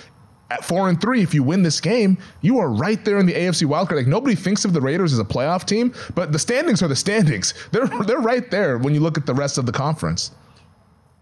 at 0.53 0.65
four 0.65 0.91
and 0.91 1.01
three, 1.01 1.23
if 1.23 1.33
you 1.33 1.43
win 1.43 1.63
this 1.63 1.81
game, 1.81 2.19
you 2.43 2.59
are 2.59 2.69
right 2.69 3.03
there 3.05 3.19
in 3.19 3.25
the 3.25 3.33
AFC 3.33 3.67
wildcard. 3.67 3.97
Like 3.97 4.07
nobody 4.07 4.35
thinks 4.35 4.65
of 4.65 4.75
the 4.75 4.81
Raiders 4.81 5.13
as 5.13 5.19
a 5.19 5.25
playoff 5.25 5.65
team, 5.65 5.95
but 6.15 6.31
the 6.31 6.39
standings 6.39 6.83
are 6.83 6.89
the 6.89 6.97
standings. 6.97 7.55
They're 7.73 7.87
they're 7.87 8.19
right 8.19 8.51
there 8.51 8.77
when 8.79 8.93
you 8.93 9.01
look 9.01 9.17
at 9.17 9.25
the 9.25 9.35
rest 9.35 9.57
of 9.57 9.67
the 9.67 9.73
conference. 9.73 10.33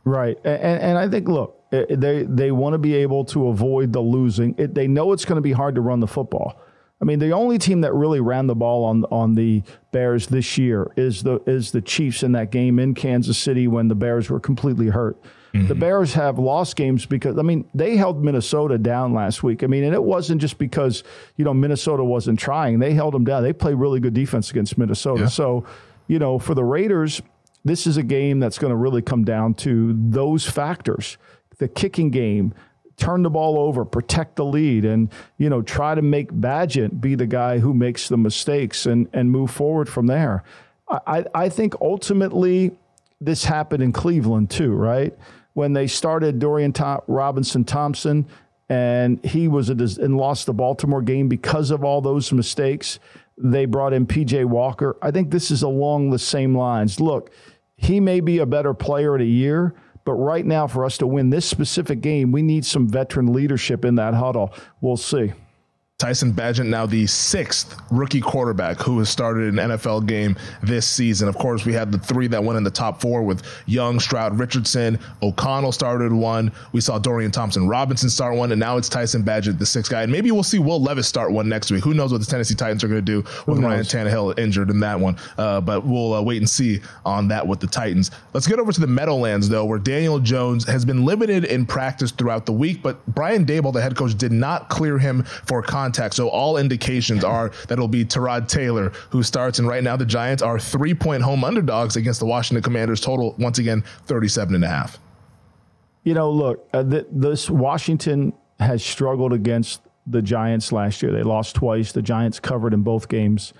Right, 0.05 0.37
and, 0.45 0.81
and 0.81 0.99
I 0.99 1.09
think 1.09 1.29
look, 1.29 1.63
they 1.71 2.25
they 2.29 2.51
want 2.51 2.73
to 2.75 2.79
be 2.79 2.95
able 2.95 3.25
to 3.27 3.49
avoid 3.49 3.93
the 3.93 4.01
losing. 4.01 4.55
It, 4.59 4.75
they 4.75 4.89
know 4.89 5.13
it's 5.13 5.25
going 5.25 5.37
to 5.37 5.43
be 5.43 5.53
hard 5.53 5.77
to 5.77 5.81
run 5.81 6.01
the 6.01 6.09
football. 6.09 6.61
I 7.01 7.05
mean, 7.05 7.19
the 7.19 7.31
only 7.31 7.59
team 7.59 7.81
that 7.83 7.95
really 7.95 8.21
ran 8.21 8.47
the 8.47 8.57
ball 8.57 8.85
on 8.85 9.05
on 9.05 9.35
the 9.35 9.63
Bears 9.93 10.27
this 10.27 10.59
year 10.59 10.91
is 10.97 11.23
the 11.23 11.41
is 11.47 11.71
the 11.71 11.81
Chiefs 11.81 12.23
in 12.23 12.33
that 12.33 12.51
game 12.51 12.79
in 12.79 12.95
Kansas 12.95 13.39
City 13.39 13.69
when 13.69 13.89
the 13.89 13.95
Bears 13.95 14.29
were 14.29 14.41
completely 14.41 14.89
hurt. 14.89 15.17
Mm-hmm. 15.55 15.67
The 15.67 15.75
Bears 15.75 16.15
have 16.15 16.39
lost 16.39 16.77
games 16.77 17.07
because 17.07 17.37
I 17.39 17.43
mean 17.43 17.69
they 17.75 17.97
held 17.97 18.23
Minnesota 18.23 18.79
down 18.79 19.13
last 19.13 19.43
week. 19.43 19.63
I 19.63 19.67
mean, 19.67 19.85
and 19.85 19.95
it 19.95 20.03
wasn't 20.03 20.41
just 20.41 20.59
because 20.59 21.03
you 21.37 21.45
know 21.45 21.55
Minnesota 21.55 22.05
wasn't 22.05 22.39
trying; 22.39 22.79
they 22.79 22.95
held 22.95 23.15
them 23.15 23.25
down. 23.25 23.43
They 23.43 23.53
play 23.53 23.75
really 23.75 24.01
good 24.01 24.15
defense 24.15 24.51
against 24.51 24.79
Minnesota. 24.79 25.23
Yeah. 25.23 25.29
So, 25.29 25.65
you 26.07 26.19
know, 26.19 26.39
for 26.39 26.55
the 26.55 26.65
Raiders, 26.65 27.21
this 27.65 27.87
is 27.87 27.97
a 27.97 28.03
game 28.03 28.39
that's 28.39 28.59
going 28.59 28.71
to 28.71 28.77
really 28.77 29.03
come 29.03 29.25
down 29.25 29.55
to 29.55 29.93
those 29.93 30.49
factors: 30.49 31.19
the 31.59 31.67
kicking 31.67 32.11
game, 32.11 32.55
turn 32.97 33.23
the 33.25 33.31
ball 33.31 33.59
over, 33.59 33.85
protect 33.85 34.37
the 34.37 34.45
lead, 34.45 34.85
and 34.85 35.11
you 35.39 35.51
know 35.51 35.63
try 35.63 35.97
to 35.97 36.03
make 36.03 36.31
Bagent 36.31 37.01
be 37.01 37.17
the 37.17 37.27
guy 37.27 37.59
who 37.59 37.75
makes 37.75 38.09
the 38.09 38.17
mistakes 38.17 38.87
and 38.87 39.09
and 39.13 39.33
move 39.33 39.51
forward 39.51 39.89
from 39.89 40.07
there. 40.07 40.45
I, 41.07 41.25
I 41.35 41.49
think 41.49 41.75
ultimately 41.81 42.73
this 43.21 43.45
happened 43.45 43.83
in 43.83 43.93
Cleveland 43.93 44.51
too, 44.51 44.73
right? 44.73 45.17
When 45.55 45.73
they 45.73 45.87
started 45.87 46.39
Dorian 46.39 46.73
Tom- 46.73 47.03
Robinson 47.07 47.65
Thompson, 47.65 48.27
and 48.69 49.23
he 49.25 49.49
was 49.49 49.69
a, 49.69 49.73
and 50.03 50.17
lost 50.17 50.47
the 50.47 50.53
Baltimore 50.53 51.03
game 51.03 51.29
because 51.29 51.71
of 51.71 51.83
all 51.83 52.01
those 52.01 52.33
mistakes. 52.33 53.01
They 53.37 53.65
brought 53.65 53.93
in 53.93 54.07
PJ 54.07 54.45
Walker. 54.45 54.97
I 55.03 55.11
think 55.11 55.31
this 55.31 55.51
is 55.51 55.63
along 55.63 56.11
the 56.11 56.19
same 56.19 56.57
lines. 56.57 57.01
Look, 57.01 57.31
he 57.77 57.99
may 57.99 58.21
be 58.21 58.39
a 58.39 58.47
better 58.47 58.75
player 58.75 59.17
in 59.17 59.23
a 59.23 59.25
year, 59.25 59.75
but 60.05 60.13
right 60.13 60.45
now, 60.45 60.67
for 60.67 60.85
us 60.85 60.99
to 60.99 61.07
win 61.07 61.31
this 61.31 61.47
specific 61.47 62.01
game, 62.01 62.31
we 62.33 62.43
need 62.43 62.65
some 62.65 62.89
veteran 62.89 63.33
leadership 63.33 63.85
in 63.85 63.97
that 63.97 64.15
huddle. 64.15 64.55
We'll 64.81 64.97
see. 64.97 65.33
Tyson 66.01 66.33
Bagent, 66.33 66.67
now 66.67 66.87
the 66.87 67.07
sixth 67.07 67.79
rookie 67.91 68.23
quarterback 68.23 68.81
who 68.81 68.99
has 69.01 69.11
started 69.11 69.53
an 69.53 69.57
NFL 69.57 70.07
game 70.07 70.35
this 70.63 70.89
season. 70.89 71.29
Of 71.29 71.37
course, 71.37 71.67
we 71.67 71.75
had 71.75 71.93
the 71.93 71.99
three 71.99 72.27
that 72.29 72.43
went 72.43 72.57
in 72.57 72.65
the 72.65 72.71
top 72.71 73.03
four 73.03 73.23
with 73.23 73.43
Young, 73.67 74.01
Stroud, 74.01 74.39
Richardson. 74.39 74.99
O'Connell 75.23 75.73
started 75.73 76.11
one. 76.11 76.53
We 76.73 76.81
saw 76.81 76.99
Dorian 76.99 77.31
Thompson 77.31 77.69
Robinson 77.69 78.09
start 78.09 78.35
one, 78.35 78.51
and 78.51 78.59
now 78.59 78.79
it's 78.79 78.89
Tyson 78.89 79.23
Bagent, 79.23 79.59
the 79.59 79.67
sixth 79.67 79.91
guy. 79.91 80.03
And 80.03 80.11
maybe 80.11 80.31
we'll 80.31 80.43
see 80.43 80.59
Will 80.59 80.81
Levis 80.81 81.07
start 81.07 81.33
one 81.33 81.51
next 81.51 81.71
week. 81.71 81.85
Who 81.85 81.93
knows 81.93 82.13
what 82.13 82.23
the 82.23 82.27
Tennessee 82.27 82.55
Titans 82.55 82.83
are 82.83 82.89
going 82.89 83.05
to 83.05 83.23
do 83.23 83.23
with 83.47 83.59
Ryan 83.59 83.83
Tannehill 83.83 84.39
injured 84.39 84.71
in 84.71 84.81
that 84.81 84.99
one? 84.99 85.19
Uh, 85.37 85.61
but 85.61 85.85
we'll 85.85 86.15
uh, 86.15 86.23
wait 86.23 86.39
and 86.39 86.49
see 86.49 86.81
on 87.05 87.29
that 87.29 87.47
with 87.47 87.61
the 87.61 87.67
Titans. 87.67 88.11
Let's 88.33 88.47
get 88.47 88.59
over 88.59 88.73
to 88.73 88.81
the 88.81 88.87
Meadowlands, 88.87 89.51
though, 89.51 89.67
where 89.67 89.79
Daniel 89.79 90.19
Jones 90.19 90.65
has 90.65 90.87
been 90.87 91.05
limited 91.05 91.45
in 91.45 91.67
practice 91.67 92.11
throughout 92.11 92.47
the 92.47 92.53
week, 92.53 92.83
but 92.83 93.05
Brian 93.07 93.45
Daboll, 93.45 93.75
the 93.75 93.83
head 93.83 93.95
coach, 93.95 94.17
did 94.17 94.33
not 94.33 94.71
clear 94.71 94.99
him 94.99 95.25
for 95.45 95.61
contact 95.61 95.90
contact. 95.91 96.15
So 96.15 96.29
all 96.29 96.57
indications 96.57 97.25
are 97.25 97.51
that 97.69 97.73
it'll 97.73 97.89
be 97.89 98.05
Tyrod 98.05 98.49
Taylor 98.49 98.91
who 99.11 99.23
starts. 99.23 99.59
And 99.59 99.67
right 99.67 99.83
now, 99.83 99.97
the 99.97 100.07
Giants 100.07 100.43
are 100.43 100.59
three 100.59 100.95
point 100.95 101.23
home 101.23 101.45
underdogs 101.45 101.97
against 101.97 102.21
the 102.21 102.27
Washington 102.27 102.63
Commanders. 102.63 103.01
Total, 103.01 103.35
once 103.39 103.59
again, 103.59 103.83
37 104.07 104.55
and 104.55 104.65
a 104.65 104.69
half. 104.69 104.99
You 106.05 106.15
know, 106.15 106.31
look, 106.31 106.69
uh, 106.73 106.83
th- 106.83 107.07
this 107.11 107.51
Washington 107.51 108.33
has 108.59 108.85
struggled 108.85 109.33
against 109.33 109.83
the 110.07 110.23
Giants 110.23 110.73
last 110.73 111.03
year. 111.03 111.13
They 111.13 111.23
lost 111.23 111.57
twice. 111.57 111.93
The 111.93 112.03
Giants 112.03 112.41
covered 112.41 112.73
in 112.73 112.83
both 112.83 113.09
games. 113.09 113.53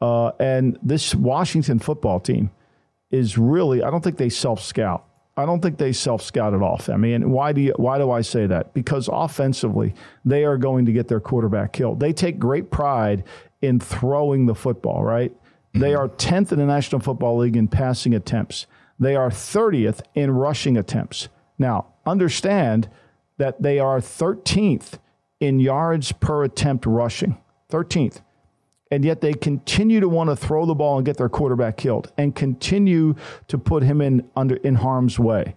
Uh, 0.00 0.32
and 0.38 0.78
this 0.82 1.14
Washington 1.14 1.78
football 1.78 2.20
team 2.20 2.50
is 3.10 3.38
really, 3.38 3.82
I 3.82 3.90
don't 3.90 4.04
think 4.04 4.18
they 4.18 4.28
self 4.28 4.62
scout. 4.62 5.04
I 5.36 5.44
don't 5.44 5.60
think 5.60 5.76
they 5.76 5.92
self 5.92 6.22
scouted 6.22 6.62
off. 6.62 6.88
I 6.88 6.96
mean, 6.96 7.30
why 7.30 7.52
do 7.52 7.60
you, 7.60 7.74
why 7.76 7.98
do 7.98 8.10
I 8.10 8.22
say 8.22 8.46
that? 8.46 8.72
Because 8.72 9.08
offensively, 9.12 9.94
they 10.24 10.44
are 10.44 10.56
going 10.56 10.86
to 10.86 10.92
get 10.92 11.08
their 11.08 11.20
quarterback 11.20 11.72
killed. 11.72 12.00
They 12.00 12.12
take 12.12 12.38
great 12.38 12.70
pride 12.70 13.24
in 13.60 13.78
throwing 13.78 14.46
the 14.46 14.54
football, 14.54 15.04
right? 15.04 15.30
Mm-hmm. 15.32 15.80
They 15.80 15.94
are 15.94 16.08
10th 16.08 16.52
in 16.52 16.58
the 16.58 16.66
National 16.66 17.00
Football 17.00 17.38
League 17.38 17.56
in 17.56 17.68
passing 17.68 18.14
attempts. 18.14 18.66
They 18.98 19.14
are 19.14 19.28
30th 19.28 20.00
in 20.14 20.30
rushing 20.30 20.78
attempts. 20.78 21.28
Now, 21.58 21.86
understand 22.06 22.88
that 23.36 23.62
they 23.62 23.78
are 23.78 24.00
13th 24.00 24.98
in 25.38 25.60
yards 25.60 26.12
per 26.12 26.44
attempt 26.44 26.86
rushing. 26.86 27.36
13th 27.70 28.22
and 28.90 29.04
yet 29.04 29.20
they 29.20 29.32
continue 29.32 30.00
to 30.00 30.08
want 30.08 30.30
to 30.30 30.36
throw 30.36 30.66
the 30.66 30.74
ball 30.74 30.96
and 30.96 31.06
get 31.06 31.16
their 31.16 31.28
quarterback 31.28 31.76
killed 31.76 32.12
and 32.16 32.34
continue 32.34 33.14
to 33.48 33.58
put 33.58 33.82
him 33.82 34.00
in 34.00 34.28
under 34.36 34.56
in 34.56 34.76
harm's 34.76 35.18
way. 35.18 35.56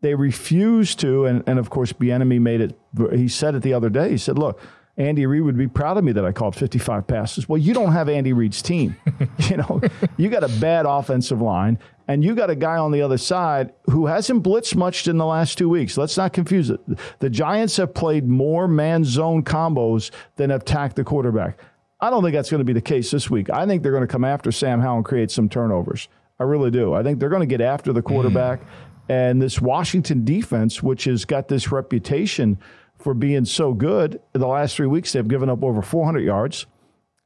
They 0.00 0.14
refuse 0.14 0.94
to, 0.96 1.26
and, 1.26 1.42
and 1.46 1.58
of 1.58 1.70
course, 1.70 1.92
Bieniemy 1.92 2.40
made 2.40 2.60
it. 2.60 2.78
He 3.12 3.26
said 3.28 3.54
it 3.54 3.62
the 3.62 3.74
other 3.74 3.90
day. 3.90 4.10
He 4.10 4.18
said, 4.18 4.38
"Look, 4.38 4.60
Andy 4.96 5.26
Reid 5.26 5.42
would 5.42 5.58
be 5.58 5.66
proud 5.66 5.96
of 5.96 6.04
me 6.04 6.12
that 6.12 6.24
I 6.24 6.30
called 6.30 6.54
55 6.54 7.06
passes." 7.06 7.48
Well, 7.48 7.58
you 7.58 7.74
don't 7.74 7.92
have 7.92 8.08
Andy 8.08 8.32
Reid's 8.32 8.62
team. 8.62 8.96
you 9.38 9.56
know, 9.56 9.80
you 10.16 10.28
got 10.28 10.44
a 10.44 10.60
bad 10.60 10.86
offensive 10.86 11.40
line, 11.40 11.80
and 12.06 12.22
you 12.22 12.36
got 12.36 12.48
a 12.48 12.54
guy 12.54 12.76
on 12.76 12.92
the 12.92 13.02
other 13.02 13.18
side 13.18 13.72
who 13.86 14.06
hasn't 14.06 14.44
blitzed 14.44 14.76
much 14.76 15.08
in 15.08 15.18
the 15.18 15.26
last 15.26 15.58
two 15.58 15.68
weeks. 15.68 15.96
Let's 15.96 16.16
not 16.16 16.32
confuse 16.32 16.70
it. 16.70 16.80
The 17.18 17.30
Giants 17.30 17.76
have 17.78 17.92
played 17.92 18.28
more 18.28 18.68
man 18.68 19.04
zone 19.04 19.42
combos 19.42 20.12
than 20.36 20.50
have 20.50 20.64
tacked 20.64 20.94
the 20.94 21.02
quarterback. 21.02 21.58
I 22.00 22.10
don't 22.10 22.22
think 22.22 22.34
that's 22.34 22.50
going 22.50 22.60
to 22.60 22.64
be 22.64 22.72
the 22.72 22.80
case 22.80 23.10
this 23.10 23.28
week. 23.28 23.50
I 23.50 23.66
think 23.66 23.82
they're 23.82 23.92
going 23.92 24.06
to 24.06 24.12
come 24.12 24.24
after 24.24 24.52
Sam 24.52 24.80
Howell 24.80 24.98
and 24.98 25.04
create 25.04 25.30
some 25.30 25.48
turnovers. 25.48 26.08
I 26.38 26.44
really 26.44 26.70
do. 26.70 26.94
I 26.94 27.02
think 27.02 27.18
they're 27.18 27.28
going 27.28 27.40
to 27.40 27.46
get 27.46 27.60
after 27.60 27.92
the 27.92 28.02
quarterback. 28.02 28.60
Mm. 28.60 28.66
And 29.08 29.42
this 29.42 29.60
Washington 29.60 30.24
defense, 30.24 30.82
which 30.82 31.04
has 31.04 31.24
got 31.24 31.48
this 31.48 31.72
reputation 31.72 32.58
for 32.98 33.14
being 33.14 33.44
so 33.44 33.72
good, 33.72 34.20
in 34.34 34.40
the 34.40 34.46
last 34.46 34.76
three 34.76 34.86
weeks 34.86 35.12
they've 35.12 35.26
given 35.26 35.48
up 35.48 35.64
over 35.64 35.82
400 35.82 36.20
yards. 36.20 36.66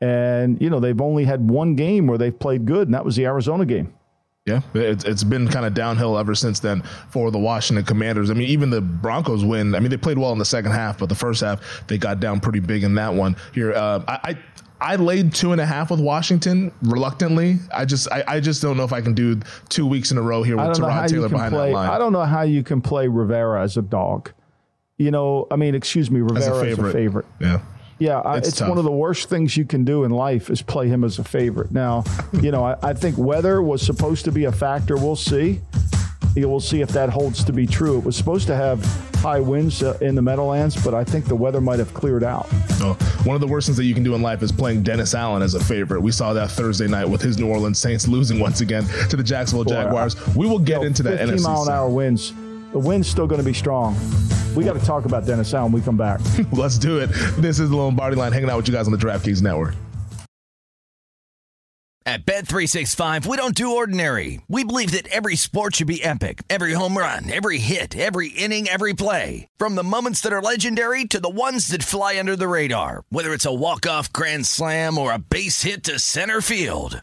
And, 0.00 0.60
you 0.60 0.70
know, 0.70 0.80
they've 0.80 1.00
only 1.00 1.24
had 1.24 1.48
one 1.48 1.76
game 1.76 2.06
where 2.06 2.18
they've 2.18 2.36
played 2.36 2.66
good, 2.66 2.88
and 2.88 2.94
that 2.94 3.04
was 3.04 3.16
the 3.16 3.26
Arizona 3.26 3.64
game. 3.64 3.94
Yeah, 4.46 4.60
it's, 4.74 5.04
it's 5.04 5.22
been 5.22 5.46
kind 5.46 5.64
of 5.64 5.72
downhill 5.72 6.18
ever 6.18 6.34
since 6.34 6.58
then 6.58 6.82
for 7.10 7.30
the 7.30 7.38
Washington 7.38 7.84
Commanders. 7.84 8.28
I 8.28 8.34
mean, 8.34 8.48
even 8.48 8.70
the 8.70 8.80
Broncos 8.80 9.44
win. 9.44 9.76
I 9.76 9.78
mean, 9.78 9.90
they 9.90 9.96
played 9.96 10.18
well 10.18 10.32
in 10.32 10.38
the 10.38 10.44
second 10.44 10.72
half, 10.72 10.98
but 10.98 11.08
the 11.08 11.14
first 11.14 11.42
half 11.42 11.86
they 11.86 11.96
got 11.96 12.18
down 12.18 12.40
pretty 12.40 12.58
big 12.58 12.82
in 12.82 12.96
that 12.96 13.14
one. 13.14 13.36
Here, 13.54 13.72
uh, 13.72 14.02
I, 14.08 14.36
I 14.82 14.96
laid 14.96 15.32
two 15.32 15.52
and 15.52 15.60
a 15.60 15.66
half 15.66 15.92
with 15.92 16.00
Washington 16.00 16.72
reluctantly. 16.82 17.58
I 17.72 17.84
just 17.84 18.10
I, 18.10 18.24
I 18.26 18.40
just 18.40 18.60
don't 18.60 18.76
know 18.76 18.82
if 18.82 18.92
I 18.92 19.00
can 19.00 19.14
do 19.14 19.40
two 19.68 19.86
weeks 19.86 20.10
in 20.10 20.18
a 20.18 20.22
row 20.22 20.42
here 20.42 20.56
with 20.56 20.76
Tyrod 20.76 21.08
Taylor 21.08 21.28
behind 21.28 21.52
play, 21.54 21.68
that 21.68 21.74
line. 21.74 21.88
I 21.88 21.98
don't 21.98 22.12
know 22.12 22.24
how 22.24 22.42
you 22.42 22.64
can 22.64 22.80
play 22.80 23.06
Rivera 23.06 23.62
as 23.62 23.76
a 23.76 23.82
dog. 23.82 24.32
You 24.98 25.12
know, 25.12 25.46
I 25.50 25.56
mean, 25.56 25.74
excuse 25.76 26.10
me, 26.10 26.20
Rivera 26.20 26.38
as 26.38 26.46
a 26.48 26.60
favorite. 26.60 26.88
As 26.88 26.94
a 26.94 26.98
favorite. 26.98 27.26
Yeah. 27.40 27.60
Yeah, 28.02 28.36
it's, 28.36 28.48
it's 28.48 28.60
one 28.60 28.78
of 28.78 28.84
the 28.84 28.90
worst 28.90 29.28
things 29.28 29.56
you 29.56 29.64
can 29.64 29.84
do 29.84 30.02
in 30.02 30.10
life 30.10 30.50
is 30.50 30.60
play 30.60 30.88
him 30.88 31.04
as 31.04 31.20
a 31.20 31.24
favorite. 31.24 31.70
Now, 31.70 32.02
you 32.32 32.50
know, 32.50 32.64
I, 32.64 32.76
I 32.82 32.94
think 32.94 33.16
weather 33.16 33.62
was 33.62 33.80
supposed 33.80 34.24
to 34.24 34.32
be 34.32 34.44
a 34.46 34.52
factor. 34.52 34.96
We'll 34.96 35.14
see. 35.14 35.60
We'll 36.34 36.58
see 36.58 36.80
if 36.80 36.88
that 36.90 37.10
holds 37.10 37.44
to 37.44 37.52
be 37.52 37.64
true. 37.64 37.98
It 37.98 38.04
was 38.04 38.16
supposed 38.16 38.48
to 38.48 38.56
have 38.56 38.84
high 39.16 39.38
winds 39.38 39.84
uh, 39.84 39.96
in 40.00 40.16
the 40.16 40.22
Meadowlands, 40.22 40.82
but 40.82 40.94
I 40.94 41.04
think 41.04 41.26
the 41.26 41.36
weather 41.36 41.60
might 41.60 41.78
have 41.78 41.94
cleared 41.94 42.24
out. 42.24 42.48
Oh, 42.80 42.94
one 43.22 43.36
of 43.36 43.40
the 43.40 43.46
worst 43.46 43.68
things 43.68 43.76
that 43.76 43.84
you 43.84 43.94
can 43.94 44.02
do 44.02 44.16
in 44.16 44.22
life 44.22 44.42
is 44.42 44.50
playing 44.50 44.82
Dennis 44.82 45.14
Allen 45.14 45.42
as 45.42 45.54
a 45.54 45.62
favorite. 45.62 46.00
We 46.00 46.10
saw 46.10 46.32
that 46.32 46.50
Thursday 46.50 46.88
night 46.88 47.08
with 47.08 47.22
his 47.22 47.38
New 47.38 47.48
Orleans 47.48 47.78
Saints 47.78 48.08
losing 48.08 48.40
once 48.40 48.62
again 48.62 48.84
to 49.10 49.16
the 49.16 49.22
Jacksonville 49.22 49.64
Jaguars. 49.64 50.16
we 50.34 50.48
will 50.48 50.58
get 50.58 50.82
into 50.82 51.04
that 51.04 51.18
15 51.18 51.36
NFC 51.36 51.42
mile 51.44 51.62
an 51.62 51.68
hour 51.70 51.88
winds. 51.88 52.32
The 52.72 52.78
wind's 52.78 53.06
still 53.06 53.26
going 53.26 53.40
to 53.40 53.44
be 53.44 53.52
strong. 53.52 53.94
We 54.54 54.64
got 54.64 54.78
to 54.78 54.84
talk 54.84 55.04
about 55.04 55.26
Dennis 55.26 55.52
Allen 55.52 55.72
when 55.72 55.80
we 55.80 55.84
come 55.84 55.96
back. 55.98 56.20
Let's 56.52 56.78
do 56.78 56.98
it. 56.98 57.08
This 57.36 57.58
is 57.58 57.68
the 57.70 57.76
Lombardi 57.76 58.16
Line 58.16 58.32
hanging 58.32 58.48
out 58.48 58.56
with 58.56 58.68
you 58.68 58.74
guys 58.74 58.86
on 58.86 58.92
the 58.92 58.98
DraftKings 58.98 59.42
Network. 59.42 59.74
At 62.04 62.26
Bet365, 62.26 63.26
we 63.26 63.36
don't 63.36 63.54
do 63.54 63.76
ordinary. 63.76 64.40
We 64.48 64.64
believe 64.64 64.90
that 64.90 65.06
every 65.08 65.36
sport 65.36 65.76
should 65.76 65.86
be 65.86 66.02
epic. 66.02 66.42
Every 66.50 66.72
home 66.72 66.98
run, 66.98 67.30
every 67.30 67.58
hit, 67.58 67.96
every 67.96 68.28
inning, 68.28 68.66
every 68.68 68.92
play. 68.92 69.46
From 69.56 69.76
the 69.76 69.84
moments 69.84 70.20
that 70.22 70.32
are 70.32 70.42
legendary 70.42 71.04
to 71.06 71.20
the 71.20 71.28
ones 71.28 71.68
that 71.68 71.84
fly 71.84 72.18
under 72.18 72.34
the 72.34 72.48
radar. 72.48 73.04
Whether 73.10 73.32
it's 73.32 73.46
a 73.46 73.54
walk-off 73.54 74.12
grand 74.12 74.46
slam 74.46 74.98
or 74.98 75.12
a 75.12 75.18
base 75.18 75.62
hit 75.62 75.84
to 75.84 76.00
center 76.00 76.40
field. 76.40 77.02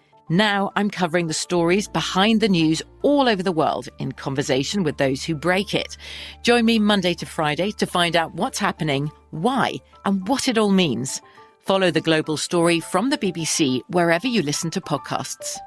Now 0.31 0.71
I'm 0.77 0.89
covering 0.89 1.27
the 1.27 1.33
stories 1.33 1.89
behind 1.89 2.39
the 2.39 2.47
news 2.47 2.81
all 3.01 3.27
over 3.27 3.43
the 3.43 3.51
world 3.51 3.89
in 3.99 4.13
conversation 4.13 4.81
with 4.81 4.95
those 4.95 5.25
who 5.25 5.35
break 5.35 5.75
it. 5.75 5.97
Join 6.41 6.63
me 6.63 6.79
Monday 6.79 7.13
to 7.15 7.25
Friday 7.25 7.71
to 7.73 7.85
find 7.85 8.15
out 8.15 8.33
what's 8.33 8.57
happening, 8.57 9.11
why, 9.31 9.75
and 10.05 10.25
what 10.29 10.47
it 10.47 10.57
all 10.57 10.69
means. 10.69 11.21
Follow 11.59 11.91
The 11.91 11.99
Global 11.99 12.37
Story 12.37 12.79
from 12.79 13.09
the 13.09 13.17
BBC 13.17 13.81
wherever 13.89 14.25
you 14.25 14.41
listen 14.41 14.71
to 14.71 14.79
podcasts. 14.79 15.57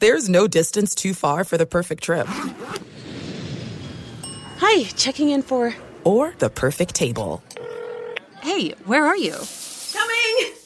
There's 0.00 0.28
no 0.28 0.46
distance 0.46 0.94
too 0.94 1.14
far 1.14 1.44
for 1.44 1.56
the 1.56 1.64
perfect 1.64 2.04
trip. 2.04 2.26
Hi, 4.58 4.82
checking 4.94 5.30
in 5.30 5.40
for. 5.40 5.74
Or 6.04 6.34
the 6.36 6.50
perfect 6.50 6.94
table. 6.94 7.42
Hey, 8.42 8.72
where 8.84 9.06
are 9.06 9.16
you? 9.16 9.36
Coming! 9.94 10.65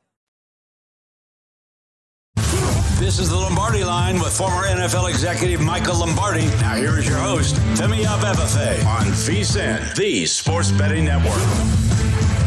This 3.01 3.17
is 3.17 3.31
the 3.31 3.35
Lombardi 3.35 3.83
line 3.83 4.19
with 4.19 4.31
former 4.31 4.67
NFL 4.67 5.09
executive 5.09 5.59
Michael 5.59 5.97
Lombardi. 5.97 6.45
Now 6.61 6.75
here 6.75 6.99
is 6.99 7.07
your 7.07 7.17
host, 7.17 7.55
Femi 7.73 8.03
Abebefe 8.03 8.85
on 8.85 9.07
VSIN, 9.07 9.95
the 9.95 10.27
sports 10.27 10.71
betting 10.71 11.05
network. 11.05 11.33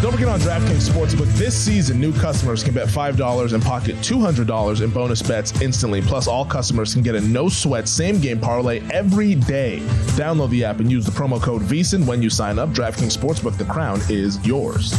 Don't 0.01 0.13
forget 0.13 0.29
on 0.29 0.39
DraftKings 0.39 0.89
Sportsbook, 0.89 1.27
this 1.33 1.57
season, 1.57 1.99
new 1.99 2.13
customers 2.13 2.63
can 2.63 2.73
bet 2.73 2.87
$5 2.87 3.53
and 3.53 3.63
pocket 3.65 3.97
$200 3.97 4.81
in 4.81 4.91
bonus 4.91 5.23
bets 5.23 5.61
instantly. 5.61 6.01
Plus, 6.01 6.29
all 6.29 6.45
customers 6.45 6.95
can 6.95 7.03
get 7.03 7.17
a 7.17 7.21
no 7.21 7.49
sweat 7.49 7.89
same 7.89 8.21
game 8.21 8.39
parlay 8.39 8.81
every 8.93 9.35
day. 9.35 9.81
Download 10.15 10.51
the 10.51 10.63
app 10.63 10.79
and 10.79 10.89
use 10.89 11.05
the 11.05 11.11
promo 11.11 11.43
code 11.43 11.63
VSIN 11.63 12.07
when 12.07 12.23
you 12.23 12.31
sign 12.31 12.61
up. 12.61 12.69
DraftKings 12.69 13.19
Sportsbook, 13.19 13.59
the 13.59 13.65
crown 13.65 14.01
is 14.09 14.39
yours. 14.47 14.93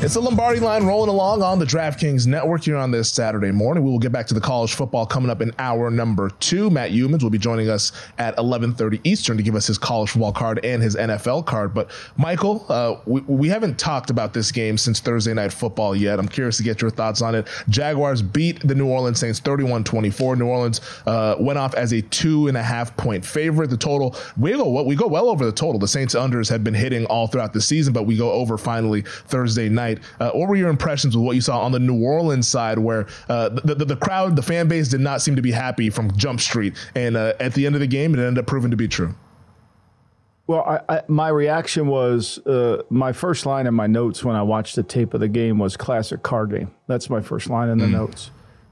It's 0.00 0.14
the 0.14 0.20
Lombardi 0.20 0.60
line 0.60 0.86
rolling 0.86 1.10
along 1.10 1.42
on 1.42 1.58
the 1.58 1.64
DraftKings 1.64 2.24
network 2.28 2.62
here 2.62 2.76
on 2.76 2.92
this 2.92 3.10
Saturday 3.10 3.50
morning. 3.50 3.82
We 3.82 3.90
will 3.90 3.98
get 3.98 4.12
back 4.12 4.28
to 4.28 4.34
the 4.34 4.40
college 4.40 4.74
football 4.74 5.04
coming 5.04 5.28
up 5.28 5.42
in 5.42 5.52
hour 5.58 5.90
number 5.90 6.30
two. 6.30 6.70
Matt 6.70 6.92
Youmans 6.92 7.24
will 7.24 7.30
be 7.30 7.38
joining 7.38 7.68
us 7.68 7.90
at 8.16 8.36
11:30 8.36 9.00
Eastern 9.02 9.36
to 9.36 9.42
give 9.42 9.56
us 9.56 9.66
his 9.66 9.76
college 9.76 10.10
football 10.10 10.30
card 10.30 10.64
and 10.64 10.80
his 10.80 10.94
NFL 10.94 11.46
card. 11.46 11.74
But 11.74 11.90
Michael, 12.16 12.64
uh, 12.68 12.94
we, 13.06 13.22
we 13.22 13.48
haven't 13.48 13.76
talked 13.76 14.08
about 14.08 14.32
this 14.32 14.52
game 14.52 14.78
since 14.78 15.00
Thursday 15.00 15.34
night 15.34 15.52
football 15.52 15.96
yet. 15.96 16.20
I'm 16.20 16.28
curious 16.28 16.58
to 16.58 16.62
get 16.62 16.80
your 16.80 16.92
thoughts 16.92 17.20
on 17.20 17.34
it. 17.34 17.48
Jaguars 17.68 18.22
beat 18.22 18.60
the 18.68 18.76
New 18.76 18.86
Orleans 18.86 19.18
Saints 19.18 19.40
31-24. 19.40 20.38
New 20.38 20.46
Orleans 20.46 20.80
uh, 21.06 21.34
went 21.40 21.58
off 21.58 21.74
as 21.74 21.90
a 21.92 22.02
two 22.02 22.46
and 22.46 22.56
a 22.56 22.62
half 22.62 22.96
point 22.96 23.24
favorite. 23.24 23.68
The 23.68 23.76
total 23.76 24.14
we 24.36 24.52
go 24.52 24.80
we 24.80 24.94
go 24.94 25.08
well 25.08 25.28
over 25.28 25.44
the 25.44 25.50
total. 25.50 25.80
The 25.80 25.88
Saints 25.88 26.14
unders 26.14 26.48
have 26.50 26.62
been 26.62 26.72
hitting 26.72 27.04
all 27.06 27.26
throughout 27.26 27.52
the 27.52 27.60
season, 27.60 27.92
but 27.92 28.04
we 28.04 28.16
go 28.16 28.30
over 28.30 28.56
finally 28.56 29.02
Thursday 29.02 29.68
night 29.68 29.87
night. 29.88 30.02
Uh, 30.20 30.30
what 30.30 30.48
were 30.48 30.56
your 30.56 30.70
impressions 30.70 31.16
with 31.16 31.24
what 31.24 31.34
you 31.34 31.40
saw 31.40 31.60
on 31.60 31.72
the 31.72 31.78
New 31.78 32.02
Orleans 32.02 32.48
side, 32.48 32.78
where 32.78 33.06
uh, 33.28 33.48
the, 33.48 33.74
the, 33.74 33.84
the 33.84 33.96
crowd, 33.96 34.36
the 34.36 34.42
fan 34.42 34.68
base, 34.68 34.88
did 34.88 35.00
not 35.00 35.22
seem 35.22 35.36
to 35.36 35.42
be 35.42 35.52
happy 35.52 35.90
from 35.90 36.16
Jump 36.16 36.40
Street, 36.40 36.74
and 36.94 37.16
uh, 37.16 37.34
at 37.40 37.54
the 37.54 37.66
end 37.66 37.74
of 37.74 37.80
the 37.80 37.86
game, 37.86 38.14
it 38.14 38.18
ended 38.18 38.38
up 38.38 38.46
proving 38.46 38.70
to 38.70 38.76
be 38.76 38.88
true. 38.88 39.14
Well, 40.46 40.62
I, 40.62 40.96
I, 40.96 41.02
my 41.08 41.28
reaction 41.28 41.88
was 41.88 42.38
uh, 42.46 42.82
my 42.88 43.12
first 43.12 43.44
line 43.44 43.66
in 43.66 43.74
my 43.74 43.86
notes 43.86 44.24
when 44.24 44.34
I 44.34 44.42
watched 44.42 44.76
the 44.76 44.82
tape 44.82 45.12
of 45.12 45.20
the 45.20 45.28
game 45.28 45.58
was 45.58 45.76
classic 45.76 46.22
Carr 46.22 46.46
game. 46.46 46.70
That's 46.86 47.10
my 47.10 47.20
first 47.20 47.50
line 47.50 47.68
in 47.68 47.76
the 47.76 47.84
mm. 47.84 47.92
notes. 47.92 48.30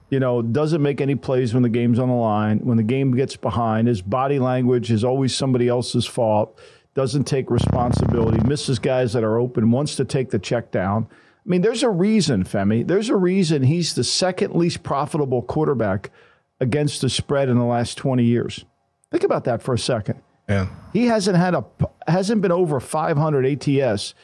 You 0.08 0.18
know, 0.20 0.40
doesn't 0.40 0.80
make 0.80 1.02
any 1.02 1.16
plays 1.16 1.52
when 1.52 1.62
the 1.62 1.68
game's 1.68 1.98
on 1.98 2.08
the 2.08 2.14
line. 2.14 2.60
When 2.60 2.78
the 2.78 2.82
game 2.82 3.14
gets 3.14 3.36
behind, 3.36 3.88
his 3.88 4.00
body 4.00 4.38
language 4.38 4.90
is 4.90 5.04
always 5.04 5.34
somebody 5.34 5.68
else's 5.68 6.06
fault. 6.06 6.58
Doesn't 6.96 7.24
take 7.24 7.50
responsibility. 7.50 8.42
Misses 8.48 8.78
guys 8.78 9.12
that 9.12 9.22
are 9.22 9.38
open. 9.38 9.70
Wants 9.70 9.96
to 9.96 10.04
take 10.06 10.30
the 10.30 10.38
check 10.38 10.70
down. 10.70 11.06
I 11.10 11.48
mean, 11.48 11.60
there's 11.60 11.82
a 11.82 11.90
reason, 11.90 12.42
Femi. 12.42 12.86
There's 12.86 13.10
a 13.10 13.16
reason 13.16 13.62
he's 13.62 13.94
the 13.94 14.02
second 14.02 14.54
least 14.54 14.82
profitable 14.82 15.42
quarterback 15.42 16.10
against 16.58 17.02
the 17.02 17.10
spread 17.10 17.50
in 17.50 17.58
the 17.58 17.66
last 17.66 17.98
20 17.98 18.24
years. 18.24 18.64
Think 19.10 19.24
about 19.24 19.44
that 19.44 19.62
for 19.62 19.74
a 19.74 19.78
second. 19.78 20.22
Yeah. 20.48 20.68
He 20.94 21.04
hasn't 21.04 21.36
had 21.36 21.54
a 21.54 21.66
hasn't 22.08 22.40
been 22.40 22.50
over 22.50 22.80
500 22.80 23.68
ATS 23.68 24.14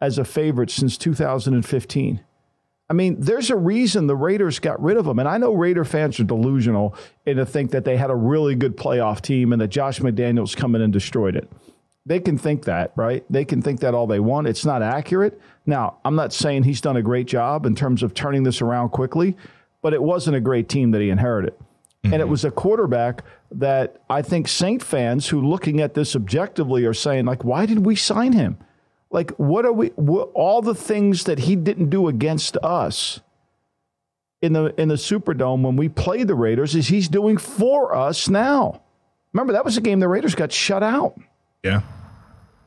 as 0.00 0.16
a 0.16 0.24
favorite 0.24 0.70
since 0.70 0.96
2015. 0.96 2.20
I 2.88 2.92
mean, 2.92 3.16
there's 3.18 3.50
a 3.50 3.56
reason 3.56 4.06
the 4.06 4.14
Raiders 4.14 4.60
got 4.60 4.80
rid 4.80 4.96
of 4.96 5.06
him. 5.06 5.18
And 5.18 5.28
I 5.28 5.38
know 5.38 5.52
Raider 5.52 5.84
fans 5.84 6.20
are 6.20 6.24
delusional 6.24 6.94
and 7.26 7.38
to 7.38 7.46
think 7.46 7.72
that 7.72 7.84
they 7.84 7.96
had 7.96 8.10
a 8.10 8.16
really 8.16 8.54
good 8.54 8.76
playoff 8.76 9.20
team 9.20 9.52
and 9.52 9.60
that 9.60 9.68
Josh 9.68 9.98
McDaniels 9.98 10.56
come 10.56 10.76
in 10.76 10.82
and 10.82 10.92
destroyed 10.92 11.34
it. 11.34 11.50
They 12.06 12.18
can 12.18 12.38
think 12.38 12.64
that, 12.64 12.92
right? 12.96 13.24
They 13.30 13.44
can 13.44 13.60
think 13.60 13.80
that 13.80 13.94
all 13.94 14.06
they 14.06 14.20
want. 14.20 14.48
It's 14.48 14.64
not 14.64 14.82
accurate. 14.82 15.40
Now, 15.66 15.98
I'm 16.04 16.16
not 16.16 16.32
saying 16.32 16.62
he's 16.62 16.80
done 16.80 16.96
a 16.96 17.02
great 17.02 17.26
job 17.26 17.66
in 17.66 17.74
terms 17.74 18.02
of 18.02 18.14
turning 18.14 18.42
this 18.42 18.62
around 18.62 18.90
quickly, 18.90 19.36
but 19.82 19.92
it 19.92 20.02
wasn't 20.02 20.36
a 20.36 20.40
great 20.40 20.68
team 20.68 20.92
that 20.92 21.00
he 21.00 21.10
inherited. 21.10 21.52
Mm-hmm. 21.52 22.06
And 22.06 22.14
it 22.14 22.20
mm-hmm. 22.20 22.30
was 22.30 22.44
a 22.44 22.50
quarterback 22.50 23.24
that 23.52 24.00
I 24.08 24.22
think 24.22 24.48
Saint 24.48 24.82
fans 24.82 25.28
who 25.28 25.46
looking 25.46 25.80
at 25.80 25.94
this 25.94 26.16
objectively 26.16 26.84
are 26.86 26.94
saying, 26.94 27.26
like, 27.26 27.44
why 27.44 27.66
did 27.66 27.84
we 27.84 27.96
sign 27.96 28.32
him? 28.32 28.56
Like, 29.10 29.32
what 29.32 29.66
are 29.66 29.72
we? 29.72 29.88
What, 29.88 30.30
all 30.34 30.62
the 30.62 30.74
things 30.74 31.24
that 31.24 31.40
he 31.40 31.56
didn't 31.56 31.90
do 31.90 32.08
against 32.08 32.56
us 32.58 33.20
in 34.40 34.52
the 34.52 34.74
in 34.80 34.88
the 34.88 34.94
Superdome 34.94 35.62
when 35.62 35.76
we 35.76 35.88
played 35.88 36.28
the 36.28 36.34
Raiders 36.34 36.74
is 36.74 36.88
he's 36.88 37.08
doing 37.08 37.36
for 37.36 37.94
us 37.94 38.28
now. 38.28 38.82
Remember 39.32 39.52
that 39.52 39.64
was 39.64 39.76
a 39.76 39.80
game 39.80 40.00
the 40.00 40.08
Raiders 40.08 40.34
got 40.34 40.52
shut 40.52 40.82
out. 40.82 41.18
Yeah. 41.62 41.82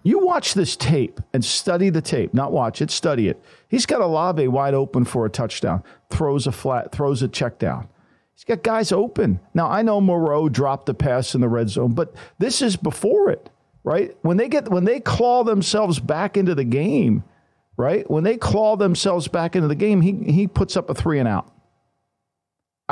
You 0.04 0.20
watch 0.20 0.54
this 0.54 0.76
tape 0.76 1.22
and 1.34 1.44
study 1.44 1.90
the 1.90 2.02
tape. 2.02 2.34
Not 2.34 2.52
watch 2.52 2.82
it, 2.82 2.92
study 2.92 3.30
it. 3.30 3.42
He's 3.70 3.86
got 3.86 4.02
Olave 4.02 4.48
wide 4.50 4.74
open 4.74 5.06
for 5.06 5.26
a 5.26 5.30
touchdown. 5.30 5.84
Throws 6.10 6.46
a 6.46 6.52
flat, 6.52 6.92
throws 6.92 7.22
a 7.22 7.28
check 7.28 7.58
down. 7.58 7.88
He's 8.36 8.44
got 8.44 8.64
guys 8.64 8.92
open. 8.92 9.40
Now 9.54 9.70
I 9.70 9.82
know 9.82 10.02
Moreau 10.02 10.50
dropped 10.50 10.88
the 10.88 10.94
pass 10.94 11.36
in 11.36 11.42
the 11.42 11.48
red 11.48 11.70
zone, 11.70 11.94
but 11.94 12.14
this 12.40 12.62
is 12.62 12.76
before 12.76 13.30
it 13.30 13.50
right? 13.84 14.16
When 14.22 14.38
they 14.38 14.48
get 14.48 14.70
when 14.70 14.86
they 14.86 15.00
claw 15.00 15.44
themselves 15.44 16.00
back 16.00 16.38
into 16.38 16.56
the 16.56 16.64
game, 16.64 17.24
right? 17.78 18.10
When 18.10 18.24
they 18.24 18.38
claw 18.38 18.76
themselves 18.76 19.28
back 19.28 19.56
into 19.56 19.68
the 19.68 19.76
game, 19.76 20.02
he 20.02 20.14
he 20.32 20.48
puts 20.48 20.78
up 20.78 20.90
a 20.90 20.94
three 20.94 21.20
and 21.20 21.28
out. 21.28 21.50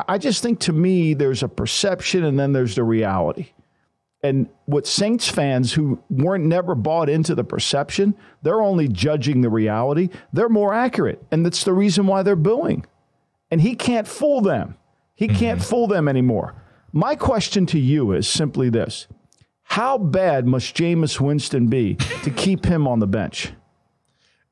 I 0.07 0.17
just 0.17 0.41
think 0.41 0.59
to 0.61 0.73
me 0.73 1.13
there's 1.13 1.43
a 1.43 1.49
perception 1.49 2.23
and 2.23 2.39
then 2.39 2.53
there's 2.53 2.75
the 2.75 2.83
reality. 2.83 3.49
And 4.23 4.49
what 4.65 4.85
Saints 4.85 5.29
fans 5.29 5.73
who 5.73 5.99
weren't 6.09 6.45
never 6.45 6.75
bought 6.75 7.09
into 7.09 7.33
the 7.33 7.43
perception, 7.43 8.15
they're 8.43 8.61
only 8.61 8.87
judging 8.87 9.41
the 9.41 9.49
reality. 9.49 10.09
They're 10.31 10.49
more 10.49 10.73
accurate. 10.73 11.23
And 11.31 11.45
that's 11.45 11.63
the 11.63 11.73
reason 11.73 12.05
why 12.05 12.21
they're 12.21 12.35
booing. 12.35 12.85
And 13.49 13.61
he 13.61 13.75
can't 13.75 14.07
fool 14.07 14.41
them. 14.41 14.77
He 15.15 15.27
can't 15.27 15.59
mm-hmm. 15.59 15.69
fool 15.69 15.87
them 15.87 16.07
anymore. 16.07 16.55
My 16.93 17.15
question 17.15 17.65
to 17.67 17.79
you 17.79 18.11
is 18.11 18.27
simply 18.27 18.69
this 18.69 19.07
how 19.63 19.97
bad 19.97 20.45
must 20.45 20.75
Jameis 20.75 21.19
Winston 21.19 21.67
be 21.67 21.95
to 22.23 22.29
keep 22.29 22.65
him 22.65 22.87
on 22.87 22.99
the 22.99 23.07
bench? 23.07 23.53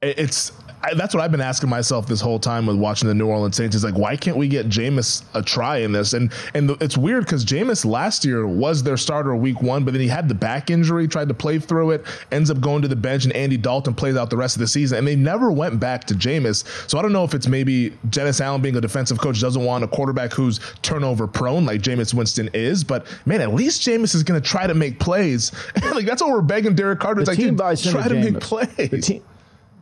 It's 0.02 0.54
I, 0.82 0.94
that's 0.94 1.14
what 1.14 1.22
I've 1.24 1.32
been 1.32 1.42
asking 1.42 1.70
myself 1.70 2.08
this 2.08 2.22
whole 2.22 2.40
time 2.40 2.66
with 2.66 2.78
watching 2.78 3.08
the 3.08 3.14
New 3.14 3.28
Orleans 3.28 3.56
Saints. 3.56 3.76
Is 3.76 3.84
like, 3.84 3.98
why 3.98 4.16
can't 4.16 4.38
we 4.38 4.48
get 4.48 4.70
Jameis 4.70 5.24
a 5.34 5.42
try 5.42 5.78
in 5.78 5.92
this? 5.92 6.14
And 6.14 6.32
and 6.54 6.70
the, 6.70 6.78
it's 6.84 6.98
weird 6.98 7.26
because 7.26 7.44
Jameis 7.46 7.86
last 7.86 8.24
year 8.24 8.48
was 8.48 8.84
their 8.84 8.98
starter 8.98 9.36
week 9.36 9.62
one, 9.62 9.84
but 9.84 9.92
then 9.92 10.02
he 10.02 10.08
had 10.08 10.30
the 10.30 10.36
back 10.36 10.70
injury, 10.70 11.08
tried 11.08 11.28
to 11.28 11.34
play 11.34 11.60
through 11.60 11.92
it, 11.92 12.06
ends 12.32 12.50
up 12.50 12.60
going 12.62 12.82
to 12.82 12.88
the 12.88 12.96
bench, 12.96 13.26
and 13.26 13.34
Andy 13.34 13.58
Dalton 13.58 13.94
plays 13.94 14.16
out 14.16 14.30
the 14.30 14.38
rest 14.38 14.56
of 14.56 14.62
the 14.62 14.68
season, 14.68 15.00
and 15.00 15.08
they 15.08 15.16
never 15.16 15.52
went 15.52 15.80
back 15.80 16.06
to 16.06 16.14
Jameis. 16.14 16.66
So 16.90 16.98
I 16.98 17.02
don't 17.02 17.14
know 17.14 17.24
if 17.24 17.34
it's 17.34 17.48
maybe 17.48 17.92
Dennis 18.10 18.40
Allen 18.42 18.62
being 18.62 18.76
a 18.76 18.82
defensive 18.82 19.20
coach 19.20 19.42
doesn't 19.42 19.64
want 19.64 19.84
a 19.84 19.88
quarterback 19.88 20.32
who's 20.34 20.60
turnover 20.82 21.28
prone 21.28 21.66
like 21.66 21.82
Jameis 21.82 22.14
Winston 22.14 22.50
is, 22.54 22.84
but 22.84 23.06
man, 23.26 23.42
at 23.42 23.54
least 23.54 23.82
Jameis 23.82 24.16
is 24.16 24.24
going 24.24 24.42
to 24.42 24.48
try 24.48 24.68
to 24.68 24.74
make 24.74 25.00
plays. 25.00 25.52
like 25.94 26.06
that's 26.06 26.22
what 26.22 26.32
we're 26.32 26.42
begging 26.42 26.76
Derek 26.76 27.00
Carter. 27.00 27.24
The 27.24 27.32
it's 27.32 27.40
team 27.40 27.58
like, 27.58 27.82
try 27.82 28.08
to 28.08 28.16
Jameis. 28.16 28.34
make 28.34 28.40
plays. 28.42 29.22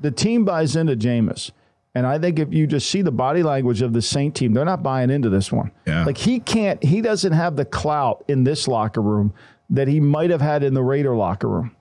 The 0.02 0.12
team, 0.12 0.46
buys 0.46 0.76
into 0.76 0.96
Jameis. 0.96 1.52
And 1.96 2.06
I 2.06 2.20
think 2.20 2.38
if 2.38 2.54
you 2.54 2.68
just 2.68 2.92
see 2.92 3.02
the 3.02 3.12
body 3.12 3.42
language 3.42 3.82
of 3.82 3.92
the 3.92 4.04
Saint 4.04 4.36
team, 4.36 4.54
they're 4.54 4.66
not 4.66 4.84
buying 4.84 5.10
into 5.10 5.30
this 5.30 5.52
one. 5.52 5.72
Yeah. 5.88 6.06
Like 6.06 6.18
he 6.18 6.40
can't, 6.40 6.84
he 6.84 7.02
doesn't 7.02 7.32
have 7.32 7.56
the 7.56 7.66
clout 7.66 8.24
in 8.28 8.44
this 8.44 8.68
locker 8.68 9.02
room 9.02 9.34
that 9.72 9.88
he 9.88 10.00
might 10.00 10.30
have 10.30 10.42
had 10.42 10.62
in 10.62 10.76
the 10.76 10.84
Raider 10.84 11.16
locker 11.16 11.48
room. 11.48 11.76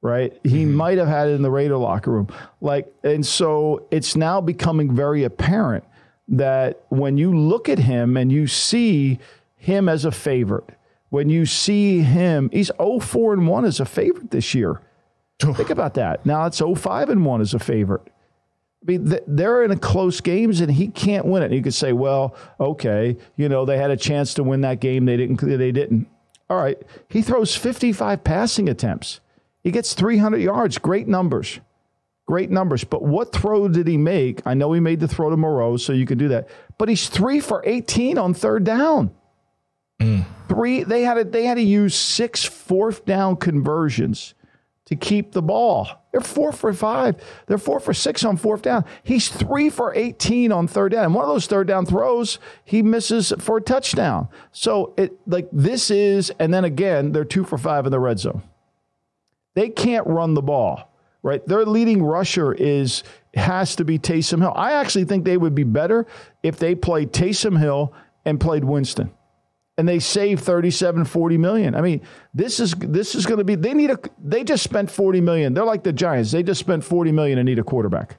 Right. 0.00 0.38
He 0.44 0.62
mm-hmm. 0.62 0.74
might 0.74 0.98
have 0.98 1.08
had 1.08 1.26
it 1.26 1.32
in 1.32 1.42
the 1.42 1.50
Raider 1.50 1.76
locker 1.76 2.12
room. 2.12 2.28
Like, 2.60 2.86
and 3.02 3.26
so 3.26 3.88
it's 3.90 4.14
now 4.14 4.40
becoming 4.40 4.94
very 4.94 5.24
apparent 5.24 5.82
that 6.28 6.84
when 6.90 7.18
you 7.18 7.36
look 7.36 7.68
at 7.68 7.80
him 7.80 8.16
and 8.16 8.30
you 8.30 8.46
see 8.46 9.18
him 9.56 9.88
as 9.88 10.04
a 10.04 10.12
favorite, 10.12 10.70
when 11.10 11.28
you 11.28 11.46
see 11.46 12.02
him, 12.02 12.48
he's 12.52 12.70
0 12.80 13.00
4 13.00 13.32
and 13.32 13.48
1 13.48 13.64
as 13.64 13.80
a 13.80 13.84
favorite 13.84 14.30
this 14.30 14.54
year. 14.54 14.80
Think 15.40 15.70
about 15.70 15.94
that. 15.94 16.26
Now 16.26 16.46
it's 16.46 16.60
05 16.60 17.10
and 17.10 17.24
1 17.24 17.40
as 17.40 17.54
a 17.54 17.58
favorite. 17.58 18.02
I 18.82 18.92
mean, 18.92 19.18
they're 19.26 19.64
in 19.64 19.70
a 19.70 19.76
close 19.76 20.20
games 20.20 20.60
and 20.60 20.70
he 20.70 20.88
can't 20.88 21.26
win 21.26 21.42
it. 21.42 21.46
And 21.46 21.54
you 21.54 21.62
could 21.62 21.74
say, 21.74 21.92
well, 21.92 22.34
okay, 22.60 23.16
you 23.36 23.48
know, 23.48 23.64
they 23.64 23.76
had 23.76 23.90
a 23.90 23.96
chance 23.96 24.34
to 24.34 24.44
win 24.44 24.60
that 24.62 24.80
game. 24.80 25.04
They 25.04 25.16
didn't. 25.16 25.40
They 25.40 25.72
didn't. 25.72 26.08
All 26.48 26.56
right. 26.56 26.78
He 27.08 27.22
throws 27.22 27.54
55 27.54 28.22
passing 28.24 28.68
attempts. 28.68 29.20
He 29.62 29.70
gets 29.70 29.94
300 29.94 30.38
yards. 30.38 30.78
Great 30.78 31.08
numbers. 31.08 31.60
Great 32.26 32.50
numbers. 32.50 32.84
But 32.84 33.02
what 33.02 33.32
throw 33.32 33.68
did 33.68 33.88
he 33.88 33.96
make? 33.96 34.42
I 34.46 34.54
know 34.54 34.72
he 34.72 34.80
made 34.80 35.00
the 35.00 35.08
throw 35.08 35.30
to 35.30 35.36
Moreau, 35.36 35.76
so 35.76 35.92
you 35.92 36.06
could 36.06 36.18
do 36.18 36.28
that. 36.28 36.48
But 36.78 36.88
he's 36.88 37.08
three 37.08 37.40
for 37.40 37.62
18 37.66 38.16
on 38.16 38.34
third 38.34 38.64
down. 38.64 39.14
Mm. 40.00 40.24
Three. 40.48 40.84
They 40.84 41.02
had 41.02 41.14
to, 41.14 41.24
they 41.24 41.44
had 41.44 41.54
to 41.54 41.62
use 41.62 41.94
six 41.96 42.44
fourth 42.44 43.04
down 43.04 43.36
conversions 43.36 44.34
to 44.88 44.96
keep 44.96 45.32
the 45.32 45.42
ball. 45.42 45.86
They're 46.12 46.22
four 46.22 46.50
for 46.50 46.72
five. 46.72 47.16
They're 47.46 47.58
four 47.58 47.78
for 47.78 47.92
six 47.92 48.24
on 48.24 48.38
fourth 48.38 48.62
down. 48.62 48.86
He's 49.02 49.28
three 49.28 49.68
for 49.68 49.94
18 49.94 50.50
on 50.50 50.66
third 50.66 50.92
down. 50.92 51.04
And 51.04 51.14
one 51.14 51.24
of 51.24 51.28
those 51.28 51.46
third 51.46 51.66
down 51.66 51.84
throws, 51.84 52.38
he 52.64 52.80
misses 52.82 53.32
for 53.38 53.58
a 53.58 53.60
touchdown. 53.60 54.28
So 54.50 54.94
it 54.96 55.12
like 55.26 55.46
this 55.52 55.90
is, 55.90 56.32
and 56.38 56.54
then 56.54 56.64
again, 56.64 57.12
they're 57.12 57.26
two 57.26 57.44
for 57.44 57.58
five 57.58 57.84
in 57.84 57.92
the 57.92 58.00
red 58.00 58.18
zone. 58.18 58.42
They 59.54 59.68
can't 59.68 60.06
run 60.06 60.32
the 60.32 60.42
ball, 60.42 60.90
right? 61.22 61.46
Their 61.46 61.66
leading 61.66 62.02
rusher 62.02 62.54
is 62.54 63.04
has 63.34 63.76
to 63.76 63.84
be 63.84 63.98
Taysom 63.98 64.40
Hill. 64.40 64.54
I 64.56 64.72
actually 64.72 65.04
think 65.04 65.26
they 65.26 65.36
would 65.36 65.54
be 65.54 65.64
better 65.64 66.06
if 66.42 66.58
they 66.58 66.74
played 66.74 67.12
Taysom 67.12 67.58
Hill 67.58 67.92
and 68.24 68.40
played 68.40 68.64
Winston 68.64 69.12
and 69.78 69.88
they 69.88 70.00
save 70.00 70.40
37 70.40 71.04
40 71.04 71.38
million. 71.38 71.74
I 71.74 71.80
mean, 71.80 72.02
this 72.34 72.60
is 72.60 72.74
this 72.74 73.14
is 73.14 73.24
going 73.24 73.38
to 73.38 73.44
be 73.44 73.54
they 73.54 73.72
need 73.72 73.90
a 73.90 73.98
they 74.22 74.44
just 74.44 74.64
spent 74.64 74.90
40 74.90 75.20
million. 75.20 75.54
They're 75.54 75.64
like 75.64 75.84
the 75.84 75.92
Giants. 75.92 76.32
They 76.32 76.42
just 76.42 76.60
spent 76.60 76.84
40 76.84 77.12
million 77.12 77.38
and 77.38 77.46
need 77.46 77.60
a 77.60 77.64
quarterback. 77.64 78.18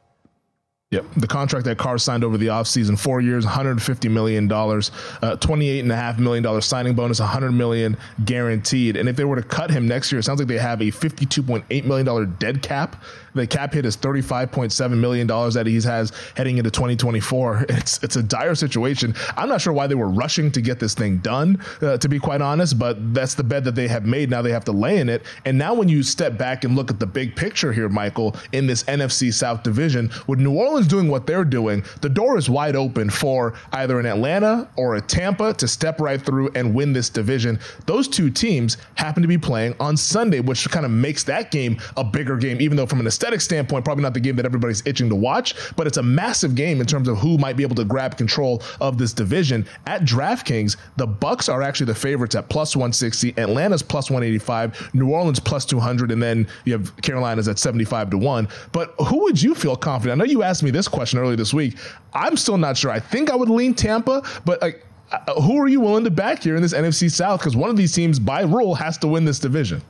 Yep. 0.91 1.05
The 1.18 1.28
contract 1.28 1.66
that 1.66 1.78
Carr 1.78 1.99
signed 1.99 2.24
over 2.24 2.36
the 2.36 2.47
offseason, 2.47 2.97
four 2.97 3.22
years, 3.22 3.45
$150 3.45 4.10
million, 4.10 4.51
uh, 4.51 4.55
$28.5 4.55 6.18
million 6.18 6.62
signing 6.64 6.95
bonus, 6.95 7.20
100 7.20 7.51
million 7.51 7.95
guaranteed. 8.26 8.97
And 8.97 9.07
if 9.07 9.16
they 9.16 9.24
were 9.24 9.36
to 9.36 9.43
cut 9.43 9.70
him 9.70 9.88
next 9.88 10.12
year, 10.12 10.18
it 10.18 10.24
sounds 10.24 10.39
like 10.39 10.47
they 10.47 10.57
have 10.57 10.82
a 10.82 10.86
$52.8 10.86 11.86
million 11.86 12.36
dead 12.39 12.64
cap 12.64 13.03
the 13.34 13.47
cap 13.47 13.73
hit 13.73 13.86
is 13.86 13.97
$35.7 13.97 14.97
million 14.97 15.27
that 15.27 15.65
he 15.65 15.75
has 15.82 16.11
heading 16.36 16.57
into 16.57 16.71
2024. 16.71 17.65
It's 17.80 18.03
it's 18.03 18.15
a 18.17 18.23
dire 18.23 18.55
situation. 18.55 19.15
I'm 19.38 19.47
not 19.47 19.61
sure 19.61 19.71
why 19.71 19.88
they 19.88 19.95
were 19.95 20.09
rushing 20.09 20.51
to 20.51 20.61
get 20.61 20.80
this 20.80 20.93
thing 20.93 21.19
done, 21.19 21.63
uh, 21.82 21.97
to 21.97 22.09
be 22.09 22.19
quite 22.19 22.41
honest, 22.41 22.77
but 22.77 23.13
that's 23.13 23.36
the 23.36 23.43
bed 23.43 23.63
that 23.63 23.75
they 23.75 23.88
have 23.88 24.05
made. 24.05 24.30
Now 24.30 24.41
they 24.41 24.51
have 24.51 24.65
to 24.65 24.71
lay 24.71 24.97
in 24.97 25.07
it. 25.07 25.23
And 25.45 25.57
now 25.57 25.73
when 25.73 25.88
you 25.88 26.03
step 26.03 26.38
back 26.38 26.63
and 26.65 26.75
look 26.75 26.91
at 26.91 26.99
the 26.99 27.05
big 27.05 27.36
picture 27.36 27.71
here, 27.71 27.88
Michael, 27.88 28.36
in 28.51 28.67
this 28.67 28.84
NFC 28.84 29.34
South 29.34 29.63
division, 29.63 30.11
with 30.27 30.39
New 30.39 30.53
Orleans 30.55 30.88
doing 30.88 31.07
what 31.07 31.25
they're 31.25 31.45
doing, 31.45 31.84
the 32.01 32.09
door 32.09 32.38
is 32.38 32.49
wide 32.49 32.75
open 32.75 33.09
for 33.09 33.53
either 33.73 33.99
an 33.99 34.05
Atlanta 34.05 34.67
or 34.75 34.95
a 34.95 35.01
Tampa 35.01 35.53
to 35.53 35.67
step 35.67 36.01
right 36.01 36.21
through 36.21 36.49
and 36.55 36.73
win 36.73 36.91
this 36.91 37.09
division. 37.09 37.59
Those 37.86 38.07
two 38.07 38.30
teams 38.30 38.77
happen 38.95 39.21
to 39.21 39.27
be 39.27 39.38
playing 39.38 39.75
on 39.80 39.95
Sunday, 39.95 40.39
which 40.39 40.69
kind 40.69 40.86
of 40.86 40.91
makes 40.91 41.23
that 41.23 41.51
game 41.51 41.80
a 41.97 42.03
bigger 42.03 42.38
game, 42.38 42.59
even 42.61 42.75
though 42.75 42.86
from 42.86 42.99
an 42.99 43.07
aesthetic 43.20 43.41
standpoint, 43.41 43.84
probably 43.84 44.01
not 44.01 44.13
the 44.13 44.20
game 44.20 44.38
that 44.38 44.45
everybody's 44.45 44.82
itching 44.88 45.09
to 45.09 45.15
watch, 45.15 45.53
but 45.76 45.86
it's 45.86 45.97
a 45.97 46.03
massive 46.03 46.55
game 46.55 46.80
in 46.80 46.88
terms 46.88 47.09
of 47.09 47.17
who 47.17 47.38
might 47.38 47.57
be 47.57 47.63
able 47.63 47.76
to 47.76 47.84
grab 47.84 48.15
control 48.17 48.63
of 48.80 48.97
this 48.97 49.11
division. 49.11 49.67
At 49.88 50.03
DraftKings, 50.03 50.78
the 50.95 51.05
Bucs 51.05 51.51
are 51.51 51.61
actually 51.61 51.88
the 51.88 51.95
favorites 51.95 52.36
at 52.36 52.47
plus 52.47 52.78
160, 52.78 53.34
Atlanta's 53.38 53.84
plus 53.84 54.09
185, 54.09 54.95
New 54.95 55.09
Orleans 55.09 55.38
plus 55.38 55.65
200, 55.65 56.11
and 56.11 56.24
then 56.24 56.47
you 56.63 56.72
have 56.72 56.95
Carolina's 57.01 57.49
at 57.49 57.59
75 57.59 58.11
to 58.11 58.17
1. 58.17 58.47
But 58.72 58.95
who 59.05 59.24
would 59.24 59.41
you 59.41 59.53
feel 59.53 59.76
confident? 59.76 60.22
I 60.22 60.24
know 60.24 60.32
you 60.32 60.41
asked 60.41 60.63
me 60.63 60.72
this 60.72 60.88
question 60.88 61.20
earlier 61.20 61.36
this 61.36 61.53
week. 61.53 61.78
I'm 62.13 62.38
still 62.38 62.57
not 62.57 62.78
sure. 62.78 62.89
I 62.89 63.01
think 63.01 63.30
I 63.30 63.36
would 63.36 63.49
lean 63.49 63.74
Tampa, 63.74 64.24
but 64.45 64.61
like, 64.61 64.86
uh, 65.11 65.41
who 65.41 65.57
are 65.57 65.67
you 65.67 65.82
willing 65.82 66.05
to 66.05 66.11
back 66.11 66.41
here 66.41 66.55
in 66.55 66.61
this 66.61 66.74
NFC 66.74 67.11
South? 67.11 67.41
Because 67.41 67.57
one 67.57 67.70
of 67.70 67.76
these 67.76 67.93
teams, 67.93 68.17
by 68.17 68.43
rule, 68.43 68.76
has 68.76 68.97
to 68.99 69.07
win 69.07 69.26
this 69.26 69.39
division. 69.39 69.82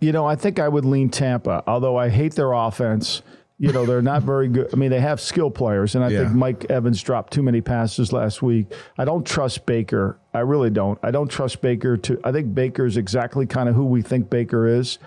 You 0.00 0.12
know, 0.12 0.26
I 0.26 0.36
think 0.36 0.58
I 0.58 0.68
would 0.68 0.84
lean 0.84 1.08
Tampa, 1.08 1.62
although 1.66 1.96
I 1.96 2.08
hate 2.08 2.34
their 2.34 2.52
offense. 2.52 3.22
You 3.58 3.72
know, 3.72 3.86
they're 3.86 4.02
not 4.02 4.22
very 4.22 4.48
good. 4.48 4.68
I 4.72 4.76
mean, 4.76 4.90
they 4.90 5.00
have 5.00 5.18
skill 5.18 5.50
players, 5.50 5.94
and 5.94 6.04
I 6.04 6.10
yeah. 6.10 6.24
think 6.24 6.34
Mike 6.34 6.66
Evans 6.70 7.02
dropped 7.02 7.32
too 7.32 7.42
many 7.42 7.62
passes 7.62 8.12
last 8.12 8.42
week. 8.42 8.66
I 8.98 9.06
don't 9.06 9.26
trust 9.26 9.64
Baker. 9.64 10.18
I 10.34 10.40
really 10.40 10.68
don't. 10.68 10.98
I 11.02 11.10
don't 11.10 11.28
trust 11.28 11.62
Baker 11.62 11.96
to 11.96 12.20
I 12.22 12.32
think 12.32 12.54
Baker 12.54 12.84
is 12.84 12.98
exactly 12.98 13.46
kind 13.46 13.70
of 13.70 13.74
who 13.74 13.86
we 13.86 14.02
think 14.02 14.28
Baker 14.28 14.66
is. 14.66 14.98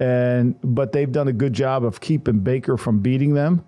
And 0.00 0.56
but 0.64 0.90
they've 0.90 1.12
done 1.12 1.28
a 1.28 1.32
good 1.32 1.52
job 1.52 1.84
of 1.84 2.00
keeping 2.00 2.40
Baker 2.40 2.76
from 2.76 2.98
beating 2.98 3.34
them. 3.34 3.64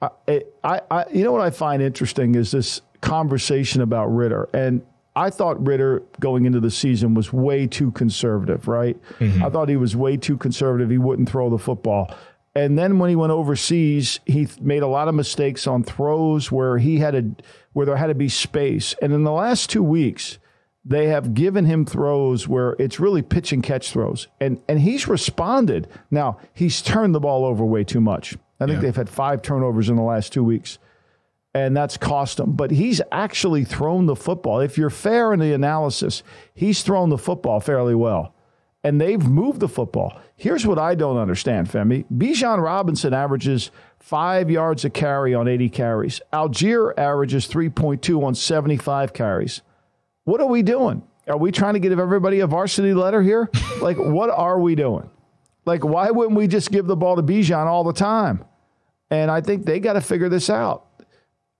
I, 0.00 0.42
I, 0.62 0.80
I 0.88 1.04
you 1.12 1.24
know 1.24 1.32
what 1.32 1.40
I 1.40 1.50
find 1.50 1.82
interesting 1.82 2.36
is 2.36 2.52
this 2.52 2.82
conversation 3.00 3.82
about 3.82 4.06
Ridder. 4.06 4.48
And 4.54 4.82
I 5.14 5.30
thought 5.30 5.64
Ridder 5.64 6.02
going 6.20 6.46
into 6.46 6.60
the 6.60 6.70
season 6.70 7.14
was 7.14 7.32
way 7.32 7.66
too 7.66 7.90
conservative, 7.92 8.66
right? 8.66 8.96
Mm-hmm. 9.18 9.44
I 9.44 9.50
thought 9.50 9.68
he 9.68 9.76
was 9.76 9.94
way 9.94 10.16
too 10.16 10.36
conservative. 10.36 10.90
He 10.90 10.98
wouldn't 10.98 11.28
throw 11.28 11.50
the 11.50 11.58
football. 11.58 12.14
And 12.54 12.78
then 12.78 12.98
when 12.98 13.10
he 13.10 13.16
went 13.16 13.32
overseas, 13.32 14.20
he 14.26 14.48
made 14.60 14.82
a 14.82 14.86
lot 14.86 15.08
of 15.08 15.14
mistakes 15.14 15.66
on 15.66 15.84
throws 15.84 16.52
where 16.52 16.78
he 16.78 16.98
had 16.98 17.14
a 17.14 17.24
where 17.72 17.86
there 17.86 17.96
had 17.96 18.08
to 18.08 18.14
be 18.14 18.28
space. 18.28 18.94
And 19.00 19.12
in 19.12 19.24
the 19.24 19.32
last 19.32 19.70
two 19.70 19.82
weeks, 19.82 20.38
they 20.84 21.06
have 21.06 21.34
given 21.34 21.64
him 21.64 21.86
throws 21.86 22.48
where 22.48 22.76
it's 22.78 23.00
really 23.00 23.22
pitch 23.22 23.52
and 23.52 23.62
catch 23.62 23.90
throws. 23.90 24.28
And 24.40 24.60
and 24.68 24.80
he's 24.80 25.08
responded. 25.08 25.88
Now, 26.10 26.38
he's 26.52 26.82
turned 26.82 27.14
the 27.14 27.20
ball 27.20 27.44
over 27.44 27.64
way 27.64 27.84
too 27.84 28.00
much. 28.00 28.36
I 28.60 28.66
think 28.66 28.76
yeah. 28.76 28.82
they've 28.82 28.96
had 28.96 29.08
five 29.08 29.42
turnovers 29.42 29.88
in 29.88 29.96
the 29.96 30.02
last 30.02 30.32
two 30.32 30.44
weeks 30.44 30.78
and 31.54 31.76
that's 31.76 31.96
cost 31.96 32.40
him. 32.40 32.52
But 32.52 32.70
he's 32.70 33.00
actually 33.10 33.64
thrown 33.64 34.06
the 34.06 34.16
football. 34.16 34.60
If 34.60 34.78
you're 34.78 34.90
fair 34.90 35.32
in 35.32 35.40
the 35.40 35.52
analysis, 35.52 36.22
he's 36.54 36.82
thrown 36.82 37.10
the 37.10 37.18
football 37.18 37.60
fairly 37.60 37.94
well. 37.94 38.34
And 38.84 39.00
they've 39.00 39.22
moved 39.22 39.60
the 39.60 39.68
football. 39.68 40.20
Here's 40.36 40.66
what 40.66 40.78
I 40.78 40.96
don't 40.96 41.16
understand, 41.16 41.68
Femi. 41.68 42.04
Bijan 42.12 42.60
Robinson 42.60 43.14
averages 43.14 43.70
five 44.00 44.50
yards 44.50 44.84
a 44.84 44.90
carry 44.90 45.34
on 45.34 45.46
80 45.46 45.68
carries. 45.68 46.20
Allgeier 46.32 46.92
averages 46.98 47.46
3.2 47.46 48.22
on 48.24 48.34
75 48.34 49.12
carries. 49.12 49.62
What 50.24 50.40
are 50.40 50.48
we 50.48 50.62
doing? 50.62 51.02
Are 51.28 51.36
we 51.36 51.52
trying 51.52 51.74
to 51.74 51.80
give 51.80 51.96
everybody 51.96 52.40
a 52.40 52.48
varsity 52.48 52.92
letter 52.92 53.22
here? 53.22 53.48
like, 53.80 53.98
what 53.98 54.30
are 54.30 54.58
we 54.58 54.74
doing? 54.74 55.08
Like, 55.64 55.84
why 55.84 56.10
wouldn't 56.10 56.36
we 56.36 56.48
just 56.48 56.72
give 56.72 56.86
the 56.86 56.96
ball 56.96 57.14
to 57.14 57.22
Bijan 57.22 57.66
all 57.66 57.84
the 57.84 57.92
time? 57.92 58.44
And 59.10 59.30
I 59.30 59.40
think 59.42 59.64
they 59.64 59.78
got 59.78 59.92
to 59.92 60.00
figure 60.00 60.28
this 60.28 60.50
out 60.50 60.86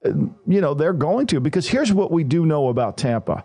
you 0.05 0.61
know, 0.61 0.75
they're 0.75 0.93
going 0.93 1.27
to 1.29 1.41
because 1.41 1.69
here's 1.69 1.93
what 1.93 2.11
we 2.11 2.25
do 2.25 2.47
know 2.47 2.69
about 2.69 2.97
Tampa. 2.97 3.45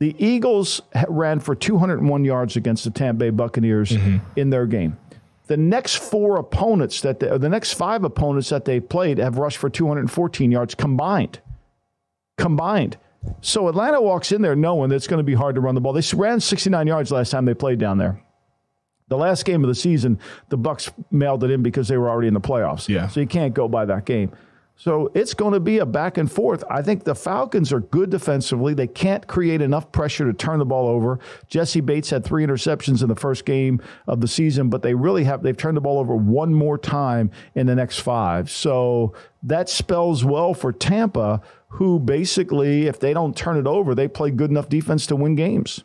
The 0.00 0.14
Eagles 0.18 0.82
ran 1.08 1.40
for 1.40 1.54
201 1.54 2.24
yards 2.24 2.56
against 2.56 2.84
the 2.84 2.90
Tampa 2.90 3.20
Bay 3.20 3.30
Buccaneers 3.30 3.90
mm-hmm. 3.90 4.18
in 4.36 4.50
their 4.50 4.66
game. 4.66 4.98
The 5.46 5.56
next 5.56 5.96
four 5.96 6.38
opponents 6.38 7.02
that 7.02 7.20
they, 7.20 7.36
the 7.36 7.48
next 7.48 7.74
five 7.74 8.02
opponents 8.02 8.48
that 8.48 8.64
they 8.64 8.80
played 8.80 9.18
have 9.18 9.38
rushed 9.38 9.58
for 9.58 9.68
214 9.68 10.50
yards 10.50 10.74
combined. 10.74 11.40
Combined. 12.38 12.96
So 13.40 13.68
Atlanta 13.68 14.00
walks 14.00 14.32
in 14.32 14.42
there 14.42 14.56
knowing 14.56 14.90
that 14.90 14.96
it's 14.96 15.06
going 15.06 15.18
to 15.18 15.24
be 15.24 15.34
hard 15.34 15.54
to 15.54 15.60
run 15.60 15.74
the 15.74 15.80
ball. 15.80 15.92
They 15.92 16.02
ran 16.16 16.40
69 16.40 16.86
yards 16.86 17.10
last 17.10 17.30
time 17.30 17.44
they 17.44 17.54
played 17.54 17.78
down 17.78 17.98
there. 17.98 18.22
The 19.08 19.18
last 19.18 19.44
game 19.44 19.62
of 19.62 19.68
the 19.68 19.74
season, 19.74 20.18
the 20.48 20.56
Bucs 20.56 20.90
mailed 21.10 21.44
it 21.44 21.50
in 21.50 21.62
because 21.62 21.88
they 21.88 21.98
were 21.98 22.08
already 22.08 22.28
in 22.28 22.34
the 22.34 22.40
playoffs. 22.40 22.88
Yeah. 22.88 23.08
So 23.08 23.20
you 23.20 23.26
can't 23.26 23.52
go 23.52 23.68
by 23.68 23.84
that 23.84 24.06
game. 24.06 24.32
So 24.76 25.10
it's 25.14 25.34
going 25.34 25.52
to 25.52 25.60
be 25.60 25.78
a 25.78 25.86
back 25.86 26.18
and 26.18 26.30
forth. 26.30 26.64
I 26.68 26.82
think 26.82 27.04
the 27.04 27.14
Falcons 27.14 27.72
are 27.72 27.80
good 27.80 28.10
defensively. 28.10 28.74
They 28.74 28.88
can't 28.88 29.26
create 29.26 29.60
enough 29.60 29.92
pressure 29.92 30.24
to 30.24 30.32
turn 30.32 30.58
the 30.58 30.64
ball 30.64 30.88
over. 30.88 31.20
Jessie 31.48 31.80
Bates 31.80 32.10
had 32.10 32.24
three 32.24 32.44
interceptions 32.44 33.00
in 33.00 33.08
the 33.08 33.14
first 33.14 33.44
game 33.44 33.80
of 34.08 34.20
the 34.20 34.28
season, 34.28 34.70
but 34.70 34.82
they 34.82 34.94
really 34.94 35.24
have 35.24 35.42
they've 35.42 35.56
turned 35.56 35.76
the 35.76 35.80
ball 35.80 35.98
over 36.00 36.16
one 36.16 36.52
more 36.52 36.76
time 36.76 37.30
in 37.54 37.66
the 37.66 37.74
next 37.74 38.00
five. 38.00 38.50
So 38.50 39.14
that 39.44 39.68
spells 39.68 40.24
well 40.24 40.54
for 40.54 40.72
Tampa, 40.72 41.40
who 41.68 42.00
basically, 42.00 42.86
if 42.86 42.98
they 42.98 43.12
don't 43.14 43.36
turn 43.36 43.56
it 43.56 43.66
over, 43.66 43.94
they 43.94 44.08
play 44.08 44.30
good 44.30 44.50
enough 44.50 44.68
defense 44.68 45.06
to 45.06 45.16
win 45.16 45.36
games. 45.36 45.84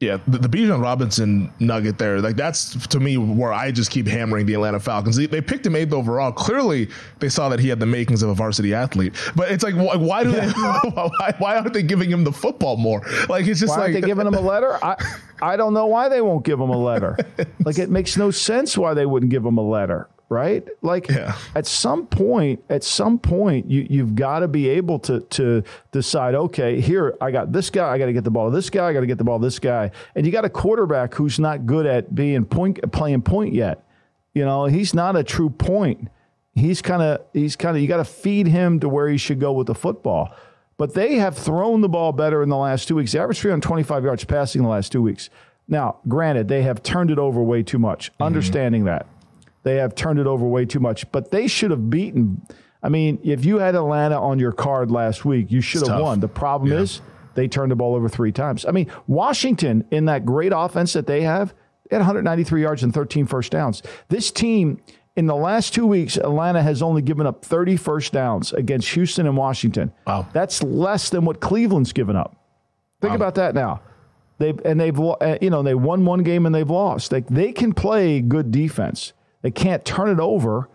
Yeah, 0.00 0.18
the, 0.26 0.38
the 0.38 0.48
Bijan 0.48 0.82
Robinson 0.82 1.52
nugget 1.60 1.98
there, 1.98 2.20
like 2.20 2.34
that's 2.34 2.86
to 2.88 2.98
me 2.98 3.16
where 3.16 3.52
I 3.52 3.70
just 3.70 3.92
keep 3.92 4.08
hammering 4.08 4.44
the 4.44 4.54
Atlanta 4.54 4.80
Falcons. 4.80 5.14
They, 5.14 5.26
they, 5.26 5.40
picked 5.40 5.64
him 5.64 5.76
eighth 5.76 5.92
overall. 5.92 6.32
Clearly, 6.32 6.88
they 7.20 7.28
saw 7.28 7.48
that 7.48 7.60
he 7.60 7.68
had 7.68 7.78
the 7.78 7.86
makings 7.86 8.22
of 8.22 8.28
a 8.28 8.34
varsity 8.34 8.74
athlete. 8.74 9.14
But 9.36 9.52
it's 9.52 9.62
like, 9.62 9.74
why, 9.76 9.94
why 9.94 10.24
do 10.24 10.32
they? 10.32 10.48
why, 10.50 11.34
why, 11.38 11.56
aren't 11.56 11.72
they 11.72 11.84
giving 11.84 12.10
him 12.10 12.24
the 12.24 12.32
football 12.32 12.76
more? 12.76 13.02
Like 13.28 13.46
it's 13.46 13.60
just 13.60 13.70
why 13.70 13.76
like 13.76 13.82
aren't 13.82 14.02
they 14.02 14.08
giving 14.08 14.26
him 14.26 14.34
a 14.34 14.40
letter? 14.40 14.84
I 14.84 14.96
I 15.40 15.56
don't 15.56 15.74
know 15.74 15.86
why 15.86 16.08
they 16.08 16.20
won't 16.20 16.44
give 16.44 16.58
him 16.58 16.70
a 16.70 16.76
letter. 16.76 17.16
like 17.64 17.78
it 17.78 17.88
makes 17.88 18.16
no 18.16 18.32
sense 18.32 18.76
why 18.76 18.94
they 18.94 19.06
wouldn't 19.06 19.30
give 19.30 19.46
him 19.46 19.58
a 19.58 19.66
letter 19.66 20.08
right? 20.34 20.66
Like 20.82 21.08
yeah. 21.08 21.36
at 21.54 21.66
some 21.66 22.06
point, 22.06 22.62
at 22.68 22.82
some 22.82 23.18
point, 23.18 23.70
you 23.70 23.86
you've 23.88 24.16
got 24.16 24.40
to 24.40 24.48
be 24.48 24.68
able 24.68 24.98
to 25.00 25.20
to 25.20 25.62
decide. 25.92 26.34
Okay, 26.34 26.80
here 26.80 27.16
I 27.20 27.30
got 27.30 27.52
this 27.52 27.70
guy. 27.70 27.90
I 27.90 27.98
got 27.98 28.06
to 28.06 28.12
get 28.12 28.24
the 28.24 28.30
ball 28.30 28.50
to 28.50 28.54
this 28.54 28.68
guy. 28.68 28.88
I 28.88 28.92
got 28.92 29.00
to 29.00 29.06
get 29.06 29.18
the 29.18 29.24
ball 29.24 29.38
to 29.38 29.44
this 29.44 29.60
guy. 29.60 29.92
And 30.16 30.26
you 30.26 30.32
got 30.32 30.44
a 30.44 30.50
quarterback 30.50 31.14
who's 31.14 31.38
not 31.38 31.66
good 31.66 31.86
at 31.86 32.14
being 32.14 32.44
point 32.44 32.80
playing 32.92 33.22
point 33.22 33.54
yet. 33.54 33.84
You 34.34 34.44
know, 34.44 34.64
he's 34.66 34.92
not 34.92 35.14
a 35.14 35.22
true 35.22 35.50
point. 35.50 36.08
He's 36.54 36.82
kind 36.82 37.02
of 37.02 37.20
he's 37.32 37.54
kind 37.54 37.76
of 37.76 37.82
you 37.82 37.88
got 37.88 37.98
to 37.98 38.04
feed 38.04 38.48
him 38.48 38.80
to 38.80 38.88
where 38.88 39.08
he 39.08 39.16
should 39.16 39.38
go 39.38 39.52
with 39.52 39.68
the 39.68 39.74
football. 39.74 40.34
But 40.76 40.94
they 40.94 41.14
have 41.14 41.38
thrown 41.38 41.82
the 41.82 41.88
ball 41.88 42.10
better 42.10 42.42
in 42.42 42.48
the 42.48 42.56
last 42.56 42.88
two 42.88 42.96
weeks. 42.96 43.12
They 43.12 43.20
averaged 43.20 43.40
325 43.40 44.02
yards 44.02 44.24
passing 44.24 44.58
in 44.58 44.64
the 44.64 44.70
last 44.70 44.90
two 44.90 45.02
weeks. 45.02 45.30
Now, 45.68 45.98
granted, 46.08 46.48
they 46.48 46.62
have 46.62 46.82
turned 46.82 47.10
it 47.10 47.18
over 47.18 47.40
way 47.42 47.62
too 47.62 47.78
much. 47.78 48.12
Mm-hmm. 48.12 48.22
Understanding 48.24 48.84
that. 48.84 49.06
They 49.64 49.76
have 49.76 49.94
turned 49.94 50.18
it 50.18 50.26
over 50.26 50.46
way 50.46 50.66
too 50.66 50.78
much, 50.78 51.10
but 51.10 51.30
they 51.30 51.48
should 51.48 51.70
have 51.70 51.90
beaten. 51.90 52.40
I 52.82 52.90
mean, 52.90 53.18
if 53.24 53.44
you 53.44 53.58
had 53.58 53.74
Atlanta 53.74 54.20
on 54.20 54.38
your 54.38 54.52
card 54.52 54.90
last 54.90 55.24
week, 55.24 55.50
you 55.50 55.60
should 55.60 55.86
have 55.86 56.00
won. 56.00 56.20
The 56.20 56.28
problem 56.28 56.70
yeah. 56.70 56.80
is 56.80 57.00
they 57.34 57.48
turned 57.48 57.72
the 57.72 57.76
ball 57.76 57.94
over 57.94 58.08
three 58.08 58.30
times. 58.30 58.66
I 58.66 58.70
mean, 58.70 58.90
Washington, 59.06 59.84
in 59.90 60.04
that 60.04 60.26
great 60.26 60.52
offense 60.54 60.92
that 60.92 61.06
they 61.06 61.22
have, 61.22 61.54
they 61.88 61.96
had 61.96 62.00
193 62.00 62.62
yards 62.62 62.82
and 62.82 62.92
13 62.92 63.26
first 63.26 63.52
downs. 63.52 63.82
This 64.08 64.30
team, 64.30 64.80
in 65.16 65.26
the 65.26 65.34
last 65.34 65.72
two 65.72 65.86
weeks, 65.86 66.18
Atlanta 66.18 66.62
has 66.62 66.82
only 66.82 67.00
given 67.00 67.26
up 67.26 67.42
30 67.42 67.76
first 67.76 68.12
downs 68.12 68.52
against 68.52 68.90
Houston 68.90 69.26
and 69.26 69.36
Washington. 69.36 69.92
Wow. 70.06 70.28
That's 70.34 70.62
less 70.62 71.08
than 71.08 71.24
what 71.24 71.40
Cleveland's 71.40 71.94
given 71.94 72.16
up. 72.16 72.36
Think 73.00 73.12
wow. 73.12 73.16
about 73.16 73.34
that 73.36 73.54
now. 73.54 73.80
They've 74.38 74.58
and 74.64 74.80
they've 74.80 74.98
uh, 74.98 75.38
you 75.40 75.48
know 75.48 75.62
they 75.62 75.74
won 75.74 76.04
one 76.04 76.24
game 76.24 76.44
and 76.44 76.52
they've 76.54 76.68
lost. 76.68 77.10
They 77.10 77.20
they 77.20 77.52
can 77.52 77.72
play 77.72 78.20
good 78.20 78.50
defense. 78.50 79.12
They 79.44 79.50
can't 79.50 79.84
turn 79.84 80.08
it 80.08 80.20
over. 80.20 80.70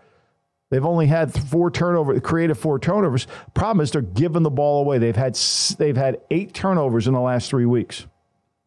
They've 0.70 0.86
only 0.86 1.08
had 1.08 1.34
four 1.34 1.72
turnovers, 1.72 2.20
creative 2.22 2.56
four 2.56 2.78
turnovers. 2.78 3.26
Problem 3.52 3.82
is 3.82 3.90
they're 3.90 4.00
giving 4.00 4.44
the 4.44 4.50
ball 4.50 4.82
away. 4.82 4.98
They've 4.98 5.16
had 5.16 5.34
they've 5.76 5.96
had 5.96 6.20
eight 6.30 6.54
turnovers 6.54 7.08
in 7.08 7.12
the 7.12 7.20
last 7.20 7.50
three 7.50 7.66
weeks. 7.66 8.06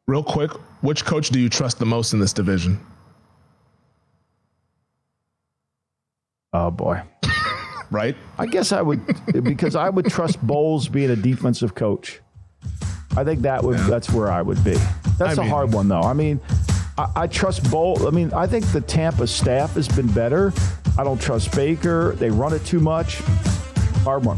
Real 0.05 0.21
quick, 0.21 0.51
which 0.81 1.05
coach 1.05 1.29
do 1.29 1.39
you 1.39 1.47
trust 1.47 1.79
the 1.79 1.85
most 1.85 2.11
in 2.11 2.19
this 2.19 2.33
division? 2.33 2.85
Oh 6.51 6.69
boy. 6.69 7.01
right? 7.89 8.17
I 8.37 8.45
guess 8.47 8.73
I 8.73 8.81
would 8.81 8.99
because 9.45 9.77
I 9.77 9.89
would 9.89 10.07
trust 10.07 10.45
Bowles 10.45 10.89
being 10.89 11.11
a 11.11 11.15
defensive 11.15 11.75
coach. 11.75 12.19
I 13.15 13.23
think 13.23 13.43
that 13.43 13.63
would 13.63 13.77
yeah. 13.77 13.87
that's 13.87 14.11
where 14.11 14.29
I 14.29 14.41
would 14.41 14.61
be. 14.65 14.75
That's 15.17 15.37
I 15.37 15.41
a 15.41 15.45
mean, 15.45 15.49
hard 15.49 15.71
one 15.71 15.87
though. 15.87 16.01
I 16.01 16.11
mean, 16.11 16.41
I, 16.97 17.09
I 17.15 17.27
trust 17.27 17.69
Bowl. 17.69 18.07
I 18.07 18.11
mean, 18.11 18.31
I 18.33 18.47
think 18.47 18.65
the 18.67 18.81
Tampa 18.81 19.27
staff 19.27 19.73
has 19.73 19.87
been 19.87 20.11
better. 20.11 20.53
I 20.97 21.03
don't 21.03 21.19
trust 21.19 21.55
Baker. 21.55 22.13
They 22.13 22.29
run 22.29 22.53
it 22.53 22.63
too 22.65 22.79
much. 22.79 23.21
Hard 24.03 24.25
one. 24.25 24.37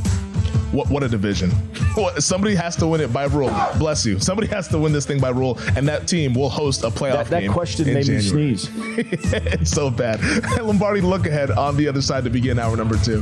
What, 0.72 0.90
what 0.90 1.04
a 1.04 1.08
division. 1.08 1.52
Somebody 2.20 2.56
has 2.56 2.76
to 2.78 2.88
win 2.88 3.02
it 3.02 3.14
by 3.14 3.26
rule. 3.26 3.50
Bless 3.78 4.06
you. 4.06 4.20
Somebody 4.20 4.48
has 4.50 4.68
to 4.70 4.78
win 4.78 4.92
this 4.92 5.06
thing 5.06 5.20
by 5.20 5.30
rule, 5.30 5.58
and 5.76 5.88
that 5.88 6.08
team 6.08 6.34
will 6.34 6.50
host 6.50 6.84
a 6.84 6.88
playoff 6.88 7.14
that, 7.14 7.30
that 7.30 7.40
game. 7.42 7.48
That 7.48 7.54
question 7.54 7.94
made 7.94 8.06
January. 8.06 8.46
me 8.48 8.56
sneeze. 8.58 8.70
it's 8.78 9.72
so 9.72 9.90
bad. 9.90 10.22
Lombardi, 10.62 11.02
look 11.02 11.28
ahead 11.28 11.52
on 11.52 11.78
the 11.78 11.88
other 11.88 12.02
side 12.02 12.26
to 12.26 12.30
begin 12.30 12.60
hour 12.60 12.76
number 12.76 12.98
two. 12.98 13.22